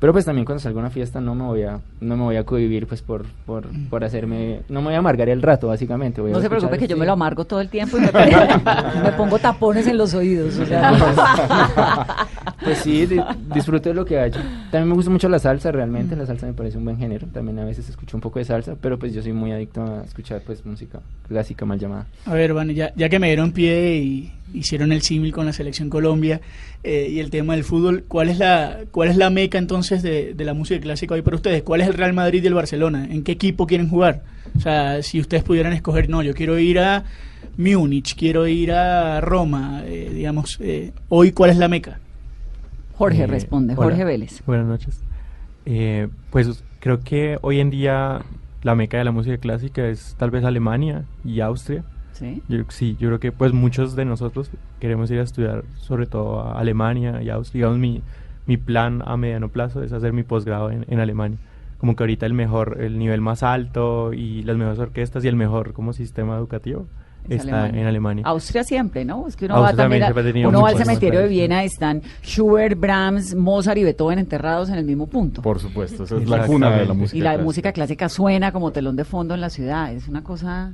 pero 0.06 0.14
pues 0.14 0.24
también 0.26 0.46
cuando 0.46 0.60
salgo 0.62 0.78
a 0.78 0.82
una 0.84 0.92
fiesta 0.92 1.20
no 1.20 1.34
me 1.34 1.46
voy 1.46 1.64
a 1.64 1.80
no 2.00 2.16
me 2.16 2.22
voy 2.26 2.36
a 2.36 2.44
cohibir 2.44 2.86
pues 2.86 3.02
por 3.02 3.26
por, 3.44 3.66
por 3.90 4.04
hacerme 4.04 4.60
no 4.70 4.80
me 4.82 4.90
voy 4.90 4.94
a 4.94 5.00
amargar 5.00 5.30
el 5.30 5.42
rato 5.42 5.70
básicamente 5.70 6.22
voy 6.22 6.30
a 6.30 6.34
No 6.36 6.42
se 6.42 6.48
preocupe 6.48 6.78
que 6.78 6.88
yo 6.88 6.96
me 6.96 7.08
lo 7.08 7.14
amargo 7.14 7.44
todo 7.46 7.60
el 7.60 7.70
tiempo 7.70 7.98
y 7.98 8.02
me, 8.02 8.10
pongo- 8.10 9.02
me 9.04 9.12
pongo 9.14 9.40
tapones 9.40 9.88
en 9.88 9.98
los 9.98 10.14
oídos. 10.14 10.60
o 10.60 10.66
sea, 10.68 10.92
Pues 12.64 12.78
sí, 12.80 13.06
di- 13.08 13.20
disfruto 13.54 13.90
de 13.90 13.96
lo 13.96 14.06
que 14.06 14.20
hago. 14.20 14.36
También 14.72 14.88
me 14.90 14.94
gusta 14.96 15.12
mucho 15.12 15.28
la 15.30 15.38
salsa, 15.40 15.72
realmente. 15.72 16.16
La 16.16 16.26
salsa 16.26 16.46
me 16.48 16.54
parece 16.54 16.78
un 16.78 16.86
buen 16.86 16.98
género. 16.98 17.28
También 17.28 17.60
a 17.60 17.66
veces 17.66 17.90
escucho 17.90 18.18
un 18.18 18.22
poco 18.22 18.40
de 18.40 18.46
salsa, 18.46 18.76
pero 18.80 18.98
pues 18.98 19.14
yo 19.14 19.22
soy 19.22 19.34
muy 19.34 19.52
adicto 19.52 19.84
a 19.84 20.04
escuchar 20.04 20.42
pues 20.46 20.66
música 20.66 21.00
clásica 21.28 21.66
mal 21.66 21.78
llamada. 21.80 22.08
A 22.26 22.34
ver, 22.34 22.54
Vane, 22.54 22.74
ya, 22.74 22.92
ya 22.96 23.10
que 23.10 23.20
me 23.20 23.28
dieron 23.28 23.52
pie 23.52 23.98
y 23.98 24.34
hicieron 24.54 24.92
el 24.92 25.02
símil 25.02 25.32
con 25.32 25.46
la 25.46 25.54
selección 25.54 25.90
Colombia 25.90 26.42
eh, 26.84 27.08
y 27.10 27.20
el 27.20 27.30
tema 27.30 27.54
del 27.56 27.64
fútbol, 27.64 28.06
¿cuál 28.08 28.30
es 28.30 28.38
la 28.38 28.82
cuál 28.92 29.10
es 29.10 29.18
la 29.18 29.30
meca 29.30 29.58
entonces 29.58 30.04
de, 30.04 30.34
de 30.34 30.46
la 30.46 30.54
música 30.54 30.80
clásica 30.80 31.16
hoy 31.16 31.22
para 31.22 31.36
ustedes? 31.36 31.64
¿Cuál 31.64 31.82
es 31.82 31.88
el 31.88 31.94
Real 31.94 32.14
Madrid 32.14 32.44
y 32.44 32.48
el 32.48 32.54
Barcelona? 32.54 33.08
¿En 33.10 33.24
qué 33.24 33.34
equipo 33.34 33.68
quieren 33.68 33.90
jugar? 33.90 34.24
O 34.56 34.60
sea, 34.60 35.02
si 35.02 35.20
ustedes 35.20 35.44
pudieran 35.44 35.74
escoger, 35.74 36.10
no, 36.10 36.22
yo 36.22 36.34
quiero 36.34 36.58
ir 36.60 36.80
a 36.80 37.04
Múnich, 37.58 38.16
quiero 38.16 38.48
ir 38.48 38.72
a 38.72 39.22
Roma, 39.22 39.84
eh, 39.86 40.12
digamos, 40.14 40.58
eh, 40.62 40.92
hoy, 41.10 41.32
¿cuál 41.32 41.52
es 41.52 41.58
la 41.58 41.68
meca? 41.68 42.00
Jorge 42.98 43.24
Eh, 43.24 43.28
responde, 43.28 43.74
hola, 43.74 43.84
Jorge 43.84 44.04
Vélez. 44.04 44.42
Buenas 44.46 44.68
noches. 44.68 45.02
Eh, 45.66 46.08
pues 46.30 46.64
creo 46.80 47.02
que 47.02 47.38
hoy 47.42 47.60
en 47.60 47.70
día 47.70 48.22
la 48.62 48.76
meca 48.76 48.98
de 48.98 49.04
la 49.04 49.12
música 49.12 49.38
clásica 49.38 49.88
es 49.88 50.16
tal 50.18 50.32
vez 50.32 50.44
Alemania 50.44 51.06
y 51.24 51.40
Austria. 51.42 51.84
¿Sí? 52.18 52.42
Yo, 52.48 52.60
sí, 52.70 52.96
yo 53.00 53.10
creo 53.10 53.20
que 53.20 53.32
pues 53.32 53.52
muchos 53.54 53.96
de 53.96 54.06
nosotros 54.06 54.50
queremos 54.80 55.12
ir 55.12 55.20
a 55.20 55.24
estudiar 55.24 55.64
sobre 55.78 56.06
todo 56.08 56.40
a 56.42 56.60
Alemania 56.60 57.22
y 57.22 57.30
Austria. 57.30 57.60
Digamos, 57.60 57.78
mi, 57.80 58.02
mi 58.46 58.58
plan 58.58 59.04
a 59.06 59.18
mediano 59.18 59.50
plazo 59.50 59.84
es 59.84 59.92
hacer 59.92 60.14
mi 60.14 60.24
posgrado 60.24 60.72
en, 60.72 60.86
en 60.88 61.00
Alemania. 61.00 61.38
Como 61.78 61.96
que 61.96 62.04
ahorita 62.04 62.26
el 62.26 62.34
mejor, 62.34 62.78
el 62.82 62.98
nivel 62.98 63.20
más 63.20 63.44
alto 63.44 64.14
y 64.14 64.44
las 64.44 64.56
mejores 64.56 64.80
orquestas 64.80 65.26
y 65.26 65.28
el 65.28 65.36
mejor 65.36 65.74
como 65.74 65.92
sistema 65.92 66.38
educativo 66.38 66.88
Es 67.28 67.42
está 67.42 67.64
Alemania. 67.64 67.82
en 67.82 67.88
Alemania. 67.88 68.24
Austria 68.26 68.64
siempre, 68.64 69.04
¿no? 69.04 69.28
Es 69.28 69.36
que 69.36 69.46
uno 69.46 69.56
Austria 69.56 69.72
va 69.74 69.84
también, 69.84 70.14
también 70.14 70.46
a- 70.46 70.48
uno 70.50 70.62
va 70.62 70.70
al 70.70 70.78
cementerio 70.78 71.20
de. 71.20 71.28
Viena, 71.28 71.64
están 71.66 72.02
Schubert, 72.24 72.80
Brahms, 72.80 73.36
Mozart 73.36 73.78
y 73.78 73.84
Beethoven 73.84 74.20
enterrados 74.20 74.70
en 74.70 74.76
el 74.76 74.86
mismo 74.86 75.08
punto. 75.08 75.42
Por 75.42 75.60
supuesto, 75.60 76.06
esa 76.06 76.16
es 76.16 76.30
la 76.30 76.48
cuna 76.48 76.72
de 76.72 76.86
la 76.86 76.94
música. 76.94 77.18
y 77.18 77.20
la 77.20 77.32
clásica. 77.32 77.44
música 77.44 77.72
clásica 77.74 78.08
suena 78.08 78.54
como 78.54 78.72
telón 78.72 78.96
de 78.96 79.04
fondo 79.04 79.34
en 79.36 79.42
la 79.42 79.50
ciudad, 79.50 79.92
es 79.92 80.08
una 80.08 80.24
cosa. 80.24 80.72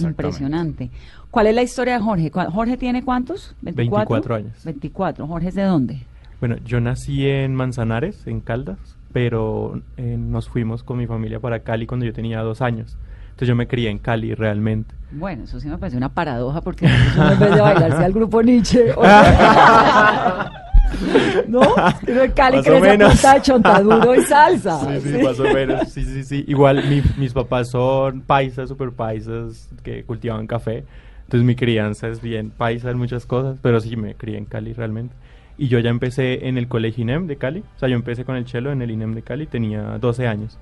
Impresionante. 0.00 0.90
¿Cuál 1.30 1.46
es 1.48 1.54
la 1.54 1.62
historia 1.62 1.94
de 1.94 2.00
Jorge? 2.00 2.30
¿Cuál- 2.30 2.50
¿Jorge 2.50 2.76
tiene 2.76 3.02
cuántos? 3.02 3.54
24 3.62 4.34
años. 4.34 4.52
24. 4.64 5.26
¿Jorge 5.26 5.48
es 5.48 5.54
de 5.54 5.62
dónde? 5.64 6.02
Bueno, 6.40 6.56
yo 6.64 6.80
nací 6.80 7.26
en 7.28 7.54
Manzanares, 7.54 8.26
en 8.26 8.40
Caldas, 8.40 8.78
pero 9.12 9.80
eh, 9.96 10.16
nos 10.18 10.48
fuimos 10.48 10.82
con 10.82 10.98
mi 10.98 11.06
familia 11.06 11.40
para 11.40 11.60
Cali 11.60 11.86
cuando 11.86 12.04
yo 12.06 12.12
tenía 12.12 12.40
dos 12.40 12.60
años. 12.60 12.96
Entonces 13.26 13.48
yo 13.48 13.56
me 13.56 13.66
crié 13.66 13.90
en 13.90 13.98
Cali 13.98 14.34
realmente. 14.34 14.94
Bueno, 15.10 15.44
eso 15.44 15.58
sí 15.58 15.68
me 15.68 15.76
parece 15.78 15.96
una 15.96 16.08
paradoja 16.10 16.60
porque 16.60 16.86
en 17.16 17.38
vez 17.40 17.50
de 17.54 17.60
bailarse 17.60 18.04
al 18.04 18.12
grupo 18.12 18.42
Nietzsche. 18.42 18.92
¿No? 21.48 21.60
Cali 22.34 22.56
Más 22.58 22.66
crece 22.66 22.80
menos. 22.80 23.12
punta 23.12 23.34
de 23.34 23.42
chontaduro 23.42 24.14
y 24.14 24.22
salsa. 24.24 25.00
Sí, 25.00 25.08
sí, 25.10 25.22
más 25.22 25.38
o 25.40 25.44
menos. 25.44 25.88
Sí, 25.90 26.04
sí, 26.04 26.24
sí. 26.24 26.44
Igual 26.48 26.84
mi- 26.88 27.02
mis 27.16 27.32
papás 27.32 27.70
son 27.70 28.22
paisas, 28.22 28.68
super 28.68 28.90
paisas, 28.92 29.68
que 29.82 30.04
cultivaban 30.04 30.46
café. 30.46 30.84
Entonces 31.22 31.46
mi 31.46 31.54
crianza 31.56 32.08
es 32.08 32.20
bien 32.20 32.50
paisa 32.50 32.90
en 32.90 32.98
muchas 32.98 33.26
cosas, 33.26 33.58
pero 33.62 33.80
sí 33.80 33.96
me 33.96 34.14
crié 34.14 34.36
en 34.38 34.44
Cali 34.44 34.72
realmente. 34.72 35.14
Y 35.56 35.68
yo 35.68 35.78
ya 35.78 35.90
empecé 35.90 36.48
en 36.48 36.58
el 36.58 36.68
colegio 36.68 37.02
INEM 37.02 37.26
de 37.26 37.36
Cali. 37.36 37.60
O 37.76 37.78
sea, 37.78 37.88
yo 37.88 37.94
empecé 37.94 38.24
con 38.24 38.36
el 38.36 38.46
cello 38.46 38.72
en 38.72 38.82
el 38.82 38.90
INEM 38.90 39.14
de 39.14 39.22
Cali, 39.22 39.46
tenía 39.46 39.98
12 39.98 40.26
años. 40.26 40.58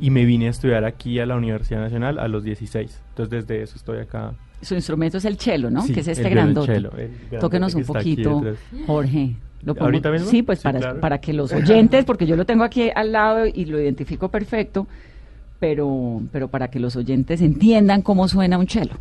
Y 0.00 0.10
me 0.10 0.24
vine 0.24 0.46
a 0.46 0.50
estudiar 0.50 0.84
aquí 0.84 1.18
a 1.20 1.26
la 1.26 1.36
Universidad 1.36 1.80
Nacional 1.80 2.18
a 2.18 2.26
los 2.28 2.42
16. 2.42 3.02
Entonces 3.10 3.46
desde 3.46 3.62
eso 3.62 3.76
estoy 3.76 3.98
acá. 3.98 4.34
Su 4.62 4.74
instrumento 4.74 5.18
es 5.18 5.24
el 5.24 5.38
cello, 5.38 5.70
¿no? 5.70 5.82
Sí, 5.82 5.92
que 5.92 6.00
es 6.00 6.08
el 6.08 6.12
este 6.12 6.28
violonchelo, 6.28 6.90
grandote. 6.90 7.04
el 7.04 7.10
grandote 7.10 7.38
Tóquenos 7.38 7.74
que 7.74 7.80
un 7.80 7.86
poquito. 7.86 8.42
Jorge. 8.86 9.36
¿Lo 9.62 9.74
pongo? 9.74 9.86
¿Ahorita 9.86 10.10
mismo? 10.10 10.28
Sí, 10.28 10.42
pues 10.42 10.60
Sí, 10.60 10.64
para, 10.64 10.78
claro. 10.78 11.00
para 11.00 11.18
que 11.18 11.32
los 11.32 11.52
oyentes, 11.54 12.04
porque 12.04 12.26
yo 12.26 12.36
lo 12.36 12.44
tengo 12.44 12.64
aquí 12.64 12.90
al 12.94 13.12
lado 13.12 13.46
y 13.46 13.64
lo 13.66 13.80
identifico 13.80 14.28
perfecto, 14.30 14.86
pero, 15.60 16.22
pero 16.32 16.48
para 16.48 16.68
que 16.68 16.78
los 16.80 16.96
oyentes 16.96 17.40
entiendan 17.40 18.02
cómo 18.02 18.28
suena 18.28 18.58
un 18.58 18.68
cello. 18.68 18.94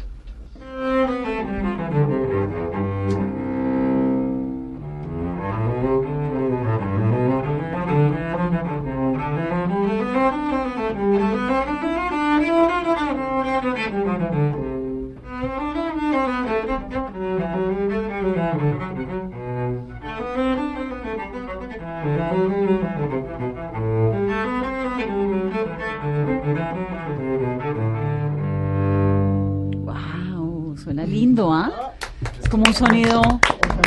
Como 32.57 32.69
un 32.69 32.73
sonido, 32.73 33.21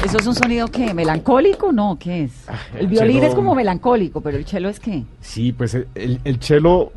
¿eso 0.04 0.18
es 0.18 0.26
un 0.28 0.34
sonido 0.36 0.68
qué? 0.68 0.94
¿Melancólico? 0.94 1.72
No, 1.72 1.98
¿qué 1.98 2.22
es? 2.24 2.46
El 2.74 2.82
el 2.82 2.86
violín 2.86 3.16
cello- 3.16 3.26
es 3.26 3.34
como 3.34 3.54
melancólico, 3.56 4.20
pero 4.20 4.36
el 4.38 4.46
cello 4.46 4.68
es 4.68 4.78
qué? 4.78 5.02
Sí, 5.20 5.50
pues 5.52 5.74
el- 5.74 5.88
el, 5.96 6.20
el 6.22 6.40
cello 6.40 6.92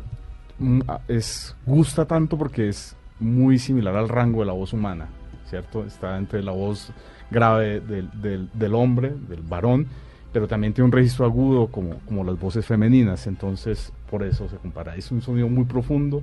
mm, 0.60 0.80
a- 0.86 1.00
es, 1.08 1.56
gusta 1.66 2.04
tanto 2.04 2.38
porque 2.38 2.68
es 2.68 2.94
muy 3.18 3.58
similar 3.58 3.96
al 3.96 4.08
rango 4.08 4.38
de 4.40 4.46
la 4.46 4.52
voz 4.52 4.72
humana, 4.72 5.08
¿cierto? 5.50 5.84
Está 5.84 6.16
entre 6.16 6.44
la 6.44 6.52
voz 6.52 6.92
grave 7.32 7.80
del, 7.80 8.08
del- 8.22 8.48
del 8.54 8.74
hombre, 8.76 9.12
del 9.28 9.42
varón, 9.42 9.88
pero 10.32 10.46
también 10.46 10.74
tiene 10.74 10.86
un 10.86 10.92
registro 10.92 11.24
agudo 11.24 11.66
como, 11.66 11.96
como 12.06 12.22
las 12.22 12.38
voces 12.38 12.64
femeninas, 12.64 13.26
entonces 13.26 13.92
por 14.08 14.22
eso 14.22 14.48
se 14.48 14.58
compara. 14.58 14.94
Es 14.94 15.10
un 15.10 15.20
sonido 15.22 15.48
muy 15.48 15.64
profundo, 15.64 16.22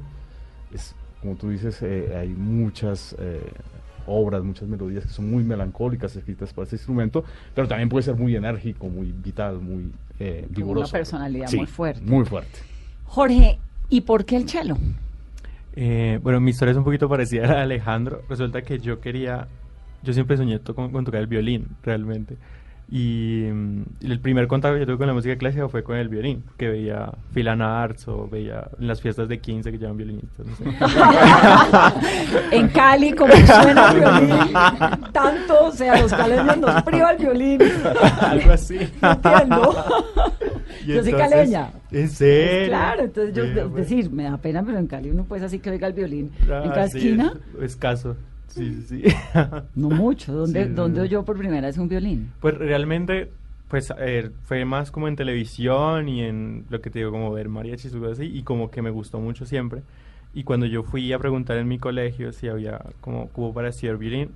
es, 0.73 0.95
como 1.19 1.35
tú 1.35 1.49
dices, 1.49 1.77
eh, 1.81 2.15
hay 2.17 2.29
muchas 2.29 3.17
eh, 3.19 3.41
obras, 4.07 4.43
muchas 4.43 4.67
melodías 4.67 5.03
que 5.05 5.09
son 5.11 5.29
muy 5.29 5.43
melancólicas 5.43 6.15
escritas 6.15 6.53
para 6.53 6.65
ese 6.67 6.75
instrumento, 6.77 7.23
pero 7.55 7.67
también 7.67 7.89
puede 7.89 8.03
ser 8.03 8.15
muy 8.15 8.35
enérgico, 8.35 8.87
muy 8.87 9.11
vital, 9.11 9.59
muy 9.59 9.91
eh, 10.19 10.45
vigoroso. 10.49 10.87
una 10.87 10.91
personalidad 10.99 11.47
Sí, 11.47 11.57
muy 11.57 11.67
fuerte. 11.67 12.01
Muy 12.01 12.25
fuerte. 12.25 12.59
Jorge, 13.05 13.59
¿y 13.89 14.01
por 14.01 14.25
qué 14.25 14.37
el 14.37 14.47
cello? 14.49 14.77
Eh, 15.75 16.19
bueno, 16.21 16.39
mi 16.39 16.51
historia 16.51 16.71
es 16.71 16.77
un 16.77 16.83
poquito 16.83 17.07
parecida 17.07 17.45
a 17.45 17.47
la 17.47 17.55
de 17.57 17.61
Alejandro. 17.61 18.21
Resulta 18.29 18.61
que 18.61 18.79
yo 18.79 18.99
quería, 18.99 19.47
yo 20.03 20.13
siempre 20.13 20.37
soñé 20.37 20.59
to- 20.59 20.75
con, 20.75 20.91
con 20.91 21.05
tocar 21.05 21.21
el 21.21 21.27
violín, 21.27 21.67
realmente. 21.83 22.37
Y 22.93 23.45
mm, 23.49 23.83
el 24.01 24.19
primer 24.19 24.47
contacto 24.47 24.73
que 24.75 24.81
yo 24.81 24.85
tuve 24.85 24.97
con 24.97 25.07
la 25.07 25.13
música 25.13 25.37
clásica 25.37 25.69
fue 25.69 25.81
con 25.81 25.95
el 25.95 26.09
violín, 26.09 26.43
que 26.57 26.67
veía 26.67 27.09
Filan 27.33 27.61
Arts 27.61 28.05
o 28.09 28.27
veía 28.27 28.67
en 28.79 28.85
las 28.87 28.99
fiestas 29.01 29.29
de 29.29 29.39
15 29.39 29.71
que 29.71 29.77
llevan 29.77 29.95
violinistas. 29.95 30.45
No 30.45 30.55
sé. 30.57 30.65
en 32.51 32.67
Cali, 32.67 33.13
como 33.13 33.31
suena 33.33 33.91
el 33.91 33.99
violín, 33.99 34.45
tanto, 35.13 35.65
o 35.67 35.71
sea, 35.71 36.01
los 36.01 36.11
caleños 36.13 36.57
nos 36.57 36.83
priva 36.83 37.11
el 37.11 37.17
violín. 37.17 37.61
Algo 38.19 38.51
así. 38.51 38.77
No 39.01 39.11
entiendo. 39.11 39.85
Y 40.83 40.93
yo 40.93 41.03
soy 41.03 41.11
caleña. 41.13 41.69
¿En 41.91 42.09
serio? 42.09 42.69
Claro, 42.69 43.03
entonces 43.03 43.35
yo, 43.35 43.43
pues. 43.69 43.87
decir, 43.87 44.09
me 44.09 44.23
da 44.23 44.37
pena, 44.37 44.63
pero 44.65 44.79
en 44.79 44.87
Cali 44.87 45.11
uno 45.11 45.25
pues 45.25 45.43
así 45.43 45.59
que 45.59 45.69
oiga 45.69 45.85
el 45.85 45.93
violín 45.93 46.31
Ah, 46.49 46.61
en 46.63 46.71
cada 46.71 46.87
sí, 46.87 46.97
esquina. 46.97 47.33
es- 47.59 47.63
escaso. 47.65 48.15
Sí, 48.53 48.83
sí, 48.87 49.03
sí. 49.03 49.15
No 49.75 49.89
mucho. 49.89 50.33
¿Dónde, 50.33 50.65
Sí, 50.65 50.71
¿dónde 50.71 51.01
oyó 51.01 51.23
por 51.23 51.37
primera 51.37 51.67
vez 51.67 51.77
un 51.77 51.87
violín? 51.87 52.31
Pues 52.39 52.57
realmente, 52.57 53.31
pues 53.67 53.91
eh, 53.97 54.29
fue 54.43 54.65
más 54.65 54.91
como 54.91 55.07
en 55.07 55.15
televisión 55.15 56.09
y 56.09 56.21
en 56.21 56.65
lo 56.69 56.81
que 56.81 56.89
te 56.89 56.99
digo, 56.99 57.11
como 57.11 57.31
ver 57.31 57.49
mariachis 57.49 57.93
y 57.93 57.97
cosas 57.97 58.19
así, 58.19 58.25
y 58.25 58.43
como 58.43 58.69
que 58.71 58.81
me 58.81 58.89
gustó 58.89 59.19
mucho 59.19 59.45
siempre. 59.45 59.81
Y 60.33 60.43
cuando 60.43 60.65
yo 60.65 60.83
fui 60.83 61.11
a 61.11 61.19
preguntar 61.19 61.57
en 61.57 61.67
mi 61.67 61.77
colegio 61.77 62.31
si 62.31 62.47
había 62.47 62.81
como 63.01 63.27
cubo 63.29 63.53
para 63.53 63.69
estudiar 63.69 63.97
violín, 63.97 64.29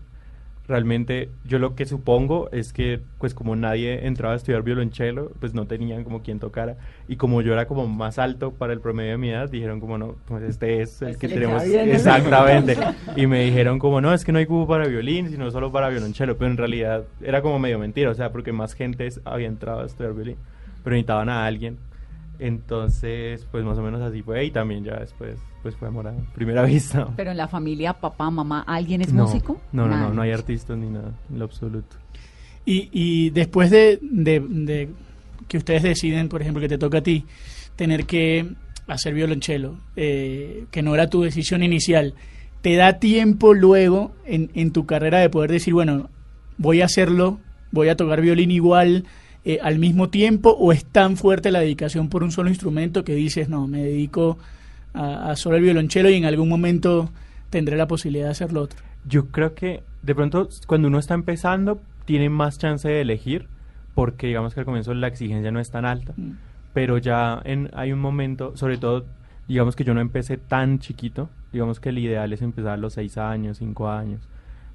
realmente 0.67 1.29
yo 1.43 1.59
lo 1.59 1.75
que 1.75 1.85
supongo 1.85 2.49
es 2.51 2.73
que 2.73 2.99
pues 3.19 3.33
como 3.33 3.55
nadie 3.55 4.07
entraba 4.07 4.33
a 4.33 4.37
estudiar 4.37 4.63
violonchelo, 4.63 5.31
pues 5.39 5.53
no 5.53 5.67
tenían 5.67 6.03
como 6.03 6.21
quien 6.21 6.39
tocara. 6.39 6.77
Y 7.07 7.17
como 7.17 7.41
yo 7.41 7.53
era 7.53 7.67
como 7.67 7.87
más 7.87 8.17
alto 8.19 8.51
para 8.51 8.73
el 8.73 8.79
promedio 8.79 9.11
de 9.11 9.17
mi 9.17 9.29
edad, 9.29 9.49
dijeron 9.49 9.79
como 9.79 9.97
no, 9.97 10.15
pues 10.27 10.43
este 10.43 10.81
es 10.81 11.01
el 11.01 11.17
que 11.17 11.27
tenemos. 11.27 11.63
Exactamente. 11.63 12.77
y 13.15 13.27
me 13.27 13.45
dijeron 13.45 13.79
como 13.79 14.01
no, 14.01 14.13
es 14.13 14.25
que 14.25 14.31
no 14.31 14.39
hay 14.39 14.45
cubo 14.45 14.67
para 14.67 14.87
violín, 14.87 15.29
sino 15.29 15.49
solo 15.51 15.71
para 15.71 15.89
violonchelo. 15.89 16.37
Pero 16.37 16.51
en 16.51 16.57
realidad 16.57 17.03
era 17.21 17.41
como 17.41 17.59
medio 17.59 17.79
mentira, 17.79 18.09
o 18.09 18.15
sea, 18.15 18.31
porque 18.31 18.51
más 18.51 18.73
gente 18.73 19.07
había 19.23 19.47
entrado 19.47 19.81
a 19.81 19.85
estudiar 19.85 20.13
violín. 20.13 20.37
Pero 20.83 20.95
necesitaban 20.95 21.29
a 21.29 21.45
alguien. 21.45 21.77
Entonces, 22.39 23.47
pues 23.51 23.63
más 23.63 23.77
o 23.77 23.81
menos 23.81 24.01
así 24.01 24.21
fue. 24.21 24.43
Y 24.45 24.51
también 24.51 24.83
ya 24.83 24.99
después, 24.99 25.37
pues 25.65 25.75
fue 25.77 25.87
amor 25.87 26.07
a 26.07 26.13
primera 26.35 26.61
vista. 26.73 27.07
Pero 27.15 27.31
en 27.31 27.37
la 27.37 27.47
familia, 27.47 27.93
papá, 27.93 28.29
mamá, 28.29 28.61
¿alguien 28.67 29.01
es 29.01 29.11
No, 29.11 29.23
músico? 29.23 29.59
No, 29.71 29.87
no, 29.87 29.97
no, 29.97 30.13
no 30.13 30.21
hay 30.21 30.29
artistas 30.29 30.77
ni 30.77 30.91
nada, 30.91 31.11
en 31.31 31.39
lo 31.39 31.45
absoluto. 31.45 31.95
Y, 32.67 32.89
y 32.91 33.31
después 33.31 33.71
de, 33.71 33.97
de- 33.99 34.41
de 34.47 34.89
que 35.47 35.57
ustedes 35.57 35.81
deciden, 35.81 36.29
por 36.29 36.43
ejemplo, 36.43 36.61
que 36.61 36.69
te 36.69 36.77
toca 36.77 36.99
a 36.99 37.01
ti, 37.01 37.25
tener 37.75 38.05
que 38.05 38.45
hacer 38.85 39.15
violonchelo, 39.15 39.79
eh, 39.95 40.65
que 40.69 40.83
no 40.83 40.93
era 40.93 41.09
tu 41.09 41.23
decisión 41.23 41.63
inicial, 41.63 42.13
¿te 42.61 42.75
da 42.75 42.99
tiempo 42.99 43.55
luego 43.55 44.11
en, 44.27 44.51
en 44.53 44.69
tu 44.69 44.85
carrera 44.85 45.17
de 45.17 45.31
poder 45.31 45.49
decir, 45.51 45.73
bueno, 45.73 46.11
voy 46.59 46.81
a 46.81 46.85
hacerlo, 46.85 47.39
voy 47.71 47.89
a 47.89 47.95
tocar 47.95 48.21
violín 48.21 48.51
igual 48.51 49.05
eh, 49.45 49.57
al 49.63 49.79
mismo 49.79 50.09
tiempo, 50.09 50.51
o 50.51 50.71
es 50.71 50.85
tan 50.85 51.17
fuerte 51.17 51.49
la 51.49 51.61
dedicación 51.61 52.07
por 52.09 52.21
un 52.21 52.31
solo 52.31 52.49
instrumento 52.49 53.03
que 53.03 53.15
dices, 53.15 53.49
no, 53.49 53.65
me 53.65 53.81
dedico 53.83 54.37
a, 54.95 55.29
a 55.29 55.35
solo 55.35 55.57
el 55.57 55.63
violonchelo 55.63 56.09
y 56.09 56.15
en 56.15 56.25
algún 56.25 56.49
momento 56.49 57.09
tendré 57.49 57.77
la 57.77 57.87
posibilidad 57.87 58.25
de 58.25 58.31
hacerlo 58.31 58.61
otro? 58.61 58.79
Yo 59.07 59.27
creo 59.27 59.53
que 59.53 59.83
de 60.01 60.15
pronto 60.15 60.49
cuando 60.67 60.87
uno 60.87 60.99
está 60.99 61.13
empezando 61.13 61.79
tiene 62.05 62.29
más 62.29 62.57
chance 62.57 62.87
de 62.87 63.01
elegir 63.01 63.47
porque 63.95 64.27
digamos 64.27 64.53
que 64.53 64.59
al 64.59 64.65
comienzo 64.65 64.93
la 64.93 65.07
exigencia 65.07 65.51
no 65.51 65.59
es 65.59 65.71
tan 65.71 65.85
alta, 65.85 66.13
pero 66.73 66.97
ya 66.97 67.41
en, 67.45 67.69
hay 67.73 67.93
un 67.93 67.99
momento, 67.99 68.55
sobre 68.57 68.77
todo 68.77 69.05
digamos 69.47 69.75
que 69.75 69.83
yo 69.83 69.93
no 69.93 70.01
empecé 70.01 70.37
tan 70.37 70.79
chiquito, 70.79 71.29
digamos 71.53 71.79
que 71.79 71.89
el 71.89 71.99
ideal 71.99 72.31
es 72.33 72.41
empezar 72.41 72.73
a 72.73 72.77
los 72.77 72.93
6 72.93 73.17
años, 73.17 73.57
5 73.57 73.89
años, 73.89 74.27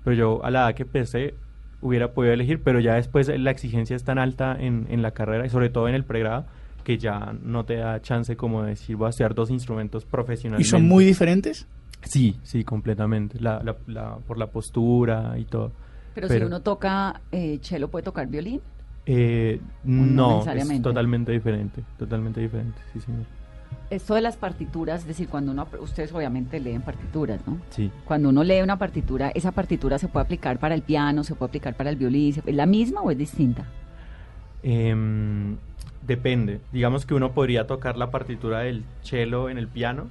pero 0.02 0.16
yo 0.16 0.44
a 0.44 0.50
la 0.50 0.60
edad 0.60 0.74
que 0.74 0.84
empecé 0.84 1.34
hubiera 1.82 2.12
podido 2.12 2.32
elegir, 2.32 2.62
pero 2.62 2.80
ya 2.80 2.94
después 2.94 3.28
la 3.28 3.50
exigencia 3.50 3.94
es 3.94 4.04
tan 4.04 4.18
alta 4.18 4.56
en, 4.58 4.86
en 4.90 5.02
la 5.02 5.10
carrera 5.12 5.44
y 5.44 5.50
sobre 5.50 5.68
todo 5.68 5.88
en 5.88 5.94
el 5.94 6.04
pregrado 6.04 6.46
que 6.82 6.98
ya 6.98 7.34
no 7.42 7.64
te 7.64 7.76
da 7.76 8.00
chance 8.02 8.36
como 8.36 8.62
de 8.62 8.70
decir 8.70 8.96
voy 8.96 9.06
a 9.06 9.10
estudiar 9.10 9.34
dos 9.34 9.50
instrumentos 9.50 10.04
¿Y 10.04 10.06
profesionalmente. 10.06 10.68
son 10.68 10.86
muy 10.86 11.04
diferentes? 11.04 11.66
Sí, 12.02 12.38
sí, 12.42 12.64
completamente. 12.64 13.38
La, 13.40 13.62
la, 13.62 13.76
la- 13.86 14.16
por 14.16 14.38
la 14.38 14.46
postura 14.46 15.34
y 15.38 15.44
todo. 15.44 15.72
Pero, 16.14 16.28
si 16.28 16.38
uno 16.38 16.60
toca 16.60 17.20
eh, 17.30 17.58
cello, 17.62 17.88
¿puede 17.88 18.02
tocar 18.04 18.26
violín? 18.26 18.60
eh, 19.06 19.60
no 19.84 20.42
no, 20.44 20.52
es 20.52 20.82
totalmente 20.82 21.32
diferente, 21.32 21.82
totalmente 21.98 22.40
diferente, 22.40 22.78
sí, 22.92 23.00
señor. 23.00 23.24
Esto 23.88 24.14
de 24.14 24.20
las 24.20 24.36
partituras, 24.36 25.00
es 25.02 25.06
decir, 25.08 25.28
cuando 25.28 25.50
uno, 25.52 25.66
ustedes 25.80 26.12
obviamente 26.12 26.60
leen 26.60 26.82
partituras, 26.82 27.40
¿no? 27.46 27.58
Sí. 27.70 27.90
Cuando 28.04 28.28
uno 28.28 28.44
lee 28.44 28.60
una 28.62 28.78
partitura, 28.78 29.30
¿esa 29.34 29.50
partitura 29.52 29.98
se 29.98 30.06
puede 30.08 30.24
aplicar 30.24 30.58
para 30.58 30.74
el 30.74 30.82
piano, 30.82 31.24
se 31.24 31.34
puede 31.34 31.48
aplicar 31.50 31.76
para 31.76 31.90
el 31.90 31.96
violín? 31.96 32.34
¿Es 32.44 32.54
la 32.54 32.66
misma 32.66 33.00
o 33.00 33.10
es 33.10 33.18
distinta? 33.18 33.66
Em, 34.62 35.56
depende. 36.06 36.60
Digamos 36.72 37.06
que 37.06 37.14
uno 37.14 37.32
podría 37.32 37.66
tocar 37.66 37.96
la 37.96 38.10
partitura 38.10 38.60
del 38.60 38.84
cello 39.02 39.48
en 39.48 39.58
el 39.58 39.68
piano, 39.68 40.08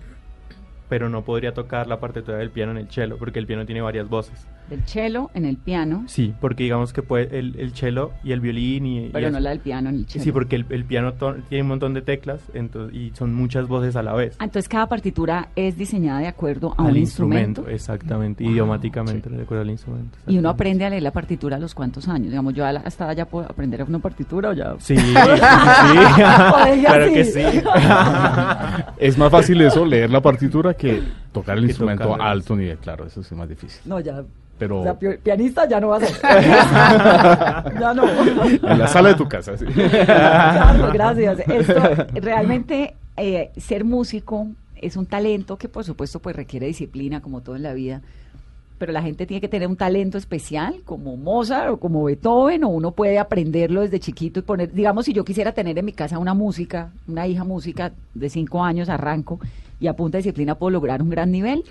pero 0.89 1.09
no 1.09 1.23
podría 1.23 1.53
tocar 1.53 1.87
la 1.87 1.99
partitura 1.99 2.37
del 2.37 2.49
piano 2.51 2.71
en 2.71 2.77
el 2.77 2.89
cello, 2.89 3.17
porque 3.17 3.39
el 3.39 3.47
piano 3.47 3.65
tiene 3.65 3.81
varias 3.81 4.09
voces. 4.09 4.47
Del 4.69 4.83
cello 4.85 5.31
en 5.33 5.45
el 5.45 5.57
piano, 5.57 6.03
Sí, 6.07 6.33
porque 6.39 6.63
digamos 6.63 6.93
que 6.93 7.01
puede 7.01 7.37
el, 7.39 7.55
el 7.59 7.73
cello 7.73 8.11
y 8.23 8.31
el 8.33 8.39
violín 8.39 8.85
y... 8.85 9.05
y 9.05 9.09
pero 9.09 9.31
no 9.31 9.37
eso- 9.37 9.43
la 9.43 9.49
del 9.49 9.59
piano 9.59 9.89
en 9.89 9.95
el 9.95 10.05
cello. 10.07 10.23
Sí, 10.23 10.31
porque 10.31 10.55
el, 10.57 10.65
el 10.69 10.85
piano 10.85 11.13
tiene 11.49 11.61
un 11.63 11.67
montón 11.69 11.93
de 11.93 12.01
teclas 12.01 12.41
entonces, 12.53 12.95
y 12.95 13.11
son 13.15 13.33
muchas 13.33 13.67
voces 13.67 13.95
a 13.95 14.03
la 14.03 14.13
vez. 14.13 14.35
Ah, 14.39 14.45
Entonces 14.45 14.69
cada 14.69 14.87
partitura 14.87 15.49
es 15.55 15.77
diseñada 15.77 16.19
de 16.19 16.27
acuerdo 16.27 16.73
a 16.77 16.83
al 16.85 16.91
un 16.91 16.97
instrumento. 16.97 17.67
exactamente, 17.67 18.43
idiomáticamente, 18.43 19.29
de 19.29 19.41
acuerdo 19.41 19.63
al 19.63 19.69
instrumento. 19.71 20.17
Y 20.27 20.37
uno 20.37 20.49
aprende 20.49 20.85
a 20.85 20.89
leer 20.89 21.03
la 21.03 21.11
partitura 21.11 21.55
a 21.57 21.59
los 21.59 21.73
cuantos 21.73 22.07
años. 22.07 22.29
Digamos, 22.29 22.53
yo 22.53 22.65
hasta 22.65 23.11
ya 23.13 23.25
puedo 23.25 23.45
aprender 23.49 23.83
una 23.83 23.99
partitura 23.99 24.49
o 24.49 24.53
ya. 24.53 24.75
Sí, 24.79 24.95
sí, 24.97 25.03
sí, 25.03 25.13
sí. 25.13 26.81
Claro 26.85 27.05
que 27.13 27.25
sí. 27.25 27.41
sí. 27.41 27.61
es 28.97 29.17
más 29.17 29.31
fácil 29.31 29.61
eso, 29.61 29.85
leer 29.85 30.09
la 30.09 30.21
partitura, 30.21 30.73
que 30.73 31.01
tocar 31.31 31.57
el 31.57 31.63
Que 31.65 31.69
instrumento 31.71 32.15
a 32.21 32.29
alto 32.29 32.55
nivel, 32.55 32.77
claro, 32.77 33.05
eso 33.05 33.23
sí 33.23 33.29
es 33.33 33.37
más 33.37 33.49
difícil. 33.49 33.81
No, 33.85 33.99
ya. 33.99 34.23
Pero 34.59 34.81
O 34.81 34.83
sea, 34.83 34.99
pi- 34.99 35.17
pianista 35.23 35.67
ya 35.67 35.79
no 35.79 35.87
va 35.87 35.97
a 35.97 35.99
ser. 36.01 36.15
ya 37.79 37.93
no. 37.95 38.03
en 38.07 38.77
la 38.79 38.87
sala 38.87 39.09
de 39.09 39.15
tu 39.15 39.27
casa, 39.27 39.57
sí. 39.57 39.65
Carlos, 40.05 40.93
gracias. 40.93 41.39
Esto, 41.39 41.81
realmente, 42.15 42.95
eh, 43.17 43.51
ser 43.57 43.85
músico 43.85 44.47
es 44.75 44.97
un 44.97 45.05
talento 45.05 45.57
que, 45.57 45.69
por 45.69 45.83
supuesto, 45.83 46.19
pues 46.19 46.35
requiere 46.35 46.67
disciplina, 46.67 47.21
como 47.21 47.41
todo 47.41 47.55
en 47.55 47.63
la 47.63 47.73
vida. 47.73 48.01
Pero 48.77 48.93
la 48.93 49.01
gente 49.01 49.25
tiene 49.25 49.41
que 49.41 49.49
tener 49.49 49.67
un 49.67 49.75
talento 49.75 50.17
especial, 50.17 50.75
como 50.85 51.17
Mozart 51.17 51.69
o 51.71 51.77
como 51.77 52.03
Beethoven, 52.05 52.63
o 52.63 52.69
uno 52.69 52.91
puede 52.91 53.19
aprenderlo 53.19 53.81
desde 53.81 53.99
chiquito 53.99 54.39
y 54.39 54.43
poner, 54.43 54.71
digamos, 54.71 55.03
si 55.05 55.11
yo 55.13 55.25
quisiera 55.25 55.51
tener 55.51 55.77
en 55.77 55.83
mi 55.85 55.91
casa 55.91 56.17
una 56.17 56.33
música, 56.33 56.91
una 57.07 57.27
hija 57.27 57.43
música 57.43 57.91
de 58.13 58.29
cinco 58.29 58.63
años, 58.63 58.87
arranco 58.87 59.39
y 59.81 59.87
a 59.87 59.93
punta 59.97 60.17
de 60.17 60.23
disciplina 60.23 60.55
puedo 60.55 60.69
lograr 60.71 61.01
un 61.01 61.09
gran 61.09 61.29
nivel, 61.31 61.63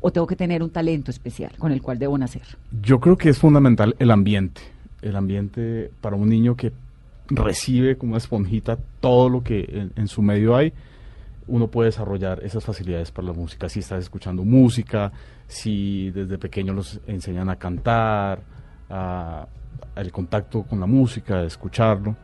o 0.00 0.10
tengo 0.12 0.26
que 0.26 0.36
tener 0.36 0.62
un 0.62 0.70
talento 0.70 1.10
especial 1.10 1.52
con 1.58 1.72
el 1.72 1.82
cual 1.82 1.98
debo 1.98 2.16
nacer. 2.18 2.42
Yo 2.82 3.00
creo 3.00 3.16
que 3.16 3.28
es 3.28 3.38
fundamental 3.38 3.94
el 3.98 4.10
ambiente. 4.10 4.60
El 5.02 5.16
ambiente 5.16 5.90
para 6.00 6.16
un 6.16 6.28
niño 6.28 6.56
que 6.56 6.72
recibe 7.28 7.96
como 7.96 8.12
una 8.12 8.18
esponjita 8.18 8.78
todo 9.00 9.28
lo 9.28 9.42
que 9.42 9.60
en, 9.68 9.92
en 9.96 10.08
su 10.08 10.22
medio 10.22 10.54
hay, 10.56 10.72
uno 11.48 11.68
puede 11.68 11.86
desarrollar 11.88 12.42
esas 12.44 12.64
facilidades 12.64 13.10
para 13.12 13.28
la 13.28 13.32
música. 13.32 13.68
Si 13.68 13.80
estás 13.80 14.00
escuchando 14.02 14.44
música, 14.44 15.12
si 15.46 16.10
desde 16.10 16.38
pequeño 16.38 16.72
los 16.72 17.00
enseñan 17.06 17.48
a 17.50 17.56
cantar, 17.56 18.42
a- 18.90 19.46
el 19.94 20.12
contacto 20.12 20.62
con 20.64 20.78
la 20.80 20.86
música, 20.86 21.36
a 21.38 21.44
escucharlo, 21.44 22.16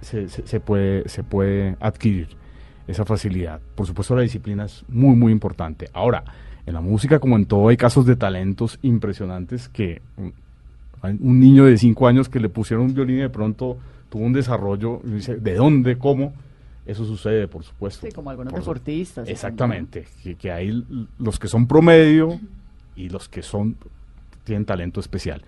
se, 0.00 0.28
se- 0.28 0.46
se 0.46 0.60
puede, 0.60 1.08
se 1.08 1.22
puede 1.24 1.76
adquirir 1.80 2.28
esa 2.86 3.04
facilidad. 3.04 3.60
Por 3.74 3.86
supuesto, 3.86 4.16
la 4.16 4.22
disciplina 4.22 4.64
es 4.64 4.84
muy, 4.88 5.14
muy 5.14 5.30
importante. 5.32 5.88
Ahora, 5.92 6.24
en 6.66 6.74
la 6.74 6.80
música, 6.80 7.18
como 7.18 7.36
en 7.36 7.46
todo, 7.46 7.68
hay 7.68 7.76
casos 7.76 8.06
de 8.06 8.16
talentos 8.16 8.78
impresionantes 8.82 9.68
que 9.68 10.00
hay 11.02 11.18
un 11.20 11.40
niño 11.40 11.64
de 11.64 11.76
5 11.76 12.06
años 12.06 12.28
que 12.28 12.38
le 12.38 12.48
pusieron 12.48 12.86
un 12.86 12.94
violín 12.94 13.18
y 13.18 13.22
de 13.22 13.30
pronto 13.30 13.78
tuvo 14.08 14.24
un 14.24 14.32
desarrollo, 14.32 15.00
y 15.04 15.10
dice, 15.10 15.36
¿de 15.36 15.54
dónde? 15.54 15.98
¿Cómo? 15.98 16.32
Eso 16.86 17.04
sucede, 17.04 17.48
por 17.48 17.64
supuesto. 17.64 18.06
Sí, 18.06 18.12
como 18.12 18.30
algunos 18.30 18.52
Por 18.52 18.60
deportistas. 18.60 19.28
Exactamente, 19.28 20.06
que, 20.22 20.34
que 20.34 20.52
hay 20.52 20.84
los 21.18 21.38
que 21.38 21.48
son 21.48 21.66
promedio 21.66 22.40
y 22.96 23.08
los 23.08 23.28
que 23.28 23.42
son 23.42 23.76
tienen 24.44 24.64
talento 24.64 25.00
especial. 25.00 25.42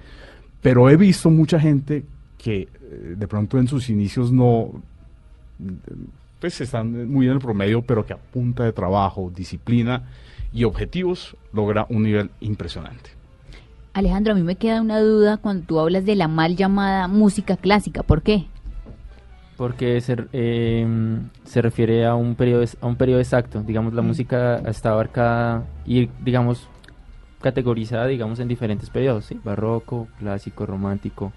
Pero 0.62 0.88
he 0.88 0.96
visto 0.96 1.30
mucha 1.30 1.60
gente 1.60 2.04
que 2.38 2.62
eh, 2.62 3.14
de 3.16 3.28
pronto 3.28 3.58
en 3.58 3.66
sus 3.68 3.90
inicios 3.90 4.32
no, 4.32 4.70
pues 6.40 6.60
están 6.60 7.10
muy 7.10 7.26
en 7.26 7.32
el 7.32 7.38
promedio, 7.38 7.82
pero 7.82 8.06
que 8.06 8.12
a 8.12 8.18
punta 8.18 8.64
de 8.64 8.72
trabajo, 8.72 9.32
disciplina 9.34 10.04
y 10.54 10.64
objetivos 10.64 11.36
logra 11.52 11.84
un 11.90 12.04
nivel 12.04 12.30
impresionante. 12.40 13.10
Alejandro, 13.92 14.32
a 14.32 14.36
mí 14.36 14.42
me 14.42 14.56
queda 14.56 14.80
una 14.80 15.00
duda 15.00 15.36
cuando 15.36 15.66
tú 15.66 15.78
hablas 15.80 16.04
de 16.06 16.16
la 16.16 16.28
mal 16.28 16.56
llamada 16.56 17.06
música 17.08 17.56
clásica. 17.56 18.02
¿Por 18.02 18.22
qué? 18.22 18.46
Porque 19.56 20.00
se, 20.00 20.16
eh, 20.32 20.86
se 21.44 21.62
refiere 21.62 22.06
a 22.06 22.14
un 22.14 22.34
periodo 22.34 22.64
a 22.80 22.86
un 22.86 22.96
periodo 22.96 23.20
exacto. 23.20 23.62
Digamos, 23.62 23.94
la 23.94 24.02
Mm. 24.02 24.06
música 24.06 24.56
está 24.66 24.90
abarcada 24.90 25.64
y, 25.86 26.08
digamos, 26.24 26.68
categorizada, 27.40 28.06
digamos, 28.06 28.40
en 28.40 28.48
diferentes 28.48 28.90
periodos, 28.90 29.26
¿sí? 29.26 29.38
Barroco, 29.44 30.08
clásico, 30.18 30.66
romántico, 30.66 31.32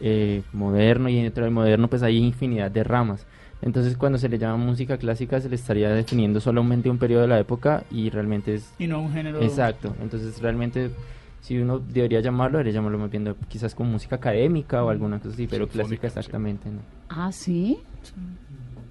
eh, 0.00 0.42
moderno 0.52 1.08
y 1.08 1.22
dentro 1.22 1.44
del 1.44 1.52
moderno 1.54 1.88
pues 1.88 2.02
hay 2.02 2.18
infinidad 2.18 2.70
de 2.70 2.84
ramas. 2.84 3.26
Entonces 3.62 3.96
cuando 3.96 4.18
se 4.18 4.28
le 4.28 4.38
llama 4.38 4.56
música 4.62 4.98
clásica 4.98 5.40
se 5.40 5.48
le 5.48 5.56
estaría 5.56 5.90
definiendo 5.90 6.40
solamente 6.40 6.90
un 6.90 6.98
periodo 6.98 7.22
de 7.22 7.28
la 7.28 7.38
época 7.38 7.84
y 7.90 8.10
realmente 8.10 8.54
es... 8.54 8.72
Y 8.78 8.86
no 8.86 9.00
un 9.00 9.12
género. 9.12 9.42
Exacto, 9.42 9.94
entonces 10.00 10.40
realmente 10.40 10.90
si 11.40 11.58
uno 11.58 11.78
debería 11.78 12.20
llamarlo, 12.20 12.58
debería 12.58 12.74
llamarlo 12.80 12.98
más 12.98 13.10
bien 13.10 13.24
de- 13.24 13.34
quizás 13.48 13.74
como 13.74 13.90
música 13.90 14.16
académica 14.16 14.84
o 14.84 14.90
alguna 14.90 15.18
cosa 15.18 15.30
así, 15.34 15.46
pero 15.46 15.68
clásica 15.68 16.06
exactamente 16.06 16.68
no. 16.68 16.80
Ah, 17.08 17.30
¿sí? 17.32 17.78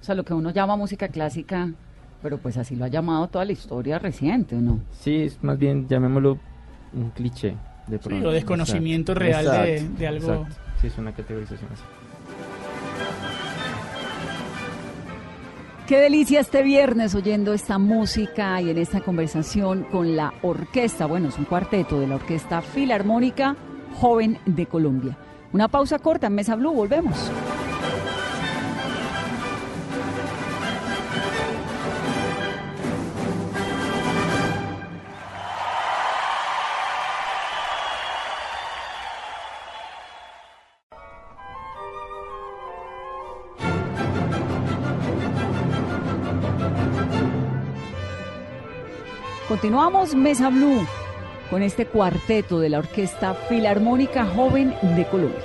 O 0.00 0.04
sea, 0.04 0.14
lo 0.14 0.24
que 0.24 0.34
uno 0.34 0.50
llama 0.50 0.76
música 0.76 1.08
clásica, 1.08 1.70
pero 2.22 2.38
pues 2.38 2.56
así 2.56 2.74
lo 2.76 2.84
ha 2.84 2.88
llamado 2.88 3.28
toda 3.28 3.44
la 3.44 3.52
historia 3.52 3.98
reciente, 3.98 4.56
¿o 4.56 4.60
¿no? 4.60 4.80
Sí, 5.00 5.22
es 5.22 5.42
más 5.44 5.58
bien 5.58 5.86
llamémoslo 5.88 6.38
un 6.92 7.10
cliché 7.10 7.54
de 7.86 7.98
Sí, 7.98 8.08
pronto. 8.08 8.28
o 8.28 8.32
desconocimiento 8.32 9.12
Exacto, 9.12 9.50
real 9.50 9.98
de 9.98 10.06
algo. 10.06 10.32
exacto. 10.32 10.56
Sí, 10.80 10.86
es 10.88 10.98
una 10.98 11.12
categorización 11.12 11.70
así. 11.72 11.82
Qué 15.86 16.00
delicia 16.00 16.40
este 16.40 16.64
viernes 16.64 17.14
oyendo 17.14 17.52
esta 17.52 17.78
música 17.78 18.60
y 18.60 18.70
en 18.70 18.78
esta 18.78 19.02
conversación 19.02 19.84
con 19.84 20.16
la 20.16 20.34
orquesta, 20.42 21.06
bueno, 21.06 21.28
es 21.28 21.38
un 21.38 21.44
cuarteto 21.44 22.00
de 22.00 22.08
la 22.08 22.16
Orquesta 22.16 22.60
Filarmónica 22.60 23.54
Joven 24.00 24.40
de 24.46 24.66
Colombia. 24.66 25.16
Una 25.52 25.68
pausa 25.68 26.00
corta 26.00 26.26
en 26.26 26.34
Mesa 26.34 26.56
Blue, 26.56 26.72
volvemos. 26.72 27.30
Continuamos 49.66 50.14
Mesa 50.14 50.48
Blue 50.48 50.86
con 51.50 51.60
este 51.60 51.86
cuarteto 51.86 52.60
de 52.60 52.68
la 52.68 52.78
Orquesta 52.78 53.34
Filarmónica 53.34 54.24
Joven 54.24 54.72
de 54.94 55.04
Colombia. 55.08 55.40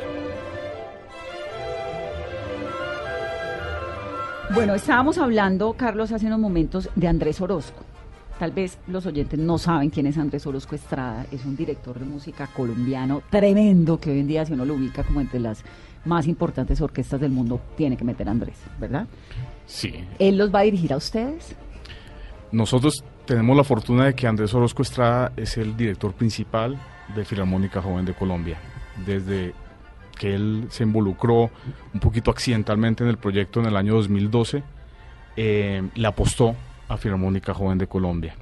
Bueno, 4.54 4.76
estábamos 4.76 5.18
hablando, 5.18 5.74
Carlos, 5.74 6.12
hace 6.12 6.28
unos 6.28 6.38
momentos 6.38 6.88
de 6.96 7.08
Andrés 7.08 7.42
Orozco. 7.42 7.84
Tal 8.38 8.52
vez 8.52 8.78
los 8.86 9.08
oyentes 9.08 9.40
no 9.40 9.58
saben 9.58 9.90
quién 9.90 10.06
es 10.06 10.20
Andrés 10.20 10.46
Orozco 10.46 10.76
Estrada. 10.76 11.26
Es 11.32 11.44
un 11.44 11.56
director 11.56 11.98
de 11.98 12.06
música 12.06 12.46
colombiano 12.56 13.24
tremendo 13.32 14.00
que 14.00 14.12
hoy 14.12 14.20
en 14.20 14.28
día, 14.28 14.46
si 14.46 14.54
uno 14.54 14.66
lo 14.66 14.76
ubica 14.76 15.04
como 15.04 15.20
entre 15.20 15.40
las 15.40 15.64
más 16.06 16.28
importantes 16.28 16.80
orquestas 16.80 17.20
del 17.20 17.32
mundo, 17.32 17.60
tiene 17.76 17.98
que 17.98 18.06
meter 18.06 18.28
a 18.28 18.32
Andrés, 18.32 18.60
¿verdad? 18.80 19.08
Sí. 19.66 20.06
Él 20.20 20.38
los 20.38 20.54
va 20.54 20.60
a 20.60 20.64
dirigir 20.64 20.94
a 20.94 20.98
ustedes. 20.98 21.56
Nosotros 22.52 23.04
tenemos 23.32 23.56
la 23.56 23.64
fortuna 23.64 24.08
de 24.08 24.14
que 24.14 24.28
Andrés 24.28 24.54
Orozco 24.54 24.82
Estrada 24.82 25.32
es 25.38 25.56
el 25.56 25.78
director 25.78 26.12
principal 26.12 26.78
de 27.16 27.24
Filarmónica 27.24 27.82
Joven 27.82 28.04
de 28.04 28.14
Colombia. 28.14 28.58
Desde 29.06 29.54
que 30.20 30.36
él 30.36 30.66
se 30.70 30.84
involucró 30.84 31.50
un 31.94 32.00
poquito 32.02 32.30
accidentalmente 32.30 33.06
en 33.06 33.10
el 33.10 33.16
proyecto 33.16 33.62
en 33.62 33.68
el 33.68 33.78
año 33.78 33.94
2012, 33.94 34.64
eh, 35.38 35.82
le 35.96 36.08
apostó 36.08 36.58
a 36.90 36.98
Filarmónica 36.98 37.54
Joven 37.54 37.78
de 37.78 37.88
Colombia. 37.88 38.36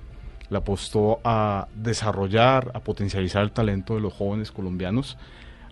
Le 0.49 0.57
apostó 0.57 1.19
a 1.23 1.67
desarrollar, 1.75 2.71
a 2.73 2.79
potencializar 2.79 3.43
el 3.43 3.51
talento 3.51 3.93
de 3.93 4.01
los 4.01 4.11
jóvenes 4.11 4.51
colombianos, 4.51 5.19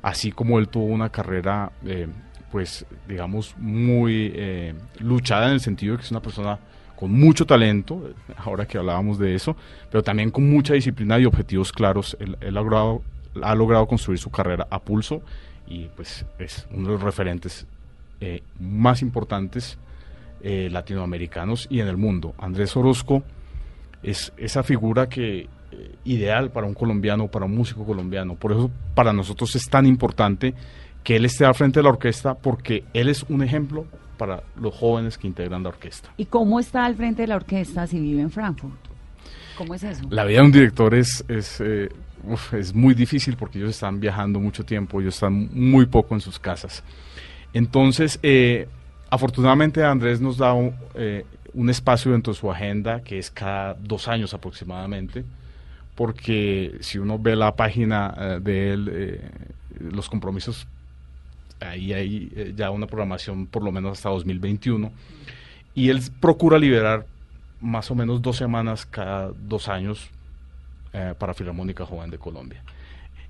así 0.03 0.31
como 0.31 0.59
él 0.59 0.67
tuvo 0.67 0.85
una 0.85 1.09
carrera, 1.09 1.71
eh, 1.87 2.07
pues, 2.51 2.85
digamos, 3.07 3.55
muy 3.57 4.31
eh, 4.35 4.75
luchada 4.99 5.47
en 5.47 5.53
el 5.53 5.59
sentido 5.59 5.93
de 5.93 5.97
que 5.97 6.05
es 6.05 6.11
una 6.11 6.21
persona 6.21 6.59
con 6.97 7.11
mucho 7.11 7.45
talento, 7.45 8.11
ahora 8.35 8.65
que 8.65 8.77
hablábamos 8.77 9.19
de 9.19 9.35
eso, 9.35 9.55
pero 9.89 10.03
también 10.03 10.31
con 10.31 10.49
mucha 10.49 10.73
disciplina 10.73 11.19
y 11.19 11.25
objetivos 11.25 11.71
claros. 11.71 12.17
Él, 12.19 12.35
él 12.41 12.57
ha, 12.57 12.61
logrado, 12.61 13.03
ha 13.41 13.55
logrado 13.55 13.87
construir 13.87 14.19
su 14.19 14.31
carrera 14.31 14.67
a 14.69 14.79
pulso 14.79 15.21
y 15.67 15.85
pues 15.95 16.25
es 16.39 16.67
uno 16.71 16.87
de 16.87 16.93
los 16.93 17.03
referentes 17.03 17.67
eh, 18.19 18.41
más 18.59 19.03
importantes 19.03 19.77
eh, 20.41 20.69
latinoamericanos 20.71 21.67
y 21.69 21.81
en 21.81 21.87
el 21.87 21.97
mundo. 21.97 22.33
Andrés 22.39 22.75
Orozco 22.75 23.21
es 24.01 24.33
esa 24.37 24.63
figura 24.63 25.07
que 25.07 25.41
eh, 25.71 25.95
ideal 26.05 26.49
para 26.49 26.65
un 26.65 26.73
colombiano, 26.73 27.27
para 27.27 27.45
un 27.45 27.55
músico 27.55 27.85
colombiano. 27.85 28.35
Por 28.35 28.53
eso 28.53 28.71
para 28.95 29.13
nosotros 29.13 29.55
es 29.55 29.69
tan 29.69 29.85
importante 29.85 30.55
que 31.03 31.17
él 31.17 31.25
esté 31.25 31.45
al 31.45 31.53
frente 31.53 31.79
de 31.79 31.83
la 31.83 31.89
orquesta 31.89 32.33
porque 32.33 32.85
él 32.93 33.09
es 33.09 33.23
un 33.29 33.43
ejemplo 33.43 33.85
para 34.17 34.43
los 34.59 34.73
jóvenes 34.73 35.17
que 35.17 35.27
integran 35.27 35.63
la 35.63 35.69
orquesta. 35.69 36.09
¿Y 36.17 36.25
cómo 36.25 36.59
está 36.59 36.85
al 36.85 36.95
frente 36.95 37.23
de 37.23 37.27
la 37.27 37.35
orquesta 37.35 37.87
si 37.87 37.99
vive 37.99 38.21
en 38.21 38.31
Frankfurt? 38.31 38.75
¿Cómo 39.57 39.73
es 39.73 39.83
eso? 39.83 40.03
La 40.09 40.23
vida 40.23 40.39
de 40.39 40.45
un 40.45 40.51
director 40.51 40.93
es, 40.93 41.23
es, 41.27 41.59
eh, 41.61 41.89
uf, 42.23 42.53
es 42.53 42.73
muy 42.73 42.93
difícil 42.93 43.35
porque 43.37 43.57
ellos 43.57 43.71
están 43.71 43.99
viajando 43.99 44.39
mucho 44.39 44.63
tiempo, 44.63 45.01
ellos 45.01 45.15
están 45.15 45.49
muy 45.53 45.85
poco 45.85 46.15
en 46.15 46.21
sus 46.21 46.37
casas. 46.39 46.83
Entonces, 47.53 48.19
eh, 48.21 48.67
afortunadamente 49.09 49.83
Andrés 49.83 50.21
nos 50.21 50.37
da 50.37 50.53
un, 50.53 50.73
eh, 50.93 51.25
un 51.53 51.69
espacio 51.69 52.11
dentro 52.11 52.33
de 52.33 52.39
su 52.39 52.51
agenda 52.51 53.01
que 53.01 53.17
es 53.17 53.31
cada 53.31 53.73
dos 53.73 54.07
años 54.07 54.33
aproximadamente, 54.33 55.25
porque 55.95 56.77
si 56.81 56.99
uno 56.99 57.17
ve 57.17 57.35
la 57.35 57.55
página 57.55 58.13
eh, 58.15 58.39
de 58.41 58.73
él, 58.73 58.89
eh, 58.91 59.29
los 59.79 60.07
compromisos, 60.07 60.67
ahí 61.59 61.93
hay 61.93 62.31
eh, 62.35 62.53
ya 62.55 62.71
una 62.71 62.87
programación 62.87 63.47
por 63.47 63.63
lo 63.63 63.71
menos 63.71 63.93
hasta 63.93 64.09
2021, 64.09 64.91
y 65.75 65.89
él 65.89 66.01
procura 66.19 66.57
liberar 66.57 67.05
más 67.61 67.89
o 67.91 67.95
menos 67.95 68.21
dos 68.21 68.37
semanas 68.37 68.85
cada 68.85 69.31
dos 69.31 69.67
años 69.67 70.09
eh, 70.93 71.13
para 71.17 71.33
Filarmónica 71.33 71.85
Joven 71.85 72.09
de 72.09 72.17
Colombia. 72.17 72.61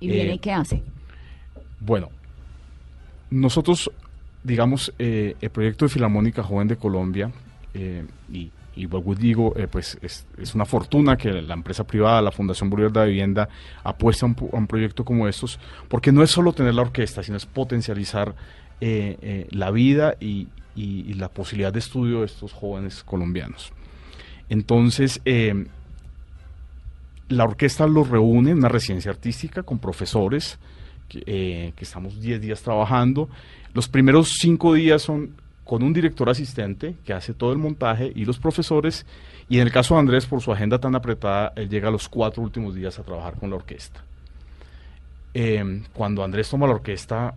¿Y 0.00 0.08
viene 0.08 0.32
Eh, 0.32 0.34
y 0.34 0.38
qué 0.38 0.52
hace? 0.52 0.82
Bueno, 1.80 2.10
nosotros, 3.30 3.90
digamos, 4.42 4.92
el 4.98 5.50
proyecto 5.50 5.84
de 5.84 5.90
Filarmónica 5.90 6.42
Joven 6.42 6.68
de 6.68 6.76
Colombia, 6.76 7.30
y, 8.32 8.50
y 8.78 8.86
vuelvo 8.86 9.14
digo, 9.14 9.52
eh, 9.56 9.66
pues 9.66 9.98
es, 10.00 10.24
una 10.54 10.64
fortuna 10.64 11.16
que 11.16 11.32
la 11.42 11.54
empresa 11.54 11.84
privada, 11.84 12.22
la 12.22 12.30
Fundación 12.30 12.70
Bolívar 12.70 12.92
de 12.92 13.00
la 13.00 13.06
Vivienda, 13.06 13.48
apuesta 13.82 14.24
a 14.24 14.28
un, 14.28 14.66
proyecto 14.68 15.04
como 15.04 15.26
estos, 15.26 15.58
porque 15.88 16.12
no 16.12 16.22
es 16.22 16.30
solo 16.30 16.52
tener 16.52 16.74
la 16.74 16.82
orquesta, 16.82 17.24
sino 17.24 17.36
es 17.36 17.44
potencializar 17.44 18.36
eh, 18.80 19.18
eh, 19.20 19.48
la 19.50 19.72
vida 19.72 20.14
y, 20.20 20.48
la 20.76 21.28
posibilidad 21.28 21.72
de 21.72 21.80
estudio 21.80 22.20
de 22.20 22.26
estos 22.26 22.52
jóvenes 22.52 23.02
colombianos. 23.02 23.72
Entonces, 24.48 25.20
la 27.28 27.42
orquesta 27.42 27.88
los 27.88 28.08
reúne 28.08 28.52
en 28.52 28.58
una 28.58 28.68
residencia 28.68 29.10
artística 29.10 29.64
con 29.64 29.80
profesores 29.80 30.60
que, 31.08 31.72
que 31.74 31.84
estamos 31.84 32.20
10 32.20 32.40
días 32.40 32.62
trabajando. 32.62 33.28
Los 33.74 33.88
primeros 33.88 34.36
5 34.38 34.74
días 34.74 35.02
son 35.02 35.32
con 35.68 35.82
un 35.82 35.92
director 35.92 36.30
asistente 36.30 36.94
que 37.04 37.12
hace 37.12 37.34
todo 37.34 37.52
el 37.52 37.58
montaje 37.58 38.10
y 38.14 38.24
los 38.24 38.38
profesores. 38.38 39.04
Y 39.50 39.58
en 39.58 39.66
el 39.66 39.70
caso 39.70 39.92
de 39.92 40.00
Andrés, 40.00 40.24
por 40.24 40.40
su 40.40 40.50
agenda 40.50 40.78
tan 40.78 40.94
apretada, 40.94 41.52
él 41.56 41.68
llega 41.68 41.90
los 41.90 42.08
cuatro 42.08 42.42
últimos 42.42 42.74
días 42.74 42.98
a 42.98 43.02
trabajar 43.02 43.34
con 43.34 43.50
la 43.50 43.56
orquesta. 43.56 44.02
Eh, 45.34 45.82
cuando 45.92 46.24
Andrés 46.24 46.48
toma 46.48 46.66
la 46.66 46.72
orquesta, 46.72 47.34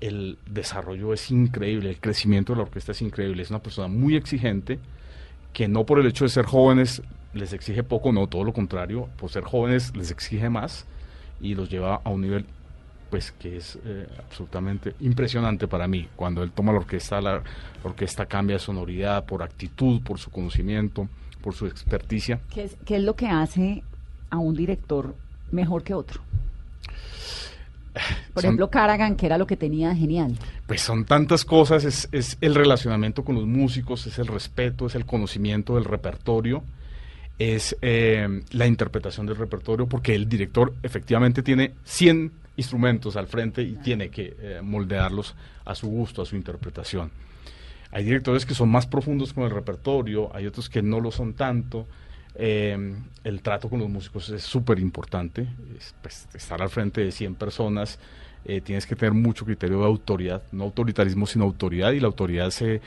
el 0.00 0.38
desarrollo 0.44 1.12
es 1.14 1.30
increíble, 1.30 1.90
el 1.90 2.00
crecimiento 2.00 2.52
de 2.52 2.56
la 2.56 2.62
orquesta 2.64 2.90
es 2.90 3.00
increíble. 3.00 3.44
Es 3.44 3.50
una 3.50 3.62
persona 3.62 3.86
muy 3.86 4.16
exigente 4.16 4.80
que 5.52 5.68
no 5.68 5.86
por 5.86 6.00
el 6.00 6.06
hecho 6.06 6.24
de 6.24 6.30
ser 6.30 6.46
jóvenes 6.46 7.00
les 7.32 7.52
exige 7.52 7.84
poco, 7.84 8.10
no, 8.10 8.26
todo 8.26 8.42
lo 8.42 8.52
contrario, 8.52 9.08
por 9.20 9.30
ser 9.30 9.44
jóvenes 9.44 9.96
les 9.96 10.10
exige 10.10 10.50
más 10.50 10.84
y 11.40 11.54
los 11.54 11.70
lleva 11.70 12.00
a 12.02 12.10
un 12.10 12.22
nivel 12.22 12.44
pues 13.12 13.30
que 13.30 13.58
es 13.58 13.78
eh, 13.84 14.06
absolutamente 14.20 14.94
impresionante 15.00 15.68
para 15.68 15.86
mí. 15.86 16.08
Cuando 16.16 16.42
él 16.42 16.50
toma 16.50 16.72
la 16.72 16.78
orquesta, 16.78 17.20
la, 17.20 17.42
orquesta 17.82 18.24
cambia 18.24 18.56
de 18.56 18.60
sonoridad 18.60 19.26
por 19.26 19.42
actitud, 19.42 20.00
por 20.00 20.18
su 20.18 20.30
conocimiento, 20.30 21.10
por 21.42 21.52
su 21.52 21.66
experticia. 21.66 22.40
¿Qué 22.54 22.64
es, 22.64 22.76
qué 22.86 22.96
es 22.96 23.02
lo 23.02 23.14
que 23.14 23.26
hace 23.28 23.82
a 24.30 24.38
un 24.38 24.54
director 24.54 25.14
mejor 25.50 25.82
que 25.82 25.92
otro? 25.92 26.22
Por 28.32 28.40
Son- 28.40 28.48
ejemplo, 28.48 28.70
Caragan, 28.70 29.14
que 29.16 29.26
era 29.26 29.36
lo 29.36 29.46
que 29.46 29.58
tenía 29.58 29.94
genial. 29.94 30.34
Pues 30.66 30.80
son 30.80 31.04
tantas 31.04 31.44
cosas, 31.44 31.84
es, 31.84 32.08
es 32.12 32.38
el 32.40 32.54
relacionamiento 32.54 33.24
con 33.24 33.34
los 33.34 33.44
músicos, 33.44 34.06
es 34.06 34.18
el 34.18 34.26
respeto, 34.26 34.86
es 34.86 34.94
el 34.94 35.04
conocimiento 35.04 35.74
del 35.74 35.84
repertorio, 35.84 36.64
es 37.38 37.76
eh, 37.82 38.40
la 38.52 38.66
interpretación 38.66 39.26
del 39.26 39.36
repertorio, 39.36 39.86
porque 39.86 40.14
el 40.14 40.26
director 40.30 40.72
efectivamente 40.82 41.42
tiene 41.42 41.74
100 41.84 42.40
instrumentos 42.62 43.16
al 43.16 43.26
frente 43.26 43.62
y 43.62 43.74
tiene 43.76 44.08
que 44.08 44.36
eh, 44.38 44.60
moldearlos 44.62 45.34
a 45.64 45.74
su 45.74 45.88
gusto, 45.88 46.22
a 46.22 46.26
su 46.26 46.36
interpretación. 46.36 47.10
Hay 47.90 48.04
directores 48.04 48.46
que 48.46 48.54
son 48.54 48.70
más 48.70 48.86
profundos 48.86 49.34
con 49.34 49.44
el 49.44 49.50
repertorio, 49.50 50.34
hay 50.34 50.46
otros 50.46 50.70
que 50.70 50.82
no 50.82 50.98
lo 51.00 51.10
son 51.10 51.34
tanto. 51.34 51.86
Eh, 52.34 52.94
el 53.24 53.42
trato 53.42 53.68
con 53.68 53.80
los 53.80 53.90
músicos 53.90 54.30
es 54.30 54.42
súper 54.42 54.78
importante. 54.78 55.46
Es, 55.76 55.94
pues, 56.00 56.26
estar 56.32 56.62
al 56.62 56.70
frente 56.70 57.02
de 57.02 57.12
100 57.12 57.34
personas, 57.34 57.98
eh, 58.44 58.60
tienes 58.60 58.86
que 58.86 58.96
tener 58.96 59.12
mucho 59.12 59.44
criterio 59.44 59.80
de 59.80 59.86
autoridad, 59.86 60.42
no 60.52 60.64
autoritarismo, 60.64 61.26
sino 61.26 61.44
autoridad, 61.44 61.92
y 61.92 62.00
la 62.00 62.06
autoridad 62.06 62.50
se, 62.50 62.80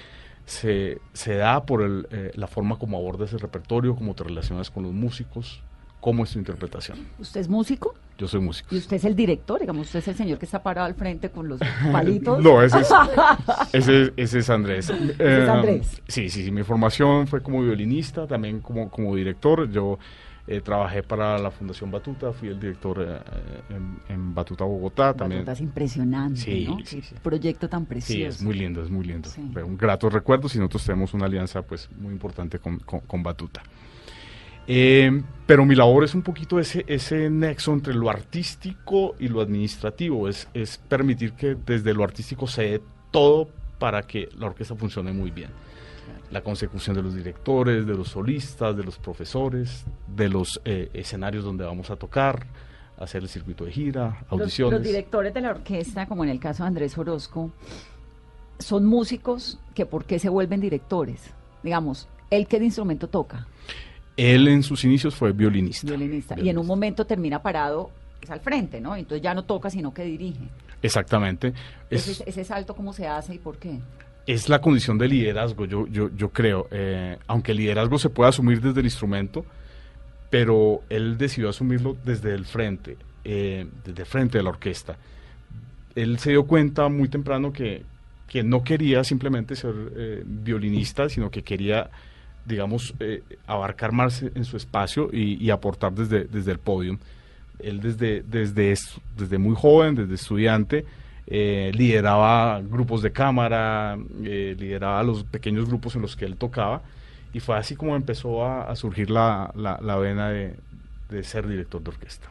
se, 0.46 1.00
se 1.14 1.36
da 1.36 1.66
por 1.66 2.08
eh, 2.10 2.32
la 2.36 2.48
forma 2.48 2.78
como 2.78 2.98
abordas 2.98 3.32
el 3.34 3.40
repertorio, 3.40 3.96
cómo 3.96 4.16
te 4.16 4.24
relacionas 4.24 4.72
con 4.72 4.84
los 4.84 4.92
músicos, 4.92 5.62
cómo 6.06 6.24
es 6.24 6.34
tu 6.34 6.38
interpretación. 6.38 7.00
¿Usted 7.18 7.42
es 7.42 7.50
músico? 7.50 7.96
Yo 8.20 8.28
soy 8.28 8.40
músico. 8.40 8.76
¿Y 8.76 8.78
usted 8.78 8.98
es 8.98 9.06
el 9.06 9.16
director? 9.16 9.60
Digamos, 9.60 9.88
usted 9.88 9.98
es 9.98 10.08
el 10.10 10.16
señor 10.16 10.38
que 10.38 10.46
está 10.46 10.62
parado 10.62 10.86
al 10.86 10.94
frente 10.94 11.32
con 11.32 11.50
los 11.50 11.60
palitos. 11.92 12.44
no, 12.44 12.62
ese 12.62 12.82
es, 12.82 12.90
ese, 13.74 14.14
ese 14.16 14.38
es 14.38 14.50
Andrés. 14.52 14.92
¿Ese 14.92 15.44
es 15.44 15.50
Andrés? 15.50 16.04
Sí, 16.08 16.30
sí, 16.30 16.44
sí. 16.44 16.52
Mi 16.52 16.62
formación 16.62 17.26
fue 17.26 17.42
como 17.42 17.64
violinista, 17.64 18.28
también 18.28 18.60
como, 18.60 18.88
como 18.92 19.16
director. 19.16 19.68
Yo 19.72 19.98
eh, 20.46 20.62
trabajé 20.62 21.02
para 21.02 21.40
la 21.40 21.50
Fundación 21.50 21.90
Batuta, 21.90 22.32
fui 22.34 22.50
el 22.50 22.60
director 22.60 23.02
eh, 23.02 23.74
en, 23.74 23.98
en, 24.08 24.36
Batuta 24.36 24.64
Bogotá. 24.64 25.12
También. 25.16 25.42
Batuta 25.42 25.54
es 25.54 25.62
impresionante, 25.62 26.40
sí, 26.40 26.66
¿no? 26.68 26.78
Sí, 26.86 27.02
sí. 27.02 27.16
proyecto 27.24 27.68
tan 27.68 27.88
precioso. 27.88 28.14
Sí, 28.16 28.22
es 28.22 28.44
muy 28.44 28.54
lindo, 28.54 28.84
es 28.84 28.92
muy 28.92 29.06
lindo. 29.06 29.28
Fue 29.52 29.64
un 29.64 29.76
grato 29.76 30.08
recuerdo 30.08 30.48
y 30.54 30.60
nosotros 30.60 30.86
tenemos 30.86 31.16
una 31.16 31.26
alianza 31.26 31.64
pues 31.64 31.90
muy 31.98 32.14
importante 32.14 32.60
con, 32.60 32.78
con, 32.78 33.00
con 33.00 33.24
Batuta. 33.24 33.64
Eh, 34.68 35.22
pero 35.46 35.64
mi 35.66 35.76
labor 35.76 36.04
es 36.04 36.16
un 36.16 36.24
poquito 36.24 36.60
ese, 36.60 36.84
ese 36.88 37.30
nexo 37.30 37.72
entre 37.74 37.94
lo 37.94 38.10
artístico 38.10 39.16
y 39.20 39.28
lo 39.28 39.42
administrativo, 39.42 40.28
es, 40.28 40.48
es 40.54 40.78
permitir 40.78 41.34
que 41.34 41.56
desde 41.56 41.94
lo 41.94 42.04
artístico 42.04 42.48
se 42.48 42.64
dé 42.64 42.82
todo 43.12 43.48
para 43.78 44.02
que 44.04 44.30
la 44.38 44.48
orquesta 44.48 44.76
funcione 44.76 45.14
muy 45.14 45.30
bien. 45.30 45.50
La 46.32 46.42
consecución 46.42 46.96
de 46.96 47.04
los 47.04 47.14
directores, 47.14 47.86
de 47.86 47.94
los 47.94 48.10
solistas, 48.10 48.76
de 48.76 48.84
los 48.84 48.98
profesores, 48.98 49.86
de 50.08 50.30
los 50.30 50.60
eh, 50.66 50.90
escenarios 50.94 51.44
donde 51.44 51.64
vamos 51.64 51.92
a 51.92 51.96
tocar, 51.96 52.48
hacer 52.98 53.22
el 53.22 53.30
circuito 53.30 53.66
de 53.66 53.72
gira, 53.72 54.26
audiciones. 54.30 54.72
Los, 54.72 54.82
los 54.82 54.84
directores 54.88 55.34
de 55.34 55.42
la 55.42 55.52
orquesta, 55.52 56.08
como 56.08 56.24
en 56.24 56.32
el 56.32 56.40
caso 56.40 56.64
de 56.64 56.68
Andrés 56.68 56.98
Orozco, 56.98 57.52
son 58.58 58.86
músicos 58.86 59.60
que 59.76 59.86
¿por 59.86 60.06
qué 60.06 60.18
se 60.18 60.30
vuelven 60.30 60.62
directores? 60.62 61.22
Digamos, 61.62 62.08
¿él 62.32 62.48
qué 62.48 62.58
instrumento 62.58 63.08
toca? 63.08 63.48
Él 64.18 64.48
en 64.48 64.64
sus 64.64 64.84
inicios 64.84 65.16
fue 65.16 65.32
violinista. 65.32 65.88
Violinista. 65.88 66.40
Y 66.40 66.50
en 66.50 66.58
un 66.58 66.66
momento 66.66 67.06
termina 67.06 67.42
parado, 67.42 67.92
es 68.22 68.30
al 68.30 68.40
frente, 68.40 68.80
¿no? 68.80 68.96
Entonces 68.96 69.22
ya 69.22 69.34
no 69.34 69.44
toca, 69.44 69.70
sino 69.70 69.94
que 69.94 70.04
dirige. 70.04 70.48
Exactamente. 70.82 71.54
Es, 71.90 72.22
ese, 72.26 72.44
salto 72.44 72.76
cómo 72.76 72.94
se 72.94 73.08
hace 73.08 73.36
y 73.36 73.40
por 73.40 73.58
qué? 73.58 73.80
Es 74.28 74.50
la 74.50 74.62
condición 74.62 74.98
de 74.98 75.08
liderazgo, 75.08 75.66
yo, 75.66 75.88
yo, 75.88 76.10
yo 76.16 76.30
creo. 76.30 76.68
Eh, 76.72 77.18
aunque 77.28 77.52
el 77.52 77.58
liderazgo 77.58 77.98
se 77.98 78.10
puede 78.10 78.30
asumir 78.30 78.62
desde 78.62 78.80
el 78.80 78.86
instrumento, 78.86 79.46
pero 80.30 80.82
él 80.90 81.18
decidió 81.18 81.50
asumirlo 81.50 81.96
desde 82.04 82.34
el 82.34 82.46
frente, 82.46 82.98
eh, 83.24 83.68
desde 83.84 84.02
el 84.02 84.08
frente 84.08 84.38
de 84.38 84.44
la 84.44 84.50
orquesta. 84.50 84.98
Él 85.96 86.20
se 86.20 86.32
dio 86.32 86.46
cuenta 86.46 86.90
muy 86.90 87.08
temprano 87.08 87.54
que, 87.54 87.84
que 88.28 88.44
no 88.44 88.64
quería 88.64 89.04
simplemente 89.04 89.56
ser 89.56 89.74
eh, 89.96 90.24
violinista, 90.26 91.10
sino 91.10 91.30
que 91.30 91.44
quería 91.44 91.90
digamos, 92.46 92.94
eh, 93.00 93.24
abarcar 93.48 93.92
más 93.92 94.22
en 94.22 94.46
su 94.46 94.58
espacio 94.58 95.10
y, 95.12 95.44
y, 95.44 95.50
aportar 95.50 95.94
desde, 95.94 96.26
desde 96.26 96.52
el 96.52 96.60
podio. 96.60 96.98
Él 97.60 97.80
desde, 97.82 98.22
desde, 98.22 98.76
desde 99.18 99.38
muy 99.38 99.56
joven, 99.56 99.96
desde 99.96 100.16
estudiante, 100.16 100.86
eh, 101.28 101.72
lideraba 101.74 102.62
grupos 102.62 103.02
de 103.02 103.12
cámara, 103.12 103.98
eh, 104.24 104.56
lideraba 104.60 105.02
los 105.04 105.24
pequeños 105.24 105.68
grupos 105.68 105.96
en 105.96 106.04
los 106.04 106.16
que 106.16 106.26
él 106.26 106.36
tocaba 106.36 106.84
y 107.34 107.40
fue 107.40 107.58
así 107.58 107.76
como 107.76 107.96
empezó 107.96 108.46
a, 108.46 108.70
a 108.70 108.76
surgir 108.76 109.10
la, 109.10 109.52
la, 109.56 109.80
la 109.82 109.96
vena 109.98 110.30
de, 110.30 110.54
de, 111.10 111.24
ser 111.24 111.48
director 111.48 111.82
de 111.84 111.90
orquesta. 111.90 112.28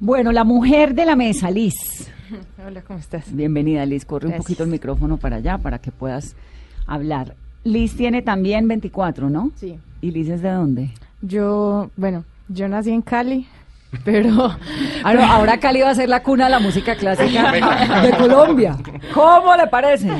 Bueno, 0.00 0.32
la 0.32 0.42
mujer 0.42 0.94
de 0.94 1.04
la 1.04 1.14
mesa, 1.14 1.50
Liz. 1.50 2.10
Hola, 2.66 2.82
¿cómo 2.82 2.98
estás? 2.98 3.32
Bienvenida, 3.32 3.86
Liz. 3.86 4.04
Corre 4.04 4.28
Gracias. 4.28 4.40
un 4.40 4.44
poquito 4.44 4.64
el 4.64 4.70
micrófono 4.70 5.18
para 5.18 5.36
allá 5.36 5.58
para 5.58 5.78
que 5.78 5.92
puedas 5.92 6.34
hablar. 6.86 7.36
Liz 7.64 7.96
tiene 7.96 8.22
también 8.22 8.68
24, 8.68 9.30
¿no? 9.30 9.50
Sí. 9.56 9.78
¿Y 10.02 10.10
Liz 10.10 10.28
es 10.28 10.42
de 10.42 10.50
dónde? 10.50 10.90
Yo, 11.22 11.90
bueno, 11.96 12.24
yo 12.48 12.68
nací 12.68 12.90
en 12.90 13.00
Cali, 13.00 13.46
pero... 14.04 14.50
ahora, 15.02 15.32
ahora, 15.32 15.58
Cali 15.58 15.80
va 15.80 15.90
a 15.90 15.94
ser 15.94 16.10
la 16.10 16.22
cuna 16.22 16.44
de 16.44 16.50
la 16.50 16.58
música 16.58 16.94
clásica 16.94 17.52
de 18.02 18.10
Colombia. 18.18 18.76
¿Cómo 19.14 19.56
le 19.56 19.66
parece? 19.68 20.10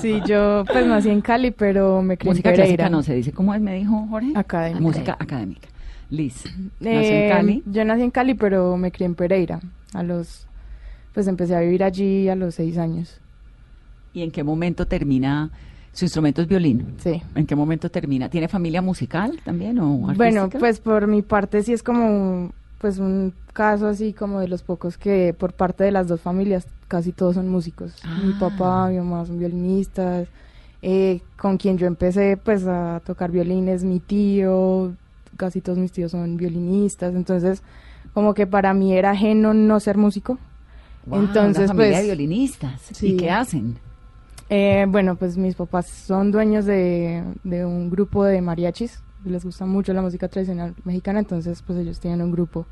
sí, 0.00 0.20
yo 0.26 0.64
pues 0.66 0.86
nací 0.86 1.10
en 1.10 1.20
Cali, 1.20 1.50
pero 1.50 2.00
me 2.00 2.16
crié 2.16 2.30
música 2.30 2.50
en 2.50 2.56
Pereira. 2.56 2.76
clásica 2.76 2.90
no 2.90 3.02
se 3.02 3.14
dice. 3.14 3.32
¿Cómo 3.32 3.52
es, 3.54 3.60
me 3.60 3.74
dijo 3.74 4.06
Jorge? 4.08 4.32
Académica. 4.34 4.80
Música 4.80 5.16
académica. 5.18 5.68
Liz, 6.10 6.44
¿nació 6.80 7.00
eh, 7.00 7.26
en 7.26 7.32
Cali? 7.36 7.62
Yo 7.66 7.84
nací 7.84 8.02
en 8.02 8.10
Cali, 8.10 8.32
pero 8.32 8.78
me 8.78 8.90
crié 8.90 9.06
en 9.06 9.14
Pereira. 9.14 9.60
A 9.92 10.02
los... 10.02 10.46
Pues 11.12 11.26
empecé 11.26 11.54
a 11.54 11.60
vivir 11.60 11.84
allí 11.84 12.28
a 12.28 12.34
los 12.34 12.54
seis 12.54 12.78
años. 12.78 13.20
¿Y 14.14 14.22
en 14.22 14.30
qué 14.30 14.42
momento 14.42 14.86
termina 14.86 15.50
su 15.98 16.04
instrumento 16.04 16.40
es 16.42 16.46
violín. 16.46 16.94
Sí. 16.98 17.20
¿En 17.34 17.44
qué 17.44 17.56
momento 17.56 17.90
termina? 17.90 18.28
¿Tiene 18.28 18.46
familia 18.46 18.80
musical 18.80 19.40
también 19.44 19.80
o 19.80 20.08
artística? 20.08 20.16
Bueno, 20.16 20.48
pues 20.48 20.78
por 20.78 21.08
mi 21.08 21.22
parte 21.22 21.64
sí 21.64 21.72
es 21.72 21.82
como 21.82 22.52
pues 22.80 22.98
un 22.98 23.34
caso 23.52 23.88
así 23.88 24.12
como 24.12 24.38
de 24.38 24.46
los 24.46 24.62
pocos 24.62 24.96
que 24.96 25.34
por 25.36 25.54
parte 25.54 25.82
de 25.82 25.90
las 25.90 26.06
dos 26.06 26.20
familias 26.20 26.68
casi 26.86 27.10
todos 27.10 27.34
son 27.34 27.48
músicos. 27.48 27.96
Ah. 28.04 28.20
Mi 28.24 28.32
papá, 28.34 28.88
mi 28.90 28.98
mamá 28.98 29.26
son 29.26 29.40
violinistas. 29.40 30.28
Eh, 30.82 31.20
con 31.36 31.56
quien 31.56 31.78
yo 31.78 31.88
empecé 31.88 32.36
pues 32.36 32.64
a 32.68 33.02
tocar 33.04 33.32
violines, 33.32 33.82
mi 33.82 33.98
tío, 33.98 34.92
casi 35.36 35.60
todos 35.60 35.78
mis 35.78 35.90
tíos 35.90 36.12
son 36.12 36.36
violinistas. 36.36 37.12
Entonces 37.12 37.60
como 38.14 38.34
que 38.34 38.46
para 38.46 38.72
mí 38.72 38.96
era 38.96 39.10
ajeno 39.10 39.52
no 39.52 39.80
ser 39.80 39.96
músico. 39.96 40.38
Wow, 41.06 41.18
Entonces 41.22 41.64
una 41.64 41.68
familia 41.74 41.90
pues 41.90 41.98
de 41.98 42.04
violinistas. 42.04 42.80
Sí. 42.92 43.14
¿Y 43.14 43.16
qué 43.16 43.32
hacen? 43.32 43.78
Eh, 44.50 44.86
bueno, 44.88 45.16
pues 45.16 45.36
mis 45.36 45.54
papás 45.54 45.88
son 45.88 46.30
dueños 46.30 46.64
de, 46.64 47.22
de, 47.44 47.66
un 47.66 47.90
grupo 47.90 48.24
de 48.24 48.40
mariachis, 48.40 49.02
les 49.24 49.44
gusta 49.44 49.66
mucho 49.66 49.92
la 49.92 50.00
música 50.00 50.28
tradicional 50.28 50.74
mexicana, 50.84 51.18
entonces 51.18 51.62
pues 51.62 51.78
ellos 51.78 52.00
tienen 52.00 52.22
un 52.22 52.32
grupo 52.32 52.66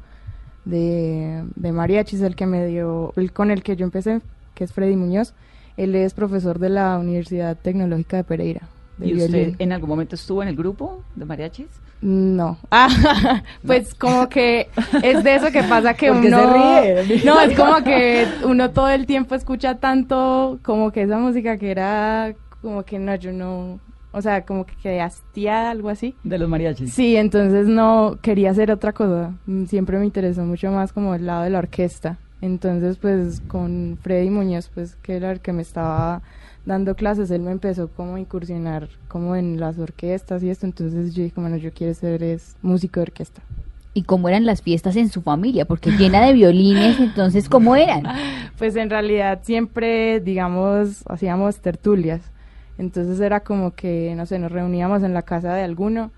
de, 0.65 1.45
de 1.55 1.73
mariachis, 1.73 2.23
el 2.23 2.35
que 2.35 2.47
me 2.47 2.67
dio, 2.67 3.13
el 3.17 3.33
con 3.33 3.51
el 3.51 3.63
que 3.63 3.77
yo 3.77 3.85
empecé, 3.85 4.23
que 4.55 4.65
es 4.65 4.73
Freddy 4.73 4.97
Muñoz, 4.97 5.35
él 5.77 5.95
es 5.95 6.15
profesor 6.15 6.59
de 6.59 6.71
la 6.71 6.99
Universidad 6.99 7.59
Tecnológica 7.59 8.17
de 8.17 8.25
Pereira. 8.25 8.69
¿Y 8.99 9.15
usted 9.15 9.55
en 9.59 9.73
algún 9.73 9.91
momento 9.91 10.15
estuvo 10.15 10.43
en 10.43 10.49
el 10.49 10.57
grupo 10.57 11.03
de 11.15 11.27
mariachis? 11.27 11.69
No. 12.01 12.59
Ah, 12.71 12.89
pues 13.67 13.91
no. 13.93 13.99
como 13.99 14.29
que 14.29 14.69
es 15.03 15.25
de 15.25 15.35
eso 15.35 15.51
que 15.51 15.63
pasa 15.63 15.95
que 15.95 16.13
Porque 16.13 16.29
uno... 16.29 16.39
se 16.39 17.03
ríe. 17.03 17.23
No, 17.25 17.41
es 17.41 17.57
como 17.57 17.83
que 17.83 18.27
uno 18.45 18.71
todo 18.71 18.89
el 18.89 19.07
tiempo 19.07 19.35
escucha 19.35 19.77
tanto 19.77 20.59
como 20.63 20.93
que 20.93 21.03
esa 21.03 21.19
música 21.19 21.57
que 21.57 21.71
era 21.71 22.35
como 22.61 22.83
que 22.85 22.99
no, 22.99 23.15
yo 23.15 23.33
no... 23.33 23.81
O 24.13 24.23
sea, 24.23 24.47
como 24.47 24.65
que 24.65 24.75
quedé 24.77 25.03
hastiada, 25.03 25.71
algo 25.71 25.91
así. 25.91 26.15
De 26.25 26.39
los 26.39 26.49
mariachis. 26.49 26.93
Sí, 26.93 27.17
entonces 27.17 27.67
no 27.67 28.19
quería 28.23 28.51
hacer 28.51 28.71
otra 28.71 28.93
cosa. 28.93 29.35
Siempre 29.67 29.99
me 29.99 30.07
interesó 30.07 30.43
mucho 30.43 30.71
más 30.71 30.93
como 30.93 31.15
el 31.15 31.27
lado 31.27 31.43
de 31.43 31.51
la 31.51 31.59
orquesta. 31.59 32.19
Entonces, 32.47 32.97
pues 32.97 33.43
con 33.49 33.99
Freddy 34.01 34.31
Muñoz, 34.31 34.71
pues 34.73 34.97
que 34.97 35.17
era 35.17 35.33
el 35.33 35.41
que 35.41 35.53
me 35.53 35.63
estaba 35.63 36.23
dando 36.65 36.95
clases, 36.95 37.31
él 37.31 37.43
me 37.43 37.51
empezó 37.51 37.89
como 37.89 38.17
a 38.17 38.21
incursionar 38.21 38.89
como 39.09 39.37
en 39.37 39.59
las 39.61 39.79
orquestas 39.79 40.43
y 40.43 40.51
esto, 40.51 40.67
entonces 40.67 41.15
yo 41.15 41.23
dije, 41.23 41.41
bueno, 41.41 41.57
yo 41.57 41.73
quiero 41.73 41.93
ser 41.95 42.23
es 42.23 42.57
músico 42.63 43.01
de 43.01 43.03
orquesta. 43.03 43.43
¿Y 43.95 44.03
cómo 44.03 44.29
eran 44.29 44.45
las 44.45 44.63
fiestas 44.63 44.95
en 44.97 45.09
su 45.09 45.23
familia? 45.23 45.65
Porque 45.65 45.91
llena 45.91 46.25
de 46.25 46.35
violines, 46.35 47.01
entonces, 47.01 47.49
¿cómo 47.49 47.77
eran? 47.77 48.05
Pues 48.59 48.75
en 48.77 48.89
realidad 48.89 49.41
siempre, 49.43 50.19
digamos, 50.21 51.05
hacíamos 51.09 51.59
tertulias, 51.59 52.23
entonces 52.79 53.21
era 53.21 53.41
como 53.41 53.75
que, 53.75 54.15
no 54.17 54.25
sé, 54.25 54.39
nos 54.39 54.51
reuníamos 54.51 55.03
en 55.03 55.13
la 55.13 55.23
casa 55.23 55.53
de 55.53 55.63
alguno 55.63 56.11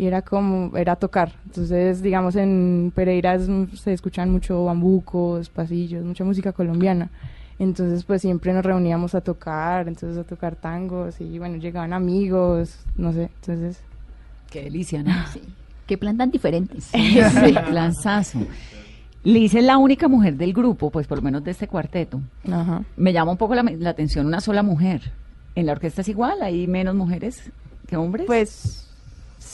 y 0.00 0.06
era 0.06 0.22
como, 0.22 0.74
era 0.78 0.96
tocar, 0.96 1.34
entonces, 1.44 2.00
digamos, 2.00 2.34
en 2.34 2.90
Pereira 2.94 3.34
es, 3.34 3.50
se 3.78 3.92
escuchan 3.92 4.30
mucho 4.30 4.64
bambucos, 4.64 5.50
pasillos, 5.50 6.02
mucha 6.06 6.24
música 6.24 6.52
colombiana. 6.52 7.10
Entonces, 7.58 8.04
pues 8.04 8.22
siempre 8.22 8.54
nos 8.54 8.64
reuníamos 8.64 9.14
a 9.14 9.20
tocar, 9.20 9.88
entonces 9.88 10.16
a 10.16 10.24
tocar 10.24 10.56
tangos 10.56 11.20
y 11.20 11.38
bueno, 11.38 11.58
llegaban 11.58 11.92
amigos, 11.92 12.78
no 12.96 13.12
sé, 13.12 13.28
entonces... 13.42 13.82
Qué 14.50 14.62
delicia, 14.62 15.02
¿no? 15.02 15.12
Sí. 15.34 15.42
Qué 15.86 15.98
plan 15.98 16.16
tan 16.16 16.30
diferente. 16.30 16.80
Sí, 16.80 17.20
sí, 17.44 17.54
planzazo. 17.68 18.38
Liz 19.22 19.54
es 19.54 19.64
la 19.64 19.76
única 19.76 20.08
mujer 20.08 20.34
del 20.34 20.54
grupo, 20.54 20.90
pues 20.90 21.06
por 21.06 21.18
lo 21.18 21.24
menos 21.24 21.44
de 21.44 21.50
este 21.50 21.68
cuarteto. 21.68 22.22
Ajá. 22.50 22.82
Me 22.96 23.12
llama 23.12 23.32
un 23.32 23.36
poco 23.36 23.54
la, 23.54 23.62
la, 23.64 23.90
atención 23.90 24.24
una 24.24 24.40
sola 24.40 24.62
mujer. 24.62 25.12
¿En 25.54 25.66
la 25.66 25.72
orquesta 25.72 26.00
es 26.00 26.08
igual? 26.08 26.40
¿Hay 26.40 26.66
menos 26.66 26.94
mujeres 26.94 27.52
que 27.86 27.98
hombres? 27.98 28.24
Pues 28.26 28.89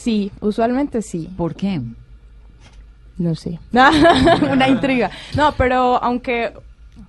sí, 0.07 0.31
usualmente 0.41 1.03
sí. 1.03 1.29
¿Por 1.37 1.55
qué? 1.57 1.81
No 3.19 3.35
sé. 3.35 3.59
Una 4.53 4.69
intriga. 4.69 5.11
No, 5.37 5.53
pero 5.59 6.03
aunque 6.03 6.53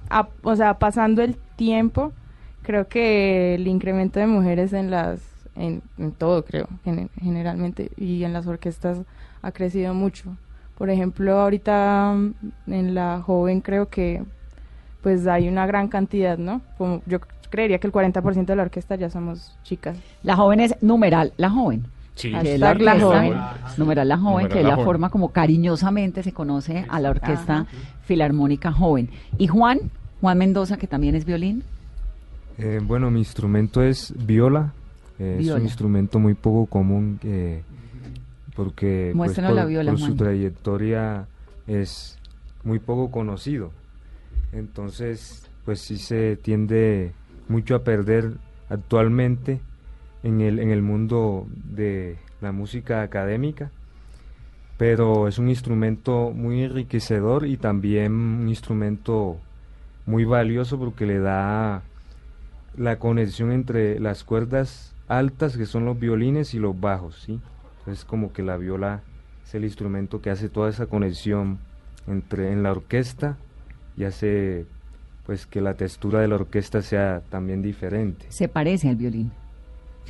a, 0.10 0.28
o 0.42 0.56
sea, 0.56 0.74
pasando 0.80 1.22
el 1.22 1.36
tiempo, 1.56 2.12
Creo 2.64 2.90
que 2.90 3.56
el 3.56 3.66
incremento 3.66 4.20
de 4.20 4.28
mujeres 4.28 4.74
en 4.74 4.92
las, 4.92 5.22
en, 5.56 5.82
en 5.98 6.12
todo 6.12 6.44
creo, 6.44 6.68
gen- 6.84 7.10
generalmente, 7.22 7.92
y 7.96 8.26
en 8.26 8.34
las 8.34 8.46
orquestas 8.46 8.98
ha 9.42 9.52
crecido 9.54 9.94
mucho. 9.94 10.36
Por 10.78 10.90
ejemplo, 10.90 11.40
ahorita 11.40 12.14
mm, 12.14 12.74
en 12.74 12.94
la 12.94 13.22
joven 13.26 13.62
creo 13.62 13.88
que 13.88 14.22
pues 15.02 15.28
hay 15.28 15.48
una 15.48 15.66
gran 15.66 15.88
cantidad, 15.88 16.38
¿no? 16.38 16.60
Como 16.78 17.02
yo 17.06 17.20
creería 17.50 17.80
que 17.80 17.88
el 17.88 17.94
40% 17.94 18.46
de 18.52 18.56
la 18.58 18.64
orquesta 18.64 18.96
ya 18.98 19.10
somos 19.10 19.56
chicas. 19.64 19.96
La 20.22 20.36
joven 20.36 20.60
es 20.60 20.76
numeral, 20.82 21.32
la 21.38 21.50
joven. 21.50 21.86
Sí. 22.18 22.32
Que 22.32 22.56
es 22.56 22.60
la 22.60 22.72
orquesta, 22.72 23.00
joven. 23.00 23.34
Numeral 23.78 24.08
la 24.10 24.18
joven, 24.18 24.44
Numeral 24.48 24.50
que 24.50 24.60
es 24.60 24.66
la 24.66 24.84
forma 24.84 25.10
como 25.10 25.30
cariñosamente 25.32 26.24
se 26.24 26.34
conoce 26.34 26.86
a 26.90 27.00
la 27.00 27.12
orquesta 27.12 27.68
filarmónica 28.06 28.72
joven. 28.72 29.10
Y 29.38 29.48
Juan, 29.48 29.80
Juan 30.20 30.38
Mendoza, 30.38 30.78
que 30.78 30.88
también 30.88 31.14
es 31.16 31.26
violín. 31.26 31.64
Eh, 32.58 32.80
bueno, 32.84 33.12
mi 33.12 33.20
instrumento 33.20 33.84
es 33.84 34.14
viola. 34.26 34.74
eh, 35.20 35.36
es 35.40 35.46
Viola. 35.46 35.60
un 35.60 35.66
instrumento 35.66 36.20
muy 36.20 36.34
poco 36.34 36.66
común 36.66 37.20
eh, 37.24 37.62
porque 38.56 39.14
pues, 39.16 39.34
por, 39.34 39.44
la 39.52 39.66
viola, 39.66 39.92
por 39.92 40.00
su 40.00 40.06
Juan. 40.08 40.18
trayectoria 40.18 41.28
es 41.68 42.18
muy 42.64 42.80
poco 42.80 43.12
conocido. 43.12 43.72
Entonces, 44.52 45.48
pues 45.66 45.82
sí 45.82 45.98
se 45.98 46.36
tiende 46.38 47.12
mucho 47.48 47.76
a 47.76 47.84
perder 47.84 48.34
actualmente 48.70 49.60
en 50.28 50.42
el, 50.42 50.60
en 50.60 50.72
el 50.72 50.82
mundo 50.82 51.48
de 51.54 52.18
la 52.42 52.52
música 52.52 53.02
académica, 53.02 53.72
pero 54.78 55.28
es 55.28 55.40
un 55.40 55.50
instrumento 55.50 56.32
muy 56.36 56.64
enriquecedor 56.64 57.46
y 57.48 57.58
también 57.58 58.12
un 58.12 58.50
instrumento 58.50 59.38
muy 60.06 60.26
valioso 60.26 60.78
porque 60.78 61.06
le 61.06 61.20
da 61.20 61.82
la 62.76 63.00
conexión 63.00 63.52
entre 63.52 64.00
las 64.00 64.24
cuerdas 64.24 64.94
altas 65.08 65.58
que 65.58 65.66
son 65.66 65.86
los 65.86 65.98
violines 65.98 66.54
y 66.54 66.60
los 66.60 66.80
bajos, 66.80 67.24
¿sí? 67.26 67.40
Entonces 67.80 68.06
como 68.06 68.34
que 68.34 68.44
la 68.44 68.58
viola 68.58 69.02
es 69.46 69.56
el 69.56 69.64
instrumento 69.64 70.22
que 70.22 70.30
hace 70.30 70.50
toda 70.50 70.70
esa 70.70 70.88
conexión 70.88 71.60
entre 72.06 72.52
en 72.52 72.64
la 72.64 72.72
orquesta 72.72 73.38
y 73.96 74.04
hace 74.04 74.66
pues 75.26 75.46
que 75.46 75.62
la 75.62 75.74
textura 75.74 76.20
de 76.20 76.28
la 76.28 76.36
orquesta 76.36 76.82
sea 76.82 77.22
también 77.30 77.62
diferente. 77.62 78.26
Se 78.30 78.48
parece 78.48 78.90
al 78.90 78.98
violín. 78.98 79.32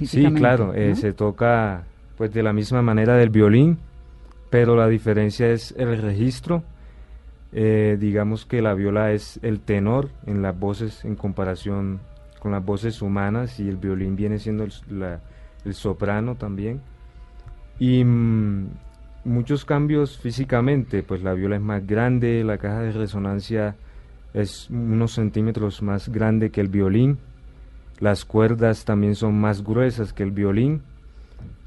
Sí, 0.06 0.22
claro, 0.38 0.74
eh, 0.74 0.96
se 0.96 1.14
toca 1.14 1.84
pues 2.18 2.34
de 2.34 2.44
la 2.44 2.54
misma 2.54 2.82
manera 2.82 3.16
del 3.16 3.30
violín, 3.30 3.78
pero 4.50 4.76
la 4.76 4.88
diferencia 4.88 5.50
es 5.52 5.74
el 5.78 6.02
registro. 6.02 6.64
Eh, 7.54 7.98
digamos 8.00 8.46
que 8.46 8.62
la 8.62 8.74
viola 8.74 9.12
es 9.14 9.40
el 9.42 9.62
tenor 9.62 10.10
en 10.26 10.42
las 10.42 10.58
voces 10.60 11.06
en 11.06 11.16
comparación 11.16 12.00
con 12.40 12.52
las 12.52 12.64
voces 12.64 13.02
humanas 13.02 13.60
y 13.60 13.68
el 13.70 13.78
violín 13.78 14.16
viene 14.16 14.38
siendo 14.40 14.64
el, 14.64 14.70
s- 14.70 14.84
la- 14.90 15.22
el 15.66 15.74
soprano 15.74 16.36
también. 16.36 16.82
Y 17.80 18.04
mm, 18.04 18.68
muchos 19.26 19.64
cambios 19.66 20.18
físicamente, 20.18 21.04
pues 21.04 21.22
la 21.24 21.34
viola 21.34 21.56
es 21.56 21.62
más 21.62 21.86
grande, 21.86 22.44
la 22.44 22.58
caja 22.58 22.82
de 22.82 22.92
resonancia 22.92 23.76
es 24.34 24.70
unos 24.70 25.14
centímetros 25.14 25.82
más 25.82 26.10
grande 26.10 26.50
que 26.52 26.62
el 26.62 26.68
violín, 26.68 27.18
las 28.00 28.26
cuerdas 28.26 28.86
también 28.86 29.16
son 29.16 29.40
más 29.40 29.64
gruesas 29.64 30.14
que 30.14 30.24
el 30.24 30.32
violín 30.32 30.82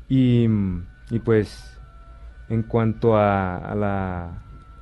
y, 0.08 0.46
y 1.10 1.18
pues 1.24 1.78
en 2.48 2.62
cuanto 2.62 3.16
a, 3.16 3.56
a 3.56 3.74
la 3.74 4.30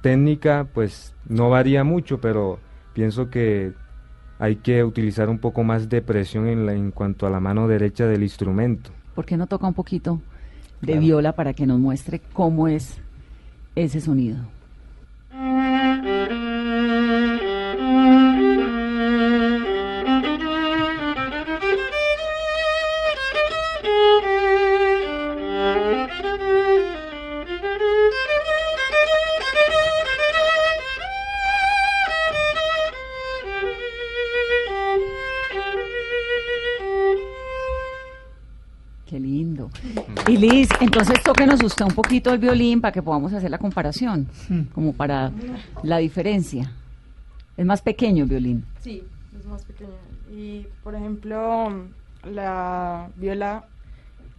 técnica 0.02 0.66
pues 0.72 1.14
no 1.28 1.50
varía 1.50 1.84
mucho 1.84 2.20
pero 2.20 2.58
pienso 2.94 3.30
que 3.30 3.72
hay 4.38 4.56
que 4.56 4.84
utilizar 4.84 5.28
un 5.28 5.38
poco 5.38 5.64
más 5.64 5.88
de 5.88 6.00
presión 6.02 6.46
en, 6.46 6.64
la- 6.66 6.72
en 6.74 6.90
cuanto 6.92 7.26
a 7.26 7.30
la 7.30 7.40
mano 7.40 7.66
derecha 7.66 8.06
del 8.06 8.22
instrumento. 8.22 8.90
¿Por 9.14 9.26
qué 9.26 9.36
no 9.36 9.46
toca 9.48 9.66
un 9.66 9.74
poquito 9.74 10.20
de 10.80 10.86
Claro. 10.92 11.00
viola 11.00 11.32
para 11.32 11.54
que 11.54 11.66
nos 11.66 11.80
muestre 11.80 12.20
cómo 12.32 12.68
es 12.68 13.00
ese 13.74 14.00
sonido? 14.00 14.38
Liz, 40.38 40.68
entonces 40.80 41.22
tóquenos 41.24 41.62
usted 41.62 41.84
un 41.84 41.92
poquito 41.94 42.32
el 42.32 42.38
violín 42.38 42.80
para 42.80 42.92
que 42.92 43.02
podamos 43.02 43.32
hacer 43.32 43.50
la 43.50 43.58
comparación, 43.58 44.28
como 44.74 44.92
para 44.92 45.32
la 45.82 45.98
diferencia. 45.98 46.70
Es 47.56 47.66
más 47.66 47.82
pequeño 47.82 48.24
el 48.24 48.30
violín. 48.30 48.64
Sí, 48.80 49.02
es 49.38 49.46
más 49.46 49.64
pequeña. 49.64 49.90
Y, 50.30 50.66
por 50.84 50.94
ejemplo, 50.94 51.72
la 52.24 53.08
viola 53.16 53.64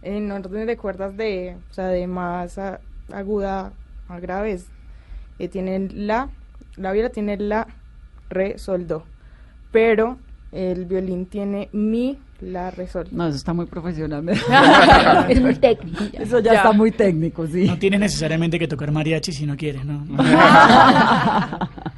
en 0.02 0.32
orden 0.32 0.66
de 0.66 0.76
cuerdas 0.78 1.16
de, 1.16 1.56
o 1.70 1.74
sea, 1.74 1.88
de 1.88 2.06
más 2.06 2.56
a- 2.56 2.80
aguda 3.12 3.72
a 4.08 4.20
graves, 4.20 4.66
eh, 5.38 5.48
tiene 5.48 5.88
la, 5.92 6.30
la 6.76 6.92
viola 6.92 7.10
tiene 7.10 7.36
la, 7.36 7.66
re, 8.30 8.58
sol, 8.58 8.86
do. 8.86 9.04
Pero 9.70 10.16
el 10.52 10.84
violín 10.86 11.26
tiene 11.26 11.68
mi, 11.72 12.18
la, 12.40 12.70
re, 12.70 12.86
sol. 12.88 13.06
No, 13.12 13.26
eso 13.28 13.36
está 13.36 13.52
muy 13.52 13.66
profesional. 13.66 14.28
es 15.28 15.40
muy 15.40 15.54
técnico. 15.56 16.04
ya. 16.12 16.20
Eso 16.22 16.40
ya, 16.40 16.52
Ya. 16.52 16.58
está 16.58 16.72
muy 16.72 16.90
técnico, 16.90 17.46
sí. 17.46 17.66
No 17.66 17.78
tienes 17.78 18.00
necesariamente 18.00 18.58
que 18.58 18.66
tocar 18.66 18.90
mariachi 18.90 19.32
si 19.32 19.46
no 19.46 19.56
quieres, 19.56 19.84
¿no? 19.84 20.04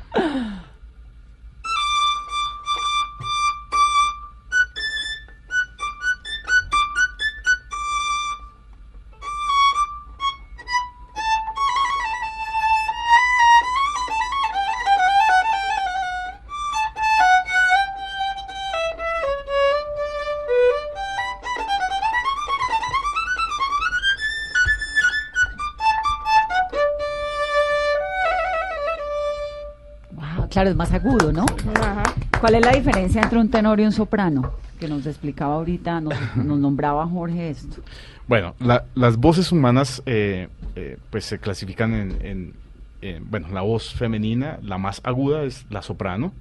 claro, 30.62 30.70
es 30.70 30.76
más 30.76 30.92
agudo, 30.92 31.32
¿no? 31.32 31.44
Ajá. 31.74 32.02
¿Cuál 32.40 32.54
es 32.56 32.64
la 32.64 32.72
diferencia 32.72 33.20
entre 33.22 33.38
un 33.38 33.50
tenor 33.50 33.80
y 33.80 33.84
un 33.84 33.92
soprano? 33.92 34.52
Que 34.78 34.86
nos 34.88 35.06
explicaba 35.06 35.54
ahorita, 35.54 36.00
nos, 36.00 36.14
nos 36.36 36.58
nombraba 36.58 37.06
Jorge 37.06 37.50
esto. 37.50 37.82
Bueno, 38.28 38.54
la- 38.60 38.84
las 38.94 39.16
voces 39.16 39.50
humanas 39.50 40.02
eh, 40.06 40.48
eh, 40.76 40.98
pues 41.10 41.24
se 41.24 41.38
clasifican 41.38 41.92
en, 41.94 42.16
en, 42.24 42.54
eh, 43.02 43.20
bueno, 43.24 43.48
la 43.52 43.62
voz 43.62 43.92
femenina, 43.92 44.58
la 44.62 44.78
más 44.78 45.00
aguda 45.04 45.42
es 45.42 45.66
la 45.70 45.82
soprano, 45.82 46.32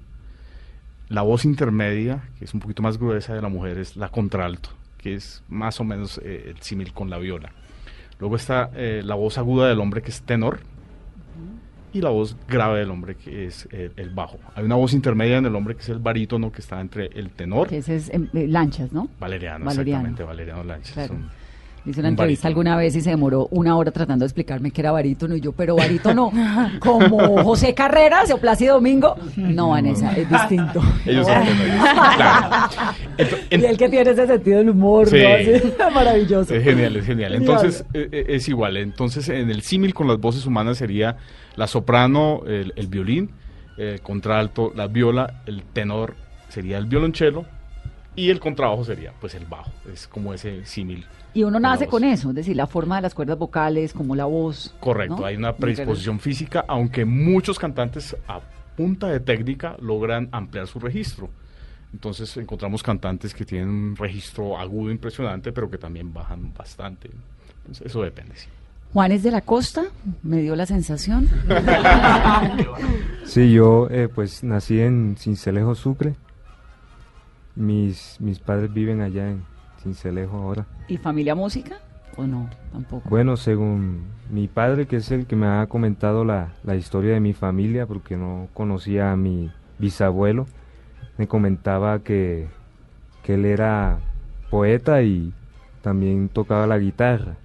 la 1.09 1.23
voz 1.23 1.43
intermedia, 1.43 2.21
que 2.37 2.45
es 2.45 2.53
un 2.53 2.59
poquito 2.59 2.83
más 2.83 2.97
gruesa 2.99 3.33
de 3.33 3.41
la 3.41 3.49
mujer, 3.49 3.77
es 3.79 3.95
la 3.97 4.09
contralto, 4.09 4.69
que 4.99 5.15
es 5.15 5.43
más 5.49 5.79
o 5.79 5.83
menos 5.83 6.19
eh, 6.23 6.53
el 6.55 6.61
símil 6.61 6.93
con 6.93 7.09
la 7.09 7.17
viola. 7.17 7.51
Luego 8.19 8.35
está 8.35 8.69
eh, 8.75 9.01
la 9.03 9.15
voz 9.15 9.39
aguda 9.39 9.67
del 9.67 9.79
hombre, 9.79 10.03
que 10.03 10.11
es 10.11 10.21
tenor, 10.21 10.59
y 11.93 12.01
la 12.01 12.09
voz 12.09 12.35
grave 12.47 12.79
del 12.79 12.91
hombre, 12.91 13.15
que 13.15 13.45
es 13.47 13.67
el 13.71 14.09
bajo. 14.11 14.39
Hay 14.55 14.63
una 14.63 14.75
voz 14.75 14.93
intermedia 14.93 15.37
en 15.37 15.45
el 15.45 15.55
hombre, 15.55 15.75
que 15.75 15.81
es 15.81 15.89
el 15.89 15.99
barítono, 15.99 16.51
que 16.51 16.61
está 16.61 16.79
entre 16.79 17.07
el 17.07 17.29
tenor, 17.31 17.67
Que 17.67 17.77
ese 17.77 17.95
es 17.95 18.09
em, 18.09 18.27
eh, 18.33 18.47
Lanchas, 18.47 18.91
¿no? 18.91 19.09
Valeriano, 19.19 19.65
Valeriano. 19.65 20.07
exactamente, 20.07 20.23
Valeriano 20.23 20.63
Lanchas. 20.63 20.93
Claro. 20.93 21.15
Hice 21.83 21.99
una 21.99 22.09
un 22.09 22.13
entrevista 22.13 22.43
barítono. 22.43 22.47
alguna 22.47 22.77
vez 22.77 22.95
y 22.95 23.01
se 23.01 23.09
demoró 23.09 23.47
una 23.51 23.75
hora 23.75 23.89
tratando 23.91 24.23
de 24.23 24.27
explicarme 24.27 24.69
que 24.71 24.81
era 24.81 24.91
barítono 24.91 25.35
y 25.35 25.41
yo, 25.41 25.51
pero 25.51 25.75
barítono, 25.75 26.31
como 26.79 27.43
José 27.43 27.73
Carreras 27.73 28.29
o 28.31 28.37
Plácido 28.37 28.75
Domingo. 28.75 29.15
No, 29.35 29.69
Vanessa, 29.69 30.11
es 30.15 30.29
distinto. 30.29 30.79
Ellos 31.05 31.25
son 31.25 31.35
claro. 32.15 32.71
Ento- 33.17 33.37
Y 33.61 33.65
el 33.65 33.77
que 33.77 33.89
tiene 33.89 34.11
ese 34.11 34.27
sentido 34.27 34.59
del 34.59 34.69
humor, 34.69 35.09
Sí. 35.09 35.17
¿no? 35.21 35.29
Así, 35.29 35.73
maravilloso. 35.93 36.53
Es 36.53 36.63
genial, 36.63 36.95
es 36.97 37.05
genial. 37.05 37.33
Entonces, 37.35 37.83
eh, 37.93 38.09
eh, 38.11 38.25
es 38.29 38.47
igual. 38.47 38.77
Entonces, 38.77 39.27
en 39.29 39.49
el 39.49 39.61
símil 39.63 39.93
con 39.93 40.07
las 40.07 40.19
voces 40.19 40.45
humanas 40.45 40.77
sería 40.77 41.17
la 41.55 41.67
soprano, 41.67 42.41
el, 42.47 42.73
el 42.75 42.87
violín, 42.87 43.31
el 43.77 44.01
contralto, 44.01 44.71
la 44.75 44.87
viola, 44.87 45.41
el 45.47 45.63
tenor 45.63 46.15
sería 46.49 46.77
el 46.77 46.85
violonchelo 46.85 47.45
y 48.15 48.29
el 48.29 48.39
contrabajo 48.39 48.83
sería, 48.83 49.13
pues, 49.19 49.35
el 49.35 49.45
bajo. 49.45 49.71
Es 49.91 50.07
como 50.07 50.33
ese 50.33 50.65
símil. 50.65 51.05
Y 51.33 51.43
uno 51.43 51.59
nace 51.59 51.87
con 51.87 52.03
eso, 52.03 52.29
es 52.29 52.35
decir, 52.35 52.57
la 52.57 52.67
forma 52.67 52.97
de 52.97 53.03
las 53.03 53.13
cuerdas 53.13 53.37
vocales, 53.37 53.93
como 53.93 54.15
la 54.15 54.25
voz. 54.25 54.75
Correcto, 54.81 55.17
¿no? 55.17 55.25
hay 55.25 55.37
una 55.37 55.55
predisposición 55.55 56.19
física, 56.19 56.65
aunque 56.67 57.05
muchos 57.05 57.57
cantantes 57.57 58.17
a 58.27 58.41
punta 58.75 59.07
de 59.07 59.21
técnica 59.21 59.77
logran 59.79 60.27
ampliar 60.31 60.67
su 60.67 60.79
registro. 60.79 61.29
Entonces 61.93 62.35
encontramos 62.37 62.83
cantantes 62.83 63.33
que 63.33 63.45
tienen 63.45 63.69
un 63.69 63.95
registro 63.95 64.57
agudo 64.57 64.91
impresionante, 64.91 65.51
pero 65.51 65.69
que 65.69 65.77
también 65.77 66.13
bajan 66.13 66.53
bastante. 66.53 67.09
Entonces, 67.59 67.87
eso 67.87 68.01
depende. 68.01 68.35
sí. 68.35 68.47
Juanes 68.93 69.23
de 69.23 69.31
la 69.31 69.39
Costa, 69.39 69.85
me 70.21 70.41
dio 70.41 70.55
la 70.55 70.65
sensación. 70.65 71.29
Sí, 73.23 73.53
yo 73.53 73.87
eh, 73.89 74.09
pues 74.13 74.43
nací 74.43 74.81
en 74.81 75.15
Cincelejo, 75.17 75.73
Sucre. 75.73 76.15
Mis, 77.55 78.17
mis 78.19 78.39
padres 78.39 78.73
viven 78.73 79.01
allá 79.01 79.29
en 79.29 79.43
Cincelejo 79.81 80.37
ahora. 80.37 80.65
¿Y 80.87 80.97
familia 80.97 81.35
música? 81.35 81.77
¿O 82.17 82.25
no? 82.27 82.49
Tampoco. 82.71 83.09
Bueno, 83.09 83.37
según 83.37 84.03
mi 84.29 84.47
padre, 84.47 84.85
que 84.85 84.97
es 84.97 85.11
el 85.11 85.25
que 85.25 85.35
me 85.35 85.47
ha 85.47 85.65
comentado 85.67 86.23
la, 86.25 86.53
la 86.63 86.75
historia 86.75 87.13
de 87.13 87.19
mi 87.19 87.33
familia, 87.33 87.85
porque 87.85 88.17
no 88.17 88.47
conocía 88.53 89.11
a 89.11 89.17
mi 89.17 89.49
bisabuelo, 89.79 90.45
me 91.17 91.27
comentaba 91.27 91.99
que, 91.99 92.47
que 93.23 93.35
él 93.35 93.45
era 93.45 93.99
poeta 94.49 95.01
y 95.03 95.33
también 95.81 96.29
tocaba 96.29 96.67
la 96.67 96.77
guitarra, 96.77 97.35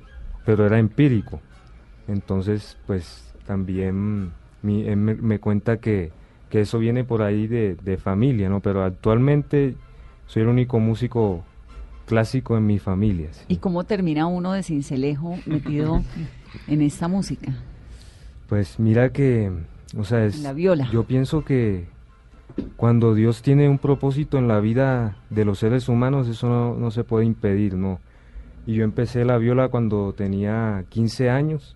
pero 0.44 0.66
era 0.66 0.78
empírico. 0.78 1.40
Entonces, 2.09 2.76
pues 2.86 3.32
también 3.46 4.32
mi- 4.62 4.86
él 4.86 4.96
me, 4.96 5.14
me 5.14 5.38
cuenta 5.38 5.78
que, 5.78 6.12
que 6.50 6.61
eso 6.61 6.78
viene 6.78 7.04
por 7.04 7.22
ahí 7.22 7.46
de, 7.46 7.76
de 7.76 7.96
familia, 7.96 8.48
¿no? 8.48 8.61
Pero 8.61 8.82
actualmente 8.84 9.74
soy 10.27 10.43
el 10.43 10.49
único 10.49 10.79
músico 10.81 11.45
clásico 12.07 12.57
en 12.57 12.66
mi 12.66 12.79
familia. 12.79 13.29
sí. 13.33 13.45
¿Y 13.49 13.57
cómo 13.57 13.85
termina 13.85 14.27
uno 14.27 14.53
de 14.53 14.62
Cincelejo 14.62 15.39
metido 15.47 16.03
en 16.68 16.83
esta 16.83 17.09
música? 17.09 17.53
Pues 18.49 18.79
mira 18.79 19.11
que, 19.12 19.51
o 19.97 20.05
sea, 20.05 20.24
es, 20.24 20.39
La 20.41 20.53
viola. 20.53 20.89
yo 20.93 21.03
pienso 21.05 21.45
que 21.45 21.85
cuando 22.77 23.14
Dios 23.14 23.43
tiene 23.43 23.68
un 23.68 23.79
propósito 23.79 24.39
en 24.39 24.49
la 24.49 24.61
vida 24.61 25.16
de 25.31 25.45
los 25.45 25.59
seres 25.59 25.89
humanos, 25.89 26.29
eso 26.29 26.49
no, 26.49 26.74
no 26.77 26.91
se 26.91 27.05
puede 27.05 27.24
impedir, 27.24 27.74
¿no? 27.74 27.99
Y 28.66 28.74
yo 28.74 28.85
empecé 28.85 29.24
la 29.24 29.39
viola 29.39 29.68
cuando 29.68 30.12
tenía 30.12 30.85
15 30.91 31.31
años 31.31 31.74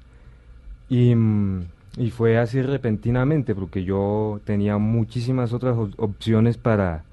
y, 0.89 1.15
mm, 1.15 1.63
y 1.99 2.11
fue 2.11 2.39
así 2.39 2.63
repentinamente 2.63 3.55
porque 3.55 3.83
yo 3.85 4.41
tenía 4.45 4.77
muchísimas 4.79 5.53
otras 5.53 5.77
op- 5.77 5.95
opciones 5.99 6.57
para, 6.59 7.05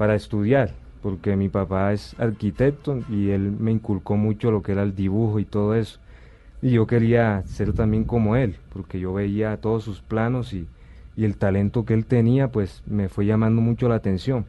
para 0.00 0.14
estudiar, 0.14 0.70
porque 1.02 1.36
mi 1.36 1.50
papá 1.50 1.92
es 1.92 2.18
arquitecto 2.18 3.00
y 3.10 3.32
él 3.32 3.52
me 3.52 3.70
inculcó 3.70 4.16
mucho 4.16 4.50
lo 4.50 4.62
que 4.62 4.72
era 4.72 4.82
el 4.82 4.96
dibujo 4.96 5.40
y 5.40 5.44
todo 5.44 5.74
eso. 5.74 6.00
Y 6.62 6.70
yo 6.70 6.86
quería 6.86 7.42
ser 7.44 7.74
también 7.74 8.04
como 8.04 8.34
él, 8.34 8.56
porque 8.72 8.98
yo 8.98 9.12
veía 9.12 9.58
todos 9.58 9.84
sus 9.84 10.00
planos 10.00 10.54
y, 10.54 10.66
y 11.18 11.26
el 11.26 11.36
talento 11.36 11.84
que 11.84 11.92
él 11.92 12.06
tenía, 12.06 12.50
pues 12.50 12.82
me 12.86 13.10
fue 13.10 13.26
llamando 13.26 13.60
mucho 13.60 13.90
la 13.90 13.96
atención. 13.96 14.46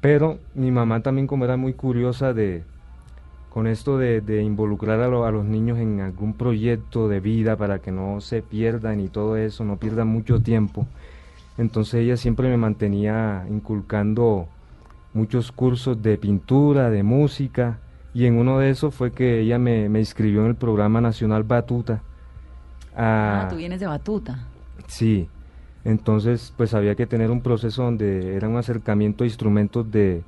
Pero 0.00 0.40
mi 0.56 0.72
mamá 0.72 1.00
también 1.00 1.28
como 1.28 1.44
era 1.44 1.56
muy 1.56 1.72
curiosa 1.72 2.34
de 2.34 2.64
con 3.50 3.68
esto 3.68 3.98
de, 3.98 4.42
involucrar 4.42 5.00
a, 5.00 5.04
a 5.04 5.30
los 5.30 5.44
niños 5.44 5.78
en 5.78 6.00
algún 6.00 6.34
proyecto 6.34 7.06
de 7.06 7.20
vida 7.20 7.56
para 7.56 7.78
que 7.78 7.92
no 7.92 8.20
se 8.20 8.42
pierdan 8.42 8.98
y 8.98 9.06
todo 9.06 9.36
eso, 9.36 9.64
no 9.64 9.76
pierdan 9.76 10.08
mucho 10.08 10.42
tiempo. 10.42 10.88
Entonces 11.56 12.02
ella 12.02 12.16
siempre 12.16 12.48
me 12.48 12.56
mantenía 12.56 13.46
inculcando 13.48 14.48
muchos 15.16 15.50
cursos 15.50 16.02
de 16.02 16.18
pintura, 16.18 16.90
de 16.90 17.02
música, 17.02 17.78
y 18.14 18.26
en 18.26 18.38
uno 18.38 18.58
de 18.58 18.70
esos 18.70 18.94
fue 18.94 19.12
que 19.12 19.40
ella 19.40 19.58
me, 19.58 19.88
me 19.88 19.98
inscribió 19.98 20.42
en 20.42 20.48
el 20.48 20.54
programa 20.54 21.00
nacional 21.00 21.42
Batuta. 21.42 22.02
Ah, 22.94 23.42
Ah, 23.44 23.48
tú 23.48 23.56
vienes 23.56 23.80
de 23.80 23.86
Batuta. 23.86 24.38
Sí, 24.86 25.28
entonces 25.84 26.52
pues 26.56 26.74
había 26.74 26.94
que 26.94 27.06
tener 27.06 27.30
un 27.30 27.40
proceso 27.40 27.82
donde 27.84 28.36
era 28.36 28.48
un 28.48 28.56
acercamiento 28.56 29.24
a 29.24 29.26
instrumentos 29.26 29.90
de, 29.90 30.22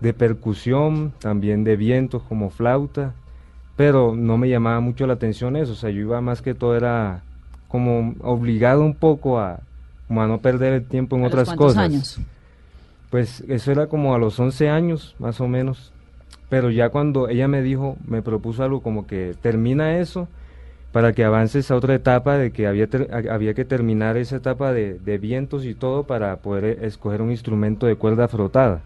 de 0.00 0.12
percusión, 0.12 1.12
también 1.18 1.64
de 1.64 1.76
vientos 1.76 2.22
como 2.22 2.50
flauta, 2.50 3.14
pero 3.76 4.14
no 4.16 4.36
me 4.38 4.48
llamaba 4.48 4.80
mucho 4.80 5.06
la 5.06 5.14
atención 5.14 5.56
eso, 5.56 5.72
o 5.72 5.76
sea, 5.76 5.90
yo 5.90 6.00
iba 6.00 6.20
más 6.20 6.42
que 6.42 6.54
todo 6.54 6.76
era 6.76 7.22
como 7.68 8.14
obligado 8.22 8.82
un 8.82 8.94
poco 8.94 9.38
a, 9.40 9.60
como 10.06 10.22
a 10.22 10.26
no 10.26 10.38
perder 10.38 10.72
el 10.74 10.84
tiempo 10.86 11.16
en 11.16 11.22
¿A 11.22 11.24
los 11.26 11.32
otras 11.34 11.56
cosas. 11.56 11.78
años? 11.84 12.20
Pues 13.10 13.42
eso 13.48 13.72
era 13.72 13.86
como 13.86 14.14
a 14.14 14.18
los 14.18 14.38
11 14.38 14.68
años, 14.68 15.16
más 15.18 15.40
o 15.40 15.48
menos. 15.48 15.92
Pero 16.48 16.70
ya 16.70 16.90
cuando 16.90 17.28
ella 17.28 17.48
me 17.48 17.62
dijo, 17.62 17.96
me 18.06 18.22
propuso 18.22 18.62
algo 18.62 18.80
como 18.82 19.06
que 19.06 19.34
termina 19.40 19.98
eso 19.98 20.28
para 20.92 21.12
que 21.12 21.24
avances 21.24 21.70
a 21.70 21.76
otra 21.76 21.94
etapa 21.94 22.38
de 22.38 22.50
que 22.50 22.66
había, 22.66 22.88
había 23.30 23.54
que 23.54 23.64
terminar 23.64 24.16
esa 24.16 24.36
etapa 24.36 24.72
de, 24.72 24.98
de 24.98 25.18
vientos 25.18 25.64
y 25.66 25.74
todo 25.74 26.04
para 26.04 26.36
poder 26.36 26.64
eh, 26.64 26.78
escoger 26.82 27.20
un 27.20 27.30
instrumento 27.30 27.86
de 27.86 27.96
cuerda 27.96 28.28
frotada. 28.28 28.82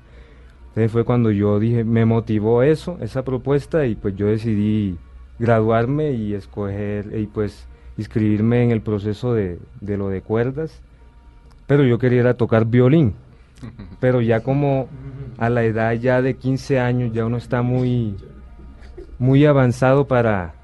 Entonces 0.68 0.90
fue 0.90 1.04
cuando 1.04 1.30
yo 1.30 1.60
dije, 1.60 1.84
me 1.84 2.04
motivó 2.04 2.62
eso, 2.62 2.98
esa 3.00 3.24
propuesta 3.24 3.86
y 3.86 3.94
pues 3.94 4.16
yo 4.16 4.26
decidí 4.26 4.96
graduarme 5.38 6.12
y 6.12 6.34
escoger 6.34 7.16
y 7.18 7.26
pues 7.26 7.66
inscribirme 7.98 8.64
en 8.64 8.70
el 8.70 8.80
proceso 8.80 9.34
de, 9.34 9.58
de 9.80 9.96
lo 9.96 10.08
de 10.08 10.22
cuerdas. 10.22 10.80
Pero 11.66 11.84
yo 11.84 11.98
quería 11.98 12.34
tocar 12.34 12.66
violín 12.66 13.14
pero 14.00 14.20
ya 14.20 14.40
como 14.40 14.88
a 15.38 15.48
la 15.48 15.64
edad 15.64 15.92
ya 15.94 16.22
de 16.22 16.34
15 16.34 16.80
años 16.80 17.12
ya 17.12 17.24
uno 17.24 17.36
está 17.36 17.62
muy 17.62 18.16
muy 19.18 19.44
avanzado 19.46 20.06
para 20.06 20.54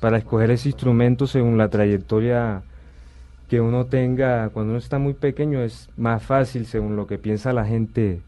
para 0.00 0.18
escoger 0.18 0.50
ese 0.50 0.68
instrumento 0.68 1.26
según 1.26 1.58
la 1.58 1.68
trayectoria 1.68 2.62
que 3.48 3.60
uno 3.60 3.86
tenga 3.86 4.50
cuando 4.50 4.72
uno 4.72 4.78
está 4.78 4.98
muy 4.98 5.14
pequeño 5.14 5.62
es 5.62 5.88
más 5.96 6.22
fácil 6.22 6.66
según 6.66 6.96
lo 6.96 7.06
que 7.06 7.18
piensa 7.18 7.52
la 7.52 7.64
gente 7.64 8.20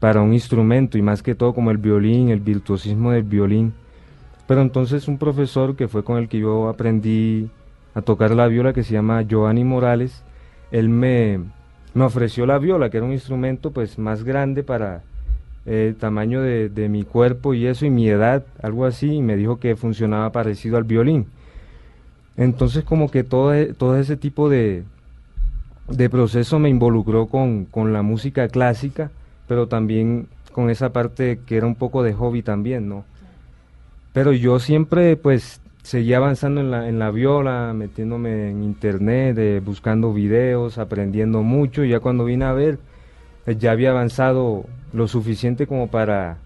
para 0.00 0.20
un 0.20 0.32
instrumento 0.32 0.96
y 0.98 1.02
más 1.02 1.22
que 1.22 1.34
todo 1.34 1.54
como 1.54 1.70
el 1.70 1.78
violín, 1.78 2.28
el 2.28 2.40
virtuosismo 2.40 3.12
del 3.12 3.24
violín. 3.24 3.74
Pero 4.46 4.62
entonces 4.62 5.08
un 5.08 5.18
profesor 5.18 5.76
que 5.76 5.88
fue 5.88 6.04
con 6.04 6.18
el 6.18 6.28
que 6.28 6.38
yo 6.38 6.68
aprendí 6.68 7.50
a 7.94 8.02
tocar 8.02 8.30
la 8.34 8.46
viola 8.46 8.72
que 8.72 8.84
se 8.84 8.94
llama 8.94 9.22
Giovanni 9.22 9.64
Morales, 9.64 10.22
él 10.70 10.88
me, 10.88 11.40
me 11.98 12.04
ofreció 12.04 12.46
la 12.46 12.58
viola, 12.58 12.90
que 12.90 12.96
era 12.98 13.06
un 13.06 13.12
instrumento 13.12 13.70
pues 13.72 13.98
más 13.98 14.24
grande 14.24 14.62
para 14.62 15.02
eh, 15.66 15.88
el 15.88 15.96
tamaño 15.96 16.40
de, 16.42 16.68
de 16.68 16.88
mi 16.88 17.04
cuerpo 17.04 17.54
y 17.54 17.66
eso 17.66 17.84
y 17.86 17.90
mi 17.90 18.08
edad, 18.08 18.44
algo 18.62 18.86
así, 18.86 19.16
y 19.16 19.22
me 19.22 19.36
dijo 19.36 19.58
que 19.58 19.76
funcionaba 19.76 20.32
parecido 20.32 20.76
al 20.76 20.84
violín. 20.84 21.26
Entonces 22.36 22.84
como 22.84 23.10
que 23.10 23.24
todo, 23.24 23.52
e- 23.52 23.74
todo 23.74 23.98
ese 23.98 24.16
tipo 24.16 24.48
de, 24.48 24.84
de 25.88 26.10
proceso 26.10 26.58
me 26.58 26.68
involucró 26.68 27.26
con, 27.26 27.64
con 27.64 27.92
la 27.92 28.02
música 28.02 28.48
clásica, 28.48 29.10
pero 29.46 29.66
también 29.66 30.28
con 30.52 30.70
esa 30.70 30.92
parte 30.92 31.40
que 31.46 31.56
era 31.56 31.66
un 31.66 31.74
poco 31.74 32.02
de 32.02 32.12
hobby 32.14 32.42
también, 32.42 32.88
¿no? 32.88 33.04
Pero 34.12 34.32
yo 34.32 34.58
siempre 34.58 35.16
pues 35.16 35.60
seguía 35.88 36.18
avanzando 36.18 36.60
en 36.60 36.70
la, 36.70 36.86
en 36.86 36.98
la 36.98 37.10
viola, 37.10 37.72
metiéndome 37.74 38.50
en 38.50 38.62
internet, 38.62 39.38
eh, 39.38 39.62
buscando 39.64 40.12
videos, 40.12 40.76
aprendiendo 40.76 41.42
mucho, 41.42 41.82
y 41.82 41.88
ya 41.88 42.00
cuando 42.00 42.26
vine 42.26 42.44
a 42.44 42.52
ver, 42.52 42.78
eh, 43.46 43.56
ya 43.56 43.72
había 43.72 43.92
avanzado 43.92 44.66
lo 44.92 45.08
suficiente 45.08 45.66
como 45.66 45.86
para 45.88 46.36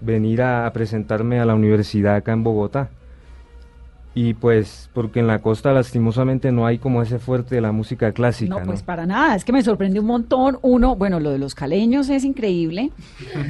venir 0.00 0.42
a, 0.42 0.66
a 0.66 0.72
presentarme 0.72 1.38
a 1.38 1.44
la 1.44 1.54
universidad 1.54 2.16
acá 2.16 2.32
en 2.32 2.42
Bogotá. 2.42 2.90
Y 4.12 4.34
pues, 4.34 4.90
porque 4.92 5.20
en 5.20 5.28
la 5.28 5.38
costa 5.38 5.72
lastimosamente 5.72 6.50
no 6.50 6.66
hay 6.66 6.78
como 6.78 7.00
ese 7.00 7.20
fuerte 7.20 7.54
de 7.54 7.60
la 7.60 7.70
música 7.70 8.10
clásica, 8.10 8.50
No, 8.54 8.60
¿no? 8.60 8.66
pues 8.66 8.82
para 8.82 9.06
nada, 9.06 9.36
es 9.36 9.44
que 9.44 9.52
me 9.52 9.62
sorprendió 9.62 10.00
un 10.00 10.08
montón. 10.08 10.58
Uno, 10.62 10.96
bueno, 10.96 11.20
lo 11.20 11.30
de 11.30 11.38
los 11.38 11.54
caleños 11.54 12.08
es 12.10 12.24
increíble, 12.24 12.90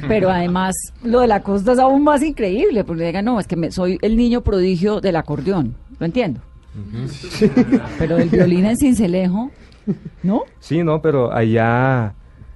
pero 0.07 0.29
además 0.29 0.75
lo 1.03 1.21
de 1.21 1.27
la 1.27 1.41
costa 1.41 1.71
es 1.73 1.79
aún 1.79 2.03
más 2.03 2.21
increíble, 2.21 2.83
porque 2.83 3.05
digan, 3.05 3.25
no, 3.25 3.39
es 3.39 3.47
que 3.47 3.55
me- 3.55 3.71
soy 3.71 3.97
el 4.03 4.15
niño 4.15 4.41
prodigio 4.41 5.01
del 5.01 5.15
acordeón, 5.15 5.73
lo 5.99 6.05
entiendo. 6.05 6.41
Pero 7.97 8.17
del 8.17 8.29
violín 8.29 8.65
en 8.65 8.77
cincelejo, 8.77 9.51
¿no? 10.23 10.43
Sí, 10.59 10.83
no, 10.83 11.01
pero 11.01 11.33
allá 11.33 12.13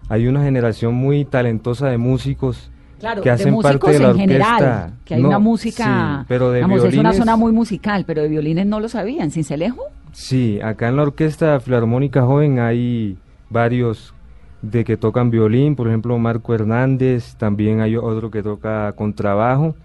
hay 0.10 0.28
una 0.28 0.44
generación 0.44 0.94
muy 0.94 1.26
talentosa 1.26 1.88
de 1.90 1.98
músicos 1.98 2.70
Claro, 3.00 3.22
que 3.22 3.30
de 3.30 3.36
hacen 3.36 3.54
músicos 3.54 3.80
parte 3.80 3.94
de 3.94 4.00
la 4.00 4.10
en 4.12 4.18
general, 4.18 4.94
que 5.04 5.16
hay 5.16 5.22
No, 5.22 5.30
una 5.30 5.40
música, 5.40 6.20
sí, 6.22 6.26
pero 6.28 6.52
de 6.52 6.62
vamos, 6.62 6.84
es 6.84 6.98
una 6.98 7.14
zona 7.14 7.36
muy 7.36 7.52
musical, 7.52 8.06
pero 8.08 8.22
de 8.22 8.30
violines 8.30 8.66
no 8.66 8.80
lo 8.80 8.88
sabían, 8.88 9.32
cincelejo. 9.32 9.82
Sí, 10.14 10.60
acá 10.62 10.88
en 10.88 10.96
la 10.96 11.04
Orquesta 11.04 11.60
Filarmónica 11.60 12.22
Joven 12.22 12.60
hay 12.60 13.18
varios 13.50 14.14
de 14.62 14.84
que 14.84 14.98
tocan 14.98 15.30
violín, 15.30 15.76
por 15.76 15.88
ejemplo 15.88 16.18
Marco 16.18 16.54
Hernández, 16.56 17.36
también 17.36 17.82
hay 17.82 17.98
otro 17.98 18.32
que 18.32 18.42
toca 18.42 18.92
contrabajo, 18.94 19.76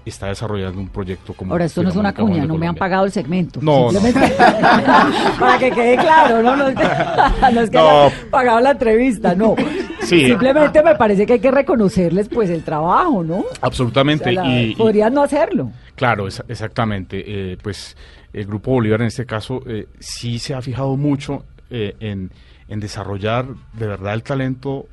está 0.05 0.27
desarrollando 0.29 0.81
un 0.81 0.89
proyecto 0.89 1.35
como. 1.35 1.53
Ahora, 1.53 1.65
esto 1.67 1.83
no 1.83 1.89
es 1.91 1.97
una 1.97 2.13
cuña, 2.15 2.45
no 2.47 2.57
me 2.57 2.67
han 2.67 2.75
pagado 2.75 3.05
el 3.05 3.13
segmento. 3.13 3.61
No, 3.63 3.91
no. 3.93 4.01
Para 5.39 5.59
que 5.59 5.71
quede 5.71 5.97
claro, 5.97 6.43
¿no? 6.43 6.57
No 6.57 6.69
es 6.69 6.77
que, 6.77 6.85
no 7.55 7.61
es 7.61 7.71
que 7.71 7.77
No. 7.79 8.11
pagado 8.31 8.61
la 8.61 8.71
entrevista, 8.73 9.35
no. 9.35 9.55
Sí. 10.03 10.27
Simplemente 10.27 10.83
me 10.83 10.95
parece 10.95 11.27
que 11.27 11.35
hay 11.35 11.41
que 11.41 11.51
reconocerles 11.51 12.29
pues 12.29 12.51
el 12.51 12.63
trabajo, 12.65 13.23
¿no? 13.23 13.45
Absolutamente. 13.61 14.31
O 14.31 14.33
sea, 14.33 14.43
la- 14.45 14.49
y, 14.51 14.71
y- 14.71 14.75
podrían 14.75 15.15
no 15.15 15.23
hacerlo. 15.23 15.71
Claro, 15.95 16.27
es- 16.27 16.43
exactamente. 16.49 17.23
Eh, 17.53 17.59
pues 17.63 17.97
el 18.33 18.47
Grupo 18.47 18.73
Bolívar 18.73 19.01
en 19.03 19.09
este 19.09 19.27
caso 19.27 19.63
eh, 19.67 19.87
sí 19.99 20.39
se 20.39 20.55
ha 20.55 20.63
fijado 20.63 20.97
mucho 20.97 21.45
eh, 21.71 21.95
en, 22.01 22.31
en 22.69 22.81
desarrollar 22.81 23.47
de 23.75 23.87
verdad 23.87 24.15
el 24.15 24.23
talento 24.23 24.87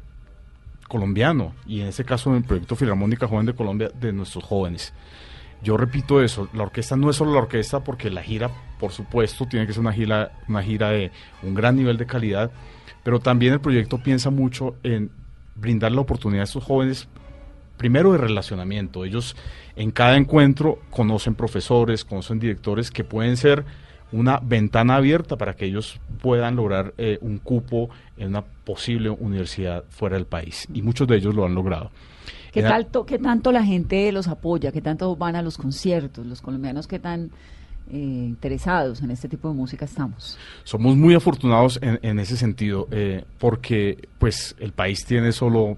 colombiano 0.87 1.53
y 1.65 1.81
en 1.81 1.87
este 1.87 2.03
caso 2.03 2.29
en 2.29 2.37
el 2.37 2.43
proyecto 2.43 2.75
Filarmónica 2.75 3.27
Joven 3.27 3.45
de 3.45 3.53
Colombia 3.53 3.89
de 3.99 4.13
nuestros 4.13 4.43
jóvenes. 4.43 4.93
Yo 5.63 5.75
repito 5.75 6.21
eso, 6.21 6.47
la 6.53 6.63
orquesta 6.63 6.95
no 6.95 7.09
es 7.09 7.15
solo 7.15 7.33
la 7.33 7.39
orquesta 7.39 7.83
porque 7.83 8.09
la 8.09 8.21
gira, 8.21 8.49
por 8.79 8.91
supuesto, 8.91 9.47
tiene 9.47 9.65
que 9.65 9.73
ser 9.73 9.81
una 9.81 9.93
gira, 9.93 10.31
una 10.47 10.61
gira 10.61 10.89
de 10.89 11.11
un 11.41 11.55
gran 11.55 11.75
nivel 11.75 11.97
de 11.97 12.05
calidad, 12.05 12.51
pero 13.03 13.19
también 13.19 13.53
el 13.53 13.59
proyecto 13.59 13.97
piensa 13.97 14.29
mucho 14.29 14.75
en 14.83 15.09
brindar 15.55 15.91
la 15.91 16.01
oportunidad 16.01 16.41
a 16.41 16.43
estos 16.43 16.63
jóvenes 16.63 17.07
primero 17.77 18.11
de 18.11 18.17
relacionamiento. 18.17 19.05
Ellos 19.05 19.35
en 19.75 19.91
cada 19.91 20.17
encuentro 20.17 20.79
conocen 20.89 21.35
profesores, 21.35 22.05
conocen 22.05 22.39
directores 22.39 22.91
que 22.91 23.03
pueden 23.03 23.37
ser 23.37 23.65
una 24.11 24.39
ventana 24.41 24.95
abierta 24.95 25.35
para 25.35 25.55
que 25.55 25.65
ellos 25.65 25.99
puedan 26.21 26.55
lograr 26.55 26.93
eh, 26.97 27.17
un 27.21 27.37
cupo 27.39 27.89
en 28.17 28.29
una 28.29 28.41
posible 28.41 29.09
universidad 29.09 29.83
fuera 29.89 30.15
del 30.15 30.25
país. 30.25 30.67
Y 30.73 30.81
muchos 30.81 31.07
de 31.07 31.17
ellos 31.17 31.35
lo 31.35 31.45
han 31.45 31.53
logrado. 31.53 31.91
¿Qué, 32.51 32.63
tanto, 32.63 33.05
¿Qué 33.05 33.19
tanto 33.19 33.51
la 33.51 33.63
gente 33.63 34.11
los 34.11 34.27
apoya? 34.27 34.71
¿Qué 34.71 34.81
tanto 34.81 35.15
van 35.15 35.35
a 35.35 35.41
los 35.41 35.57
conciertos? 35.57 36.25
Los 36.25 36.41
colombianos, 36.41 36.87
¿qué 36.87 36.97
tan 36.97 37.29
eh, 37.91 37.97
interesados 37.97 39.01
en 39.01 39.11
este 39.11 39.29
tipo 39.29 39.49
de 39.49 39.53
música 39.53 39.85
estamos? 39.85 40.37
Somos 40.63 40.95
muy 40.95 41.13
afortunados 41.13 41.77
en, 41.81 41.99
en 42.01 42.19
ese 42.19 42.35
sentido, 42.35 42.87
eh, 42.91 43.25
porque 43.37 44.07
pues 44.17 44.55
el 44.59 44.71
país 44.71 45.05
tiene 45.05 45.31
solo 45.31 45.77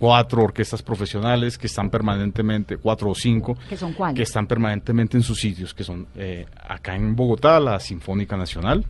cuatro 0.00 0.42
orquestas 0.42 0.82
profesionales 0.82 1.58
que 1.58 1.66
están 1.66 1.90
permanentemente, 1.90 2.78
cuatro 2.78 3.10
o 3.10 3.14
cinco, 3.14 3.56
¿Qué 3.68 3.76
son 3.76 3.92
cuáles? 3.92 4.16
que 4.16 4.22
están 4.22 4.46
permanentemente 4.46 5.18
en 5.18 5.22
sus 5.22 5.38
sitios, 5.38 5.74
que 5.74 5.84
son 5.84 6.06
eh, 6.16 6.46
acá 6.68 6.96
en 6.96 7.14
Bogotá, 7.14 7.60
la 7.60 7.78
Sinfónica 7.78 8.34
Nacional 8.36 8.84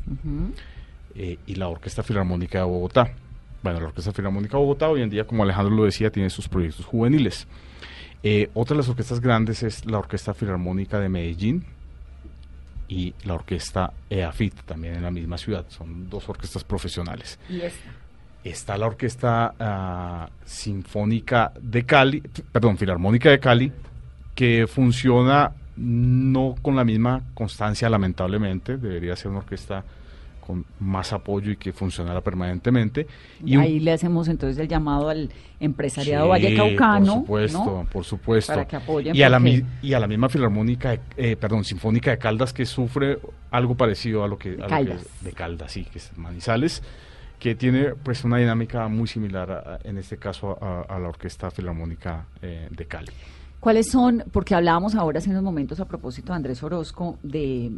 eh, 1.16 1.36
y 1.46 1.54
la 1.56 1.66
Orquesta 1.68 2.04
Filarmónica 2.04 2.58
de 2.60 2.64
Bogotá. 2.64 3.12
Bueno, 3.60 3.80
la 3.80 3.86
Orquesta 3.88 4.12
Filarmónica 4.12 4.56
de 4.56 4.62
Bogotá 4.62 4.88
hoy 4.88 5.02
en 5.02 5.10
día, 5.10 5.24
como 5.24 5.42
Alejandro 5.42 5.74
lo 5.74 5.84
decía, 5.84 6.10
tiene 6.10 6.30
sus 6.30 6.48
proyectos 6.48 6.86
juveniles. 6.86 7.48
Eh, 8.22 8.48
otra 8.54 8.74
de 8.74 8.78
las 8.82 8.88
orquestas 8.88 9.20
grandes 9.20 9.64
es 9.64 9.84
la 9.86 9.98
Orquesta 9.98 10.32
Filarmónica 10.32 11.00
de 11.00 11.08
Medellín 11.08 11.64
y 12.86 13.14
la 13.24 13.34
Orquesta 13.34 13.92
EAFIT, 14.08 14.62
también 14.62 14.94
en 14.94 15.02
la 15.02 15.10
misma 15.10 15.38
ciudad. 15.38 15.66
Son 15.68 16.08
dos 16.08 16.28
orquestas 16.28 16.62
profesionales. 16.62 17.38
Y 17.48 17.62
esta. 17.62 17.90
Está 18.42 18.76
la 18.78 18.86
Orquesta 18.86 19.54
ah, 19.60 20.28
Sinfónica 20.44 21.52
de 21.60 21.84
Cali, 21.84 22.22
perdón, 22.52 22.78
Filarmónica 22.78 23.30
de 23.30 23.38
Cali, 23.38 23.72
que 24.34 24.66
funciona 24.66 25.52
no 25.76 26.54
con 26.62 26.76
la 26.76 26.84
misma 26.84 27.22
constancia, 27.34 27.88
lamentablemente. 27.90 28.76
Debería 28.78 29.14
ser 29.16 29.30
una 29.30 29.38
orquesta 29.40 29.84
con 30.46 30.64
más 30.80 31.12
apoyo 31.12 31.52
y 31.52 31.56
que 31.56 31.72
funcionara 31.72 32.20
permanentemente. 32.22 33.06
Y 33.44 33.56
Ahí 33.56 33.78
le 33.78 33.92
hacemos 33.92 34.26
entonces 34.28 34.58
el 34.58 34.68
llamado 34.68 35.08
al 35.10 35.30
empresariado 35.60 36.24
Sí, 36.24 36.30
Vallecaucano. 36.30 37.04
Por 37.06 37.20
supuesto, 37.22 37.58
¿no? 37.64 37.86
por 37.90 38.04
supuesto. 38.04 38.52
Para 38.54 38.66
que 38.66 38.76
apoyen, 38.76 39.14
Y 39.14 39.22
a, 39.22 39.28
la, 39.28 39.40
y 39.82 39.92
a 39.92 40.00
la 40.00 40.06
misma 40.06 40.28
Filarmónica, 40.28 40.90
de- 40.90 41.00
eh, 41.16 41.36
perdón, 41.36 41.64
Sinfónica 41.64 42.10
de 42.10 42.18
Caldas, 42.18 42.52
que 42.52 42.64
sufre 42.66 43.18
algo 43.50 43.74
parecido 43.76 44.24
a 44.24 44.28
lo 44.28 44.38
que... 44.38 44.50
a 44.50 44.52
lo 44.52 44.62
que- 44.62 44.68
Caldas. 44.68 45.06
de 45.20 45.32
Caldas, 45.32 45.72
sí, 45.72 45.84
que 45.84 45.98
es 45.98 46.16
Manizales, 46.16 46.82
que 47.40 47.56
tiene 47.56 47.94
pues 48.02 48.22
una 48.22 48.36
dinámica 48.36 48.86
muy 48.86 49.08
similar, 49.08 49.50
a- 49.50 49.78
en 49.82 49.98
este 49.98 50.16
caso, 50.18 50.56
a, 50.62 50.82
a 50.82 50.98
la 51.00 51.08
Orquesta 51.08 51.50
Filarmónica 51.50 52.26
eh, 52.42 52.68
de 52.70 52.84
Cali. 52.86 53.10
¿Cuáles 53.58 53.90
son? 53.90 54.22
Porque 54.30 54.54
hablábamos 54.54 54.94
ahora 54.94 55.18
hace 55.18 55.30
unos 55.30 55.42
momentos 55.42 55.80
a 55.80 55.86
propósito 55.86 56.32
de 56.32 56.36
Andrés 56.36 56.62
Orozco, 56.62 57.18
de, 57.22 57.70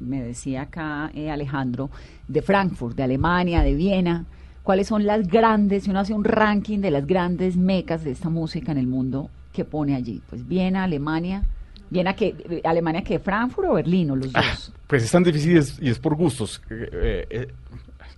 me 0.00 0.22
decía 0.22 0.62
acá 0.62 1.10
eh, 1.14 1.30
Alejandro, 1.30 1.90
de 2.26 2.42
Frankfurt, 2.42 2.96
de 2.96 3.02
Alemania, 3.02 3.62
de 3.62 3.74
Viena. 3.74 4.24
¿Cuáles 4.62 4.86
son 4.86 5.04
las 5.04 5.26
grandes, 5.26 5.84
si 5.84 5.90
uno 5.90 5.98
hace 6.00 6.14
un 6.14 6.24
ranking 6.24 6.78
de 6.78 6.90
las 6.92 7.04
grandes 7.06 7.56
mecas 7.56 8.04
de 8.04 8.12
esta 8.12 8.28
música 8.30 8.70
en 8.72 8.78
el 8.78 8.86
mundo, 8.86 9.28
que 9.52 9.64
pone 9.64 9.94
allí? 9.96 10.22
Pues 10.30 10.46
Viena, 10.46 10.84
Alemania, 10.84 11.42
Viena 11.90 12.14
que, 12.14 12.34
eh, 12.48 12.60
Alemania 12.64 13.02
que 13.02 13.18
Frankfurt 13.18 13.68
o 13.68 13.74
Berlín, 13.74 14.10
o 14.12 14.16
los 14.16 14.32
dos. 14.32 14.72
Pues 14.86 15.02
es 15.04 15.10
tan 15.10 15.22
difícil 15.24 15.52
y 15.52 15.56
es, 15.58 15.78
y 15.82 15.88
es 15.90 15.98
por 15.98 16.14
gustos. 16.16 16.62
Eh, 16.70 17.48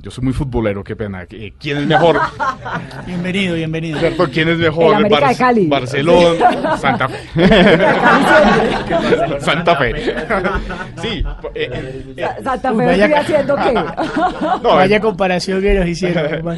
yo 0.04 0.10
soy 0.10 0.24
muy 0.24 0.34
futbolero, 0.34 0.84
qué 0.84 0.94
pena. 0.94 1.26
Eh, 1.30 1.54
¿Quién 1.58 1.78
es 1.78 1.86
mejor? 1.86 2.20
Bienvenido, 3.06 3.54
bienvenido. 3.54 3.98
¿Cierto? 3.98 4.28
¿Quién 4.30 4.50
es 4.50 4.58
mejor? 4.58 4.88
El 4.88 4.94
América 5.06 5.28
de 5.30 5.36
Cali. 5.36 5.66
Barcelona, 5.66 6.76
Santa 6.78 7.08
Fe. 7.08 7.18
Santa 9.40 9.76
Fe. 9.76 10.14
Sí. 11.00 11.24
eh, 11.54 12.04
eh, 12.16 12.20
Sa- 12.20 12.42
Santa 12.42 12.70
Fe 12.74 12.84
vaya- 12.84 13.06
estoy 13.06 13.20
haciendo 13.22 13.56
qué? 13.56 13.72
No, 14.62 14.74
Vaya 14.74 15.00
comparación 15.00 15.62
que 15.62 15.72
nos 15.74 15.86
hicieron. 15.88 16.54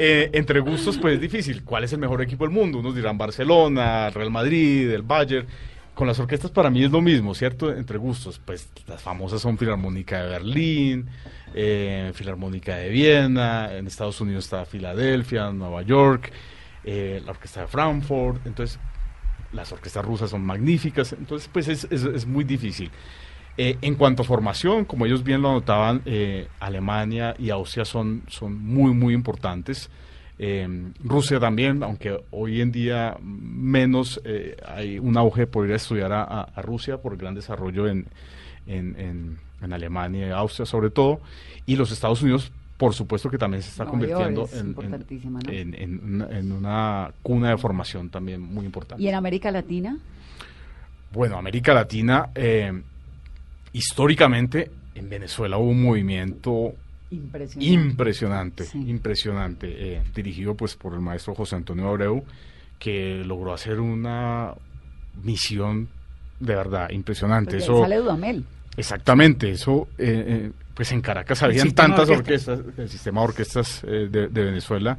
eh, 0.00 0.30
entre 0.32 0.58
gustos, 0.60 0.98
pues 0.98 1.14
es 1.14 1.20
difícil. 1.20 1.62
¿Cuál 1.64 1.84
es 1.84 1.92
el 1.92 2.00
mejor 2.00 2.22
equipo 2.22 2.42
del 2.44 2.52
mundo? 2.52 2.80
Unos 2.80 2.96
dirán 2.96 3.16
Barcelona, 3.16 4.10
Real 4.10 4.30
Madrid, 4.32 4.90
el 4.90 5.02
Bayern. 5.02 5.46
Con 5.96 6.06
las 6.06 6.18
orquestas 6.20 6.50
para 6.50 6.68
mí 6.68 6.84
es 6.84 6.90
lo 6.90 7.00
mismo, 7.00 7.34
¿cierto? 7.34 7.72
Entre 7.72 7.96
gustos, 7.96 8.38
pues 8.44 8.68
las 8.86 9.00
famosas 9.02 9.40
son 9.40 9.56
Filarmónica 9.56 10.22
de 10.22 10.28
Berlín, 10.28 11.08
eh, 11.54 12.12
Filarmónica 12.14 12.76
de 12.76 12.90
Viena, 12.90 13.72
en 13.74 13.86
Estados 13.86 14.20
Unidos 14.20 14.44
está 14.44 14.66
Filadelfia, 14.66 15.50
Nueva 15.52 15.80
York, 15.80 16.30
eh, 16.84 17.22
la 17.24 17.30
Orquesta 17.32 17.62
de 17.62 17.66
Frankfurt, 17.68 18.46
entonces 18.46 18.78
las 19.52 19.72
orquestas 19.72 20.04
rusas 20.04 20.28
son 20.30 20.42
magníficas, 20.44 21.14
entonces 21.14 21.48
pues 21.50 21.66
es, 21.68 21.84
es- 21.90 22.04
es 22.04 22.26
muy 22.26 22.44
difícil. 22.44 22.90
Eh, 23.56 23.78
en 23.80 23.94
cuanto 23.94 24.22
a 24.22 24.26
formación, 24.26 24.84
como 24.84 25.06
ellos 25.06 25.24
bien 25.24 25.40
lo 25.42 25.48
anotaban, 25.50 26.02
Alemania 26.60 27.34
y 27.38 27.50
Austria 27.50 27.86
son, 27.86 28.22
son 28.28 28.54
muy, 28.62 28.92
muy 28.92 29.14
importantes. 29.14 29.90
Eh, 30.38 30.68
Rusia 31.02 31.40
también, 31.40 31.82
aunque 31.82 32.18
hoy 32.30 32.60
en 32.60 32.70
día 32.70 33.16
menos 33.22 34.20
eh, 34.24 34.56
hay 34.66 34.98
un 34.98 35.16
auge 35.16 35.46
por 35.46 35.66
ir 35.66 35.72
a 35.72 35.76
estudiar 35.76 36.12
a, 36.12 36.22
a- 36.24 36.42
a 36.42 36.62
Rusia 36.62 36.98
por 36.98 37.12
el 37.12 37.18
gran 37.18 37.34
desarrollo 37.34 37.88
en, 37.88 38.06
en, 38.66 38.94
en- 39.00 39.38
en 39.62 39.72
Alemania 39.72 40.28
y 40.28 40.30
Austria 40.30 40.66
sobre 40.66 40.90
todo. 40.90 41.20
Y 41.64 41.76
los 41.76 41.90
Estados 41.90 42.20
Unidos, 42.22 42.52
por 42.76 42.92
supuesto 42.92 43.30
que 43.30 43.38
también 43.38 43.62
se 43.62 43.70
está 43.70 43.86
convirtiendo 43.86 44.44
es 44.44 44.52
en, 44.52 44.58
en- 44.60 44.66
importantísima, 44.68 45.40
¿no? 45.40 45.50
en- 45.50 45.74
en 45.74 46.00
una, 46.14 46.38
en 46.38 46.52
una 46.52 47.10
cuna 47.22 47.50
de 47.50 47.56
formación 47.56 48.10
también 48.10 48.42
muy 48.42 48.66
importante. 48.66 49.02
¿Y 49.02 49.08
en 49.08 49.14
América 49.14 49.50
Latina? 49.50 49.96
Bueno, 51.12 51.38
América 51.38 51.72
Latina, 51.72 52.28
eh, 52.34 52.82
históricamente 53.72 54.70
en 54.94 55.08
Venezuela 55.08 55.56
hubo 55.58 55.70
un 55.70 55.82
movimiento 55.82 56.74
Impresionante. 57.10 57.66
impresionante, 57.72 58.64
Sí. 58.64 58.78
impresionante, 58.88 59.94
eh, 59.96 60.02
dirigido 60.14 60.54
pues 60.54 60.74
por 60.74 60.92
el 60.94 61.00
maestro 61.00 61.34
José 61.34 61.56
Antonio 61.56 61.88
Abreu, 61.88 62.24
que 62.78 63.22
logró 63.24 63.52
hacer 63.54 63.80
una 63.80 64.52
misión 65.22 65.88
de 66.40 66.54
verdad 66.54 66.90
impresionante. 66.90 67.52
Porque 67.52 67.64
Eso, 67.64 67.80
sale 67.82 67.96
Dudamel. 67.96 68.44
Exactamente, 68.76 69.50
eso, 69.50 69.88
eh, 69.96 70.24
eh, 70.26 70.52
pues 70.74 70.92
en 70.92 71.00
Caracas 71.00 71.42
habían 71.42 71.72
tantas 71.72 72.10
orquestas. 72.10 72.60
el 72.76 72.88
sistema 72.90 73.20
de 73.22 73.26
orquestas 73.28 73.82
eh, 73.84 74.08
de, 74.10 74.28
de 74.28 74.44
Venezuela, 74.44 74.98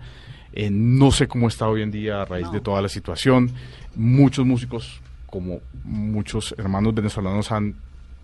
eh, 0.53 0.69
no 0.71 1.11
sé 1.11 1.27
cómo 1.27 1.47
está 1.47 1.67
hoy 1.67 1.83
en 1.83 1.91
día 1.91 2.21
a 2.21 2.25
raíz 2.25 2.49
de 2.51 2.61
toda 2.61 2.81
la 2.81 2.89
situación. 2.89 3.51
Muchos 3.95 4.45
músicos, 4.45 5.01
como 5.27 5.59
muchos 5.83 6.55
hermanos 6.57 6.95
venezolanos, 6.95 7.51
han 7.51 7.75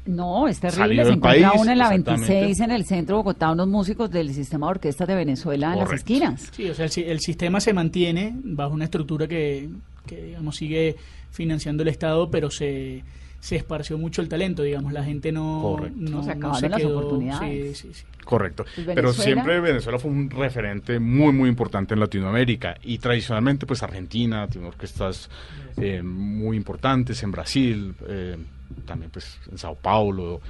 No, 0.06 0.47
es 0.49 0.60
terrible. 0.60 0.95
Se 1.06 1.12
encuentra 1.12 1.49
país, 1.49 1.62
uno 1.62 1.72
en 1.72 1.78
la 1.78 1.86
exactamente. 1.86 2.34
26 2.34 2.60
en 2.60 2.72
el 2.72 2.86
centro 2.86 3.16
de 3.16 3.18
Bogotá 3.24 3.51
unos 3.51 3.68
músicos 3.68 4.12
del 4.12 4.34
sistema 4.34 4.68
de 4.68 4.72
orquestas 4.72 5.08
de 5.08 5.16
Venezuela 5.16 5.74
en 5.74 5.80
las 5.80 5.91
esquinas. 5.93 6.49
Sí, 6.51 6.70
o 6.70 6.74
sea, 6.74 6.86
el, 6.88 6.91
el 7.04 7.20
sistema 7.22 7.60
se 7.62 7.74
mantiene 7.74 8.36
bajo 8.43 8.74
una 8.74 8.84
estructura 8.86 9.28
que, 9.28 9.70
que, 10.06 10.22
digamos, 10.24 10.58
sigue 10.58 10.95
financiando 11.32 11.84
el 11.84 11.89
Estado, 11.89 12.30
pero 12.30 12.51
se, 12.51 13.01
se 13.39 13.56
esparció 13.56 13.97
mucho 13.97 14.22
el 14.22 14.28
talento, 14.28 14.62
digamos. 14.64 14.91
La 14.91 15.04
gente 15.06 15.32
no, 15.32 15.60
Correcto. 15.62 15.97
no, 15.97 16.10
No, 16.12 16.24
se 16.24 16.28
no 16.28 16.34
acabaron 16.47 16.72
las 16.72 16.82
quedó- 16.82 16.97
oportunidades. 16.99 17.78
sí, 17.78 17.88
sí, 17.88 17.93
sí. 18.01 18.06
Correcto. 18.26 18.64
Pues 18.64 18.86
Pero 18.88 18.95
Venezuela- 19.10 19.24
siempre 19.24 19.60
Venezuela 19.62 19.99
fue 19.99 20.12
un 20.12 20.30
referente 20.30 20.99
muy, 20.99 21.32
muy 21.34 21.49
importante 21.49 21.93
en 21.93 21.99
Latinoamérica. 22.01 22.76
Y 22.84 22.97
tradicionalmente, 22.97 23.66
pues 23.66 23.84
Argentina 23.84 24.47
tiene 24.47 24.68
orquestas 24.68 25.30
eh, 25.78 26.01
muy 26.04 26.56
importantes, 26.58 27.22
en 27.24 27.32
Brasil, 27.32 27.93
eh, 28.08 28.38
también 28.86 29.11
pues 29.11 29.39
en 29.51 29.57
Sao 29.57 29.76
Paulo. 29.76 30.41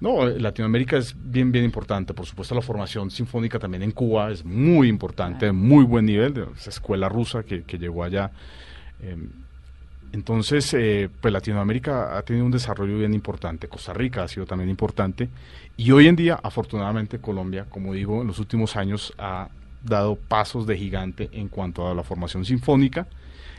No, 0.00 0.24
Latinoamérica 0.26 0.96
es 0.96 1.14
bien, 1.16 1.50
bien 1.50 1.64
importante. 1.64 2.14
Por 2.14 2.26
supuesto, 2.26 2.54
la 2.54 2.62
formación 2.62 3.10
sinfónica 3.10 3.58
también 3.58 3.82
en 3.82 3.90
Cuba 3.90 4.30
es 4.30 4.44
muy 4.44 4.88
importante, 4.88 5.46
de 5.46 5.52
muy 5.52 5.84
buen 5.84 6.06
nivel, 6.06 6.34
de 6.34 6.46
esa 6.56 6.70
escuela 6.70 7.08
rusa 7.08 7.42
que, 7.42 7.64
que 7.64 7.78
llegó 7.78 8.04
allá. 8.04 8.30
Eh, 9.02 9.16
entonces, 10.12 10.72
eh, 10.74 11.10
pues 11.20 11.32
Latinoamérica 11.32 12.16
ha 12.16 12.22
tenido 12.22 12.46
un 12.46 12.52
desarrollo 12.52 12.98
bien 12.98 13.12
importante, 13.12 13.68
Costa 13.68 13.92
Rica 13.92 14.22
ha 14.22 14.28
sido 14.28 14.46
también 14.46 14.70
importante 14.70 15.28
y 15.76 15.90
hoy 15.92 16.08
en 16.08 16.16
día, 16.16 16.40
afortunadamente, 16.42 17.18
Colombia, 17.18 17.66
como 17.68 17.92
digo, 17.92 18.22
en 18.22 18.26
los 18.26 18.38
últimos 18.38 18.74
años 18.76 19.12
ha 19.18 19.48
dado 19.84 20.16
pasos 20.16 20.66
de 20.66 20.76
gigante 20.76 21.28
en 21.32 21.48
cuanto 21.48 21.88
a 21.88 21.94
la 21.94 22.02
formación 22.02 22.44
sinfónica. 22.44 23.06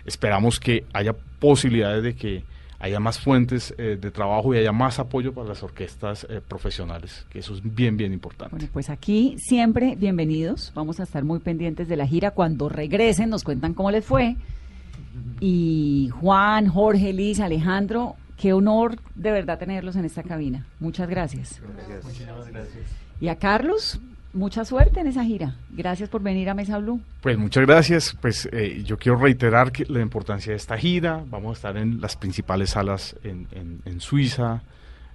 Esperamos 0.06 0.60
que 0.60 0.86
haya 0.92 1.14
posibilidades 1.14 2.04
de 2.04 2.16
que 2.16 2.44
haya 2.80 3.00
más 3.00 3.20
fuentes 3.20 3.74
eh, 3.78 3.98
de 4.00 4.12
trabajo 4.12 4.54
y 4.54 4.58
haya 4.58 4.72
más 4.72 5.00
apoyo 5.00 5.34
para 5.34 5.50
las 5.50 5.62
orquestas 5.64 6.26
eh, 6.30 6.42
profesionales, 6.46 7.26
que 7.30 7.40
eso 7.40 7.54
es 7.54 7.62
bien, 7.64 7.98
bien 7.98 8.14
importante. 8.14 8.56
Bueno, 8.56 8.70
pues 8.72 8.90
aquí 8.90 9.36
siempre 9.38 9.96
bienvenidos. 9.96 10.72
Vamos 10.74 11.00
a 11.00 11.04
estar 11.04 11.24
muy 11.24 11.40
pendientes 11.40 11.88
de 11.90 11.98
la 11.98 12.08
gira. 12.08 12.32
Cuando 12.32 12.70
regresen 12.70 13.30
nos 13.30 13.44
cuentan 13.44 13.74
cómo 13.74 13.92
les 13.92 14.06
fue. 14.06 14.38
Y 15.42 16.10
Juan, 16.20 16.68
Jorge, 16.68 17.12
Liz, 17.12 17.40
Alejandro, 17.42 18.16
qué 18.38 18.54
honor 18.54 18.98
de 19.16 19.32
verdad 19.32 19.60
tenerlos 19.60 19.96
en 19.98 20.06
esta 20.06 20.24
cabina. 20.24 20.66
Muchas 20.80 21.10
gracias. 21.10 21.62
Y 23.20 23.28
a 23.28 23.36
Carlos, 23.36 24.00
mucha 24.34 24.64
suerte 24.66 25.00
en 25.00 25.08
esa 25.08 25.24
gira. 25.24 25.56
Gracias 25.72 26.10
por 26.10 26.22
venir 26.22 26.50
a 26.50 26.54
Mesa 26.54 26.78
Blue. 26.78 27.00
Pues 27.22 27.38
muchas 27.38 27.66
gracias. 27.66 28.16
Pues 28.22 28.48
eh, 28.52 28.84
yo 28.86 28.98
quiero 28.98 29.18
reiterar 29.18 29.72
que 29.72 29.86
la 29.86 30.02
importancia 30.02 30.52
de 30.52 30.58
esta 30.58 30.78
gira. 30.78 31.24
Vamos 31.30 31.52
a 31.52 31.54
estar 31.54 31.78
en 31.78 32.00
las 32.02 32.16
principales 32.16 32.72
salas 32.72 33.16
en, 33.24 33.48
en- 33.52 33.82
en 33.86 34.00
Suiza. 34.02 34.62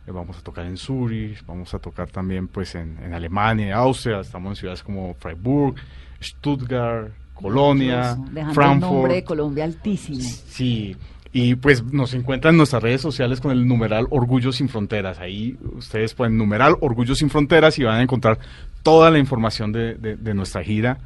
eh, 0.06 0.10
vamos 0.10 0.36
a 0.38 0.40
tocar 0.42 0.66
en 0.66 0.76
Zurich. 0.76 1.44
Vamos 1.46 1.72
a 1.74 1.78
tocar 1.78 2.10
también 2.10 2.48
pues 2.48 2.74
en, 2.74 2.98
en 3.02 3.14
Alemania, 3.14 3.76
Austria. 3.76 4.20
Estamos 4.20 4.50
en 4.50 4.56
ciudades 4.56 4.82
como 4.82 5.14
Freiburg, 5.14 5.76
Stuttgart, 6.22 7.10
Colonia, 7.34 8.16
Dejando 8.30 8.40
el 8.50 8.54
Frankfurt. 8.54 8.92
nombre 8.92 9.14
de 9.14 9.24
Colombia 9.24 9.64
altísimo. 9.64 10.20
Sí, 10.20 10.96
y 11.36 11.56
pues 11.56 11.82
nos 11.92 12.14
encuentran 12.14 12.54
en 12.54 12.58
nuestras 12.58 12.80
redes 12.82 13.00
sociales 13.02 13.40
con 13.40 13.50
el 13.50 13.66
numeral 13.66 14.06
Orgullo 14.10 14.52
Sin 14.52 14.68
Fronteras. 14.68 15.18
Ahí 15.18 15.58
ustedes 15.76 16.14
pueden 16.14 16.38
numeral 16.38 16.76
Orgullo 16.80 17.14
Sin 17.16 17.28
Fronteras 17.28 17.76
y 17.78 17.82
van 17.82 17.96
a 17.98 18.02
encontrar 18.02 18.38
toda 18.84 19.10
la 19.10 19.18
información 19.18 19.72
de, 19.72 19.94
de- 19.96 20.34
nuestra 20.34 20.62
gira, 20.62 20.98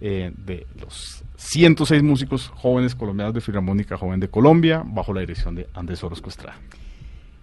eh, 0.00 0.32
de 0.38 0.66
los 0.80 1.22
106 1.36 2.02
músicos 2.02 2.48
jóvenes 2.54 2.94
colombianos 2.94 3.34
de 3.34 3.42
Filarmónica 3.42 3.98
Joven 3.98 4.20
de 4.20 4.28
Colombia, 4.28 4.82
bajo 4.86 5.12
la 5.12 5.20
dirección 5.20 5.54
de 5.54 5.68
Andrés 5.74 6.02
Orozco 6.02 6.30
Estrada. 6.30 6.56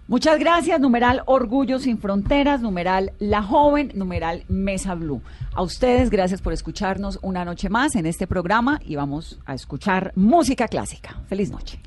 Muchas 0.08 0.36
gracias, 0.40 0.80
numeral 0.80 1.22
Orgullo 1.26 1.78
Sin 1.78 1.98
Fronteras, 1.98 2.60
numeral 2.60 3.12
La 3.20 3.44
Joven, 3.44 3.92
numeral 3.94 4.42
Mesa 4.48 4.96
Blue. 4.96 5.22
A 5.54 5.62
ustedes, 5.62 6.10
gracias 6.10 6.42
por 6.42 6.52
escucharnos 6.52 7.20
una 7.22 7.44
noche 7.44 7.68
más 7.68 7.94
en 7.94 8.06
este 8.06 8.26
programa 8.26 8.80
y 8.84 8.96
vamos 8.96 9.38
a 9.46 9.54
escuchar 9.54 10.12
música 10.16 10.66
clásica. 10.66 11.20
Feliz 11.28 11.52
noche. 11.52 11.78